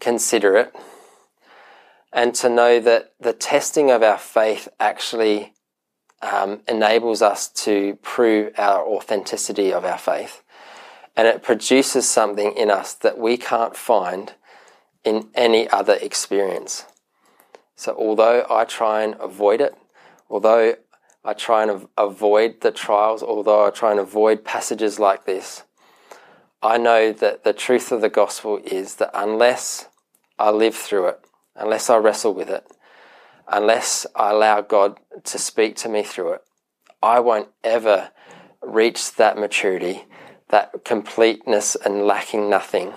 consider 0.00 0.56
it, 0.56 0.74
and 2.12 2.34
to 2.34 2.48
know 2.48 2.80
that 2.80 3.12
the 3.20 3.32
testing 3.32 3.90
of 3.90 4.02
our 4.02 4.18
faith 4.18 4.68
actually 4.80 5.52
um, 6.22 6.62
enables 6.66 7.20
us 7.20 7.48
to 7.48 7.98
prove 8.02 8.52
our 8.56 8.86
authenticity 8.86 9.72
of 9.72 9.84
our 9.84 9.98
faith. 9.98 10.42
And 11.16 11.26
it 11.26 11.42
produces 11.42 12.08
something 12.08 12.52
in 12.52 12.70
us 12.70 12.92
that 12.94 13.18
we 13.18 13.36
can't 13.36 13.76
find 13.76 14.34
in 15.04 15.28
any 15.34 15.68
other 15.70 15.94
experience. 15.94 16.84
So, 17.74 17.94
although 17.96 18.46
I 18.50 18.64
try 18.64 19.02
and 19.02 19.14
avoid 19.20 19.60
it, 19.60 19.74
although 20.28 20.74
I 21.24 21.32
try 21.32 21.62
and 21.62 21.88
avoid 21.96 22.60
the 22.60 22.70
trials, 22.70 23.22
although 23.22 23.66
I 23.66 23.70
try 23.70 23.90
and 23.90 24.00
avoid 24.00 24.44
passages 24.44 24.98
like 24.98 25.24
this, 25.24 25.64
I 26.62 26.78
know 26.78 27.12
that 27.12 27.44
the 27.44 27.52
truth 27.52 27.92
of 27.92 28.00
the 28.00 28.08
gospel 28.08 28.60
is 28.64 28.96
that 28.96 29.10
unless 29.14 29.88
I 30.38 30.50
live 30.50 30.74
through 30.74 31.08
it, 31.08 31.20
unless 31.54 31.90
I 31.90 31.96
wrestle 31.96 32.34
with 32.34 32.48
it, 32.48 32.66
unless 33.48 34.06
I 34.14 34.30
allow 34.30 34.60
God 34.60 34.98
to 35.24 35.38
speak 35.38 35.76
to 35.76 35.88
me 35.88 36.02
through 36.02 36.32
it, 36.34 36.42
I 37.02 37.20
won't 37.20 37.48
ever 37.62 38.10
reach 38.62 39.14
that 39.16 39.38
maturity, 39.38 40.04
that 40.48 40.84
completeness 40.84 41.76
and 41.76 42.06
lacking 42.06 42.48
nothing, 42.48 42.92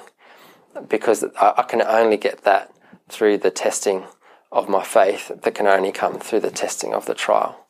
because 0.87 1.25
I 1.39 1.63
can 1.67 1.81
only 1.81 2.17
get 2.17 2.43
that 2.43 2.73
through 3.09 3.39
the 3.39 3.51
testing 3.51 4.05
of 4.51 4.69
my 4.69 4.83
faith 4.83 5.31
that 5.41 5.55
can 5.55 5.67
only 5.67 5.91
come 5.91 6.19
through 6.19 6.41
the 6.41 6.51
testing 6.51 6.93
of 6.93 7.05
the 7.05 7.15
trial. 7.15 7.65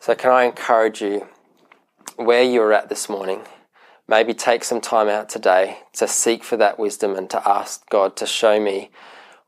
So, 0.00 0.14
can 0.14 0.30
I 0.30 0.44
encourage 0.44 1.00
you 1.00 1.28
where 2.16 2.42
you're 2.42 2.72
at 2.72 2.88
this 2.88 3.08
morning? 3.08 3.42
Maybe 4.06 4.32
take 4.32 4.64
some 4.64 4.80
time 4.80 5.08
out 5.08 5.28
today 5.28 5.80
to 5.94 6.08
seek 6.08 6.42
for 6.42 6.56
that 6.56 6.78
wisdom 6.78 7.14
and 7.14 7.28
to 7.30 7.46
ask 7.46 7.86
God 7.90 8.16
to 8.16 8.26
show 8.26 8.58
me 8.58 8.90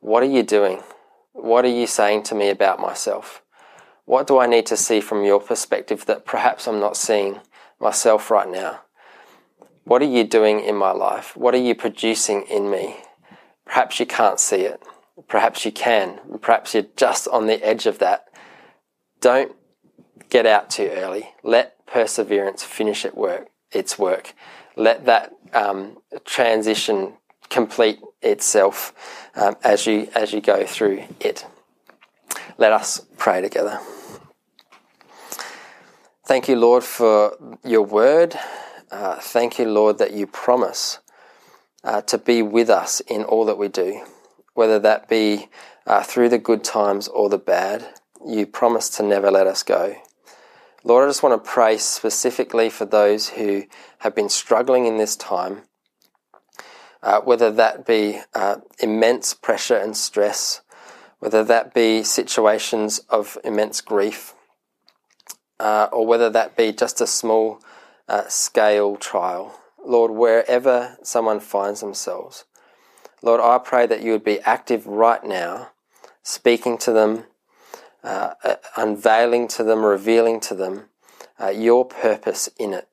what 0.01 0.23
are 0.23 0.27
you 0.27 0.43
doing? 0.43 0.83
What 1.33 1.65
are 1.65 1.69
you 1.69 1.87
saying 1.87 2.25
to 2.25 2.35
me 2.35 2.51
about 2.51 2.81
myself? 2.81 3.43
What 4.05 4.27
do 4.27 4.39
I 4.39 4.47
need 4.47 4.67
to 4.67 4.77
see 4.77 5.01
from 5.01 5.25
your 5.25 5.41
perspective 5.41 6.05
that 6.07 6.27
perhaps 6.27 6.67
I'm 6.67 6.81
not 6.81 6.97
seeing 6.97 7.41
myself 7.79 8.31
right 8.31 8.51
now? 8.51 8.81
What 9.91 10.03
are 10.03 10.05
you 10.19 10.23
doing 10.23 10.61
in 10.61 10.77
my 10.77 10.93
life? 10.93 11.37
What 11.37 11.53
are 11.53 11.59
you 11.59 11.75
producing 11.75 12.43
in 12.43 12.71
me? 12.71 12.99
Perhaps 13.67 13.99
you 13.99 14.07
can't 14.07 14.39
see 14.39 14.61
it. 14.61 14.81
Perhaps 15.27 15.65
you 15.65 15.73
can. 15.73 16.21
Perhaps 16.41 16.75
you're 16.75 16.87
just 16.95 17.27
on 17.27 17.49
the 17.49 17.61
edge 17.67 17.87
of 17.87 17.99
that. 17.99 18.27
Don't 19.21 19.51
get 20.29 20.47
out 20.47 20.71
too 20.71 20.89
early. 20.93 21.31
Let 21.43 21.85
perseverance 21.89 22.63
finish 22.63 23.05
its 23.05 23.17
work. 23.17 23.49
Its 23.73 23.99
work. 23.99 24.33
Let 24.77 25.07
that 25.07 25.33
um, 25.53 25.97
transition 26.25 27.15
complete 27.49 27.99
itself 28.23 28.95
um, 29.35 29.57
as 29.65 29.89
you 29.89 30.09
as 30.15 30.33
you 30.33 30.41
go 30.41 30.67
through 30.67 31.03
it. 31.19 31.45
Let 32.59 32.71
us 32.71 33.05
pray 33.19 33.41
together. 33.41 33.81
Thank 36.25 36.47
you, 36.47 36.55
Lord, 36.55 36.85
for 36.85 37.59
your 37.65 37.83
word. 37.83 38.39
Uh, 38.91 39.17
thank 39.21 39.59
you, 39.59 39.67
Lord, 39.67 39.99
that 39.99 40.13
you 40.13 40.27
promise 40.27 40.99
uh, 41.85 42.01
to 42.03 42.19
be 42.19 42.43
with 42.43 42.69
us 42.69 43.01
in 43.01 43.25
all 43.25 43.45
that 43.45 43.59
we 43.59 43.69
do 43.69 44.05
whether 44.55 44.79
that 44.79 45.09
be 45.09 45.49
uh, 45.87 46.03
through 46.03 46.29
the 46.29 46.39
good 46.39 46.63
times 46.63 47.09
or 47.09 47.29
the 47.29 47.39
bad. 47.39 47.95
You 48.27 48.47
promise 48.47 48.89
to 48.91 49.03
never 49.03 49.31
let 49.31 49.47
us 49.47 49.63
go. 49.63 49.97
Lord, 50.85 51.05
I 51.05 51.09
just 51.09 51.23
want 51.23 51.43
to 51.43 51.51
pray 51.51 51.79
specifically 51.79 52.71
for 52.71 52.85
those 52.85 53.31
who 53.31 53.65
have 53.99 54.15
been 54.15 54.29
struggling 54.29 54.87
in 54.87 54.99
this 54.99 55.17
time, 55.17 55.63
uh, 57.03 57.21
whether 57.21 57.51
that 57.51 57.87
be 57.87 58.21
uh, 58.35 58.57
immense 58.79 59.35
pressure 59.35 59.77
and 59.77 59.97
stress, 59.97 60.61
whether 61.19 61.45
that 61.45 61.75
be 61.75 62.03
situations 62.03 62.99
of 63.09 63.39
immense 63.45 63.81
grief, 63.81 64.35
uh, 65.59 65.89
or 65.93 66.07
whether 66.07 66.31
that 66.31 66.57
be 66.57 66.73
just 66.73 67.01
a 67.01 67.07
small 67.07 67.63
uh, 68.11 68.29
scale 68.29 68.97
trial. 68.97 69.55
Lord, 69.87 70.11
wherever 70.11 70.99
someone 71.03 71.41
finds 71.41 71.81
themselves, 71.81 72.45
Lord, 73.23 73.41
I 73.41 73.59
pray 73.59 73.87
that 73.87 74.03
you 74.03 74.13
would 74.13 74.25
be 74.25 74.41
active 74.41 74.87
right 74.87 75.23
now, 75.23 75.71
speaking 76.23 76.77
to 76.79 76.93
them, 76.93 77.25
uh, 78.03 78.33
uh, 78.43 78.57
unveiling 78.77 79.47
to 79.49 79.65
them, 79.65 79.85
revealing 79.85 80.41
to 80.41 80.55
them 80.55 80.89
uh, 81.41 81.51
your 81.51 81.85
purpose 81.85 82.49
in 82.59 82.75
it. 82.75 82.89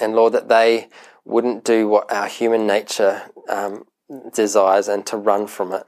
And 0.00 0.14
Lord, 0.14 0.32
that 0.32 0.48
they 0.48 0.88
wouldn't 1.24 1.64
do 1.64 1.86
what 1.86 2.10
our 2.10 2.26
human 2.26 2.66
nature 2.66 3.22
um, 3.48 3.84
desires 4.32 4.88
and 4.88 5.04
to 5.06 5.16
run 5.16 5.46
from 5.46 5.72
it, 5.72 5.86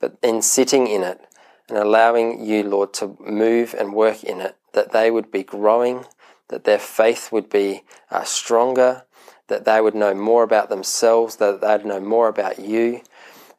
but 0.00 0.16
in 0.22 0.40
sitting 0.40 0.86
in 0.86 1.02
it 1.02 1.20
and 1.68 1.76
allowing 1.76 2.44
you, 2.44 2.62
Lord, 2.62 2.94
to 2.94 3.16
move 3.20 3.74
and 3.78 3.92
work 3.92 4.24
in 4.24 4.40
it, 4.40 4.56
that 4.72 4.92
they 4.92 5.10
would 5.10 5.30
be 5.30 5.42
growing, 5.42 6.06
that 6.52 6.64
their 6.64 6.78
faith 6.78 7.32
would 7.32 7.48
be 7.48 7.82
uh, 8.10 8.24
stronger, 8.24 9.04
that 9.48 9.64
they 9.64 9.80
would 9.80 9.94
know 9.94 10.12
more 10.12 10.42
about 10.42 10.68
themselves, 10.68 11.36
that 11.36 11.62
they'd 11.62 11.86
know 11.86 11.98
more 11.98 12.28
about 12.28 12.58
you, 12.58 13.00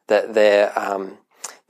that 0.06 0.34
their 0.34 0.76
um, 0.78 1.18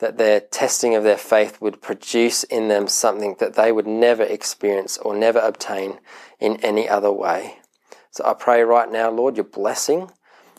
that 0.00 0.18
their 0.18 0.40
testing 0.40 0.94
of 0.94 1.02
their 1.02 1.16
faith 1.16 1.62
would 1.62 1.80
produce 1.80 2.44
in 2.44 2.68
them 2.68 2.86
something 2.86 3.36
that 3.38 3.54
they 3.54 3.72
would 3.72 3.86
never 3.86 4.22
experience 4.22 4.98
or 4.98 5.16
never 5.16 5.38
obtain 5.38 5.98
in 6.38 6.56
any 6.62 6.86
other 6.86 7.10
way. 7.10 7.56
So 8.10 8.22
I 8.26 8.34
pray 8.34 8.62
right 8.62 8.92
now, 8.92 9.10
Lord, 9.10 9.36
your 9.36 9.44
blessing. 9.44 10.10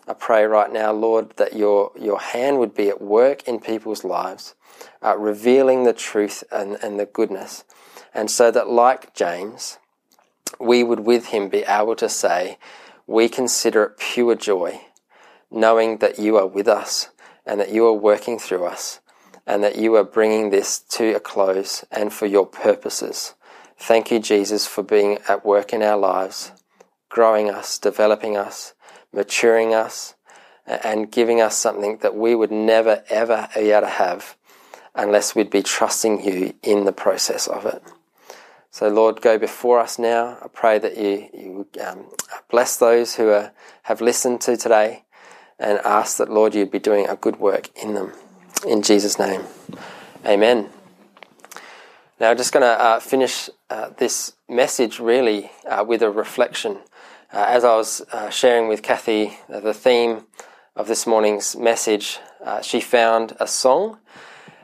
I 0.07 0.13
pray 0.13 0.45
right 0.45 0.73
now, 0.73 0.91
Lord, 0.91 1.37
that 1.37 1.53
your 1.53 1.91
your 1.95 2.19
hand 2.19 2.57
would 2.57 2.73
be 2.73 2.89
at 2.89 3.03
work 3.03 3.47
in 3.47 3.59
people's 3.59 4.03
lives, 4.03 4.55
uh, 5.03 5.15
revealing 5.15 5.83
the 5.83 5.93
truth 5.93 6.43
and, 6.51 6.79
and 6.81 6.99
the 6.99 7.05
goodness, 7.05 7.65
and 8.15 8.31
so 8.31 8.49
that, 8.49 8.67
like 8.67 9.13
James, 9.13 9.77
we 10.59 10.83
would 10.83 11.01
with 11.01 11.27
him 11.27 11.49
be 11.49 11.63
able 11.63 11.95
to 11.97 12.09
say, 12.09 12.57
we 13.07 13.29
consider 13.29 13.83
it 13.83 13.97
pure 13.97 14.35
joy, 14.35 14.81
knowing 15.51 15.97
that 15.97 16.19
you 16.19 16.37
are 16.37 16.47
with 16.47 16.67
us 16.67 17.09
and 17.45 17.59
that 17.59 17.71
you 17.71 17.85
are 17.85 17.93
working 17.93 18.39
through 18.39 18.65
us 18.65 18.99
and 19.45 19.63
that 19.63 19.77
you 19.77 19.95
are 19.95 20.03
bringing 20.03 20.49
this 20.49 20.79
to 20.79 21.15
a 21.15 21.19
close 21.19 21.85
and 21.91 22.11
for 22.11 22.25
your 22.25 22.45
purposes. 22.45 23.35
Thank 23.77 24.09
you, 24.09 24.19
Jesus, 24.19 24.65
for 24.65 24.83
being 24.83 25.19
at 25.27 25.45
work 25.45 25.73
in 25.73 25.83
our 25.83 25.97
lives, 25.97 26.51
growing 27.09 27.49
us, 27.49 27.77
developing 27.77 28.35
us, 28.35 28.73
maturing 29.13 29.73
us, 29.73 30.15
and 30.65 31.11
giving 31.11 31.41
us 31.41 31.55
something 31.55 31.97
that 31.97 32.15
we 32.15 32.33
would 32.33 32.51
never, 32.51 33.03
ever 33.09 33.47
be 33.53 33.71
able 33.71 33.81
to 33.81 33.87
have 33.93 34.35
unless 34.95 35.35
we'd 35.35 35.49
be 35.49 35.61
trusting 35.61 36.23
you 36.23 36.55
in 36.63 36.85
the 36.85 36.91
process 36.91 37.47
of 37.47 37.65
it. 37.65 37.83
So, 38.75 38.89
Lord, 38.89 39.21
go 39.21 39.37
before 39.37 39.79
us 39.79 39.97
now. 39.97 40.37
I 40.43 40.49
pray 40.49 40.79
that 40.79 40.97
you, 40.97 41.29
you 41.33 41.67
um, 41.81 42.07
bless 42.51 42.75
those 42.75 43.15
who 43.15 43.29
are, 43.29 43.53
have 43.83 44.01
listened 44.01 44.41
to 44.41 44.57
today 44.57 45.05
and 45.57 45.79
ask 45.85 46.17
that, 46.17 46.29
Lord, 46.29 46.53
you'd 46.53 46.71
be 46.71 46.79
doing 46.79 47.07
a 47.07 47.15
good 47.15 47.39
work 47.39 47.69
in 47.81 47.93
them. 47.93 48.11
In 48.67 48.81
Jesus' 48.81 49.17
name, 49.17 49.43
amen. 50.25 50.67
Now, 52.19 52.31
I'm 52.31 52.35
just 52.35 52.51
going 52.51 52.63
to 52.63 52.77
uh, 52.77 52.99
finish 52.99 53.49
uh, 53.69 53.91
this 53.97 54.33
message 54.49 54.99
really 54.99 55.51
uh, 55.65 55.85
with 55.87 56.01
a 56.01 56.11
reflection. 56.11 56.79
Uh, 57.31 57.45
as 57.47 57.63
I 57.63 57.77
was 57.77 58.01
uh, 58.11 58.29
sharing 58.29 58.67
with 58.67 58.83
Kathy 58.83 59.37
uh, 59.47 59.61
the 59.61 59.73
theme 59.73 60.25
of 60.75 60.89
this 60.89 61.07
morning's 61.07 61.55
message, 61.55 62.19
she 62.61 62.81
found 62.81 63.37
a 63.39 63.47
song, 63.47 63.99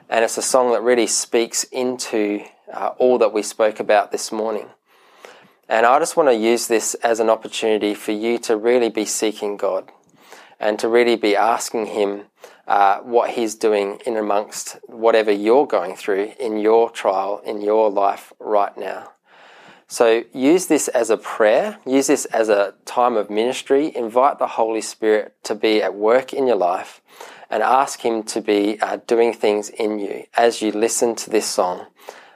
and 0.10 0.26
it's 0.26 0.38
a 0.38 0.42
song 0.42 0.74
that 0.74 0.82
really 0.82 1.08
speaks 1.08 1.64
into 1.64 2.44
uh, 2.72 2.94
all 2.98 3.18
that 3.18 3.34
we 3.34 3.44
spoke 3.44 3.80
about 3.80 4.12
this 4.12 4.32
morning. 4.32 4.68
And 5.72 5.86
I 5.86 6.00
just 6.00 6.18
want 6.18 6.28
to 6.28 6.36
use 6.36 6.68
this 6.68 6.96
as 6.96 7.20
an 7.20 7.30
opportunity 7.30 7.94
for 7.94 8.12
you 8.12 8.38
to 8.40 8.58
really 8.58 8.90
be 8.90 9.06
seeking 9.06 9.56
God 9.56 9.90
and 10.60 10.78
to 10.80 10.90
really 10.90 11.16
be 11.16 11.36
asking 11.36 11.88
Him 11.88 12.24
uh, 12.68 13.00
what 13.00 13.32
He's 13.32 13.56
doing 13.56 14.00
in 14.06 14.18
amongst 14.18 14.78
whatever 14.88 15.32
you're 15.32 15.66
going 15.66 15.96
through 15.96 16.34
in 16.40 16.58
your 16.58 16.90
trial, 16.90 17.42
in 17.46 17.62
your 17.62 17.90
life 17.90 18.34
right 18.40 18.78
now. 18.78 19.14
So 19.88 20.24
use 20.34 20.68
this 20.68 20.88
as 20.90 21.10
a 21.10 21.18
prayer, 21.18 21.78
use 21.86 22.08
this 22.08 22.26
as 22.26 22.50
a 22.50 22.74
time 22.86 23.18
of 23.18 23.30
ministry, 23.30 23.96
invite 23.96 24.40
the 24.40 24.48
Holy 24.48 24.82
Spirit 24.82 25.36
to 25.44 25.56
be 25.56 25.82
at 25.82 25.94
work 25.94 26.34
in 26.34 26.48
your 26.48 26.56
life 26.56 27.02
and 27.50 27.64
ask 27.64 28.02
Him 28.02 28.24
to 28.24 28.42
be 28.42 28.80
uh, 28.82 29.00
doing 29.08 29.34
things 29.34 29.70
in 29.70 30.00
you 30.00 30.26
as 30.36 30.62
you 30.62 30.72
listen 30.72 31.16
to 31.16 31.30
this 31.30 31.46
song 31.46 31.88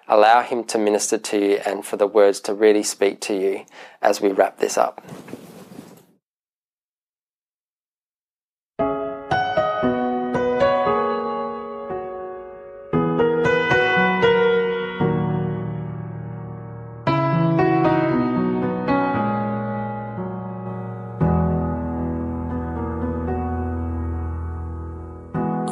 Allow 0.08 0.44
Him 0.44 0.64
to 0.66 0.78
minister 0.78 1.18
to 1.18 1.40
you 1.40 1.56
and 1.66 1.84
for 1.84 1.98
the 1.98 2.06
words 2.06 2.40
to 2.42 2.54
really 2.54 2.84
speak 2.84 3.20
to 3.22 3.34
you 3.34 3.66
as 4.02 4.22
we 4.22 4.30
wrap 4.32 4.60
this 4.60 4.78
up. 4.78 5.02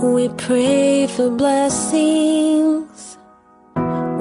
We 0.02 0.30
pray 0.30 1.08
for 1.08 1.30
blessing 1.30 2.73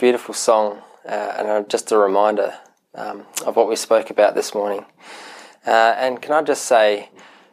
Beautiful 0.00 0.32
song, 0.32 0.80
uh, 1.06 1.34
and 1.36 1.68
just 1.68 1.92
a 1.92 1.98
reminder 1.98 2.54
um, 2.94 3.26
of 3.44 3.54
what 3.54 3.68
we 3.68 3.76
spoke 3.76 4.08
about 4.08 4.34
this 4.34 4.54
morning. 4.54 4.86
Uh, 5.66 5.94
and 5.94 6.22
can 6.22 6.32
I 6.32 6.40
just 6.40 6.64
say, 6.64 7.10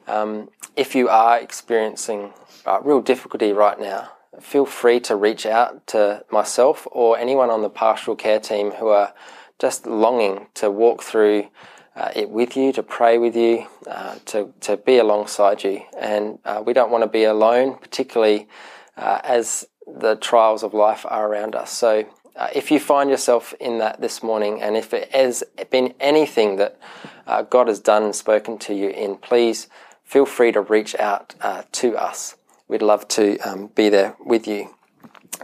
um, 0.08 0.48
if 0.78 0.96
you 0.96 1.10
are 1.10 1.38
experiencing 1.38 2.32
uh, 2.66 2.80
real 2.82 3.02
difficulty 3.02 3.52
right 3.52 3.78
now, 3.78 4.12
feel 4.40 4.66
free 4.66 5.02
to 5.02 5.18
reach 5.18 5.46
out 5.46 5.86
to 5.88 6.24
myself 6.32 6.88
or 6.90 7.18
anyone 7.18 7.50
on 7.50 7.64
the 7.64 7.70
pastoral 7.70 8.16
care 8.16 8.40
team 8.40 8.72
who 8.72 8.88
are 8.88 9.14
just 9.60 9.86
longing 9.86 10.48
to 10.54 10.72
walk 10.72 11.04
through 11.04 11.50
uh, 11.98 12.12
it 12.16 12.30
with 12.30 12.56
you, 12.56 12.72
to 12.72 12.82
pray 12.82 13.18
with 13.18 13.36
you, 13.36 13.68
uh, 13.88 14.16
to, 14.24 14.54
to 14.62 14.78
be 14.78 15.00
alongside 15.00 15.66
you. 15.66 15.82
And 16.00 16.40
uh, 16.46 16.64
we 16.66 16.72
don't 16.72 16.92
want 16.92 17.04
to 17.04 17.10
be 17.10 17.26
alone, 17.26 17.78
particularly 17.78 18.48
uh, 18.96 19.20
as 19.26 19.68
the 19.88 20.16
trials 20.16 20.64
of 20.64 20.74
life 20.74 21.06
are 21.08 21.30
around 21.30 21.56
us. 21.56 21.72
So 21.72 22.06
uh, 22.38 22.50
if 22.54 22.72
you 22.72 22.80
find 22.80 23.10
yourself 23.10 23.54
in 23.60 23.80
that 23.80 24.00
this 24.00 24.22
morning, 24.22 24.62
and 24.62 24.78
if 24.78 24.94
it 24.94 25.14
has 25.14 25.44
been 25.70 25.94
anything 26.00 26.58
that 26.58 26.80
uh, 27.26 27.42
God 27.42 27.68
has 27.68 27.80
done 27.80 28.04
and 28.04 28.16
spoken 28.16 28.58
to 28.60 28.74
you 28.74 28.90
in, 28.90 29.18
please 29.18 29.68
feel 30.04 30.26
free 30.26 30.52
to 30.52 30.62
reach 30.62 30.96
out 30.96 31.36
uh, 31.42 31.64
to 31.74 31.98
us. 31.98 32.36
We'd 32.68 32.82
love 32.82 33.08
to 33.10 33.38
um, 33.40 33.68
be 33.68 33.90
there 33.90 34.16
with 34.24 34.48
you. 34.48 34.70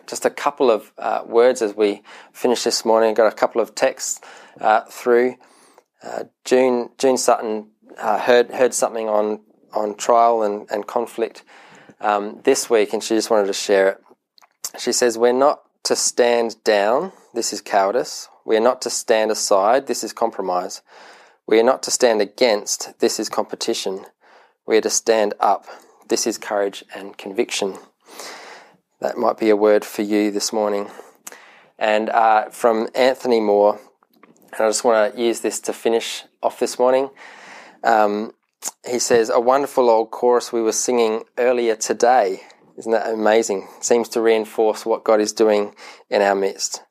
Just 0.08 0.26
a 0.26 0.30
couple 0.30 0.72
of 0.72 0.92
uh, 0.98 1.24
words 1.26 1.62
as 1.62 1.76
we 1.76 2.04
finish 2.32 2.64
this 2.64 2.86
morning. 2.86 3.14
Got 3.14 3.32
a 3.32 3.36
couple 3.36 3.62
of 3.62 3.76
texts 3.76 4.22
uh, 4.60 4.82
through. 4.82 5.36
June 6.44 6.90
June 6.98 7.16
Sutton 7.16 7.68
heard 7.98 8.52
heard 8.52 8.74
something 8.74 9.08
on 9.08 9.40
on 9.74 9.96
trial 9.96 10.44
and, 10.44 10.70
and 10.70 10.86
conflict 10.86 11.44
um, 12.02 12.40
this 12.44 12.70
week, 12.70 12.94
and 12.94 13.04
she 13.04 13.16
just 13.16 13.30
wanted 13.30 13.48
to 13.48 13.54
share 13.54 13.90
it. 13.90 14.04
She 14.78 14.92
says, 14.92 15.18
We're 15.18 15.34
not 15.34 15.63
to 15.84 15.96
stand 15.96 16.64
down, 16.64 17.12
this 17.34 17.52
is 17.52 17.62
cowardice. 17.62 18.30
We 18.46 18.56
are 18.56 18.62
not 18.62 18.82
to 18.84 18.90
stand 18.90 19.32
aside, 19.32 19.88
this 19.88 20.04
is 20.04 20.14
compromise. 20.14 20.82
We 21.46 21.60
are 21.60 21.64
not 21.64 21.84
to 21.84 21.92
stand 21.92 22.22
against, 22.22 23.00
this 23.00 23.20
is 23.20 23.28
competition. 23.30 24.06
We 24.66 24.78
are 24.78 24.82
to 24.82 24.90
stand 24.90 25.34
up, 25.40 25.66
this 26.08 26.26
is 26.26 26.38
courage 26.38 26.86
and 26.96 27.18
conviction. 27.18 27.78
That 29.02 29.18
might 29.18 29.38
be 29.38 29.50
a 29.50 29.58
word 29.58 29.84
for 29.84 30.02
you 30.04 30.32
this 30.32 30.54
morning. 30.54 30.90
And 31.78 32.10
uh, 32.10 32.50
from 32.50 32.88
Anthony 32.96 33.42
Moore, 33.42 33.80
and 34.54 34.62
I 34.62 34.70
just 34.70 34.86
want 34.86 35.14
to 35.14 35.22
use 35.22 35.42
this 35.42 35.60
to 35.62 35.74
finish 35.74 36.24
off 36.42 36.60
this 36.60 36.80
morning. 36.80 37.10
Um, 37.84 38.34
he 38.90 39.00
says, 39.00 39.30
A 39.30 39.40
wonderful 39.40 39.90
old 39.90 40.12
chorus 40.12 40.54
we 40.54 40.62
were 40.62 40.72
singing 40.72 41.24
earlier 41.38 41.76
today 41.76 42.44
isn't 42.78 42.92
that 42.92 43.10
amazing? 43.10 43.68
Seems 43.82 44.10
to 44.10 44.22
reinforce 44.22 44.86
what 44.86 45.04
God 45.04 45.22
is 45.22 45.32
doing 45.32 45.76
in 46.10 46.22
our 46.22 46.36
midst. 46.36 46.84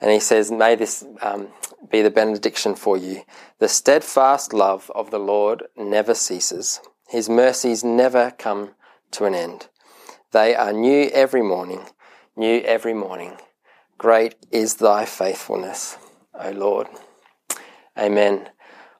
And 0.00 0.10
he 0.10 0.20
says, 0.20 0.50
May 0.50 0.74
this 0.74 1.04
um, 1.22 1.48
be 1.90 2.02
the 2.02 2.10
benediction 2.10 2.74
for 2.74 2.96
you. 2.96 3.22
The 3.58 3.68
steadfast 3.68 4.52
love 4.52 4.90
of 4.94 5.10
the 5.10 5.18
Lord 5.18 5.64
never 5.76 6.14
ceases, 6.14 6.80
his 7.08 7.28
mercies 7.28 7.84
never 7.84 8.32
come 8.32 8.74
to 9.12 9.24
an 9.24 9.34
end. 9.34 9.68
They 10.32 10.54
are 10.56 10.72
new 10.72 11.08
every 11.12 11.42
morning, 11.42 11.86
new 12.36 12.60
every 12.62 12.94
morning. 12.94 13.36
Great 13.98 14.34
is 14.50 14.74
thy 14.74 15.04
faithfulness, 15.04 15.96
O 16.34 16.50
Lord. 16.50 16.88
Amen. 17.96 18.50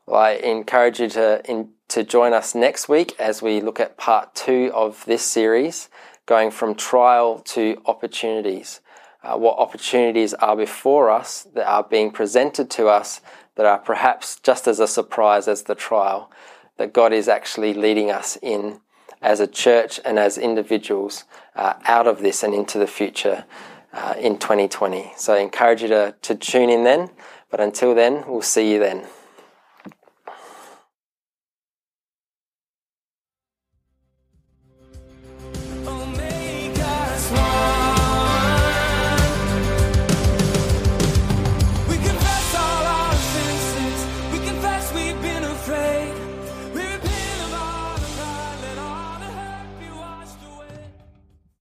Well, 0.06 0.20
I 0.20 0.32
encourage 0.32 1.00
you 1.00 1.08
to, 1.10 1.42
in, 1.50 1.70
to 1.88 2.04
join 2.04 2.32
us 2.32 2.54
next 2.54 2.88
week 2.88 3.18
as 3.18 3.42
we 3.42 3.60
look 3.60 3.80
at 3.80 3.96
part 3.96 4.34
two 4.34 4.70
of 4.72 5.04
this 5.06 5.24
series 5.24 5.88
going 6.26 6.50
from 6.50 6.74
trial 6.74 7.38
to 7.40 7.80
opportunities. 7.86 8.80
Uh, 9.22 9.36
what 9.36 9.58
opportunities 9.58 10.34
are 10.34 10.56
before 10.56 11.10
us 11.10 11.46
that 11.54 11.66
are 11.66 11.82
being 11.82 12.10
presented 12.10 12.70
to 12.70 12.86
us 12.86 13.20
that 13.54 13.66
are 13.66 13.78
perhaps 13.78 14.36
just 14.40 14.66
as 14.66 14.80
a 14.80 14.88
surprise 14.88 15.48
as 15.48 15.62
the 15.62 15.74
trial, 15.74 16.30
that 16.76 16.92
God 16.92 17.12
is 17.12 17.28
actually 17.28 17.72
leading 17.72 18.10
us 18.10 18.36
in 18.42 18.80
as 19.22 19.40
a 19.40 19.46
church 19.46 20.00
and 20.04 20.18
as 20.18 20.36
individuals 20.36 21.24
uh, 21.56 21.74
out 21.84 22.06
of 22.06 22.20
this 22.20 22.42
and 22.42 22.54
into 22.54 22.78
the 22.78 22.86
future 22.86 23.44
uh, 23.92 24.14
in 24.18 24.38
2020. 24.38 25.12
So 25.16 25.34
I 25.34 25.38
encourage 25.38 25.82
you 25.82 25.88
to, 25.88 26.14
to 26.20 26.34
tune 26.34 26.68
in 26.68 26.84
then, 26.84 27.10
but 27.50 27.60
until 27.60 27.94
then, 27.94 28.24
we'll 28.26 28.42
see 28.42 28.72
you 28.72 28.78
then. 28.78 29.06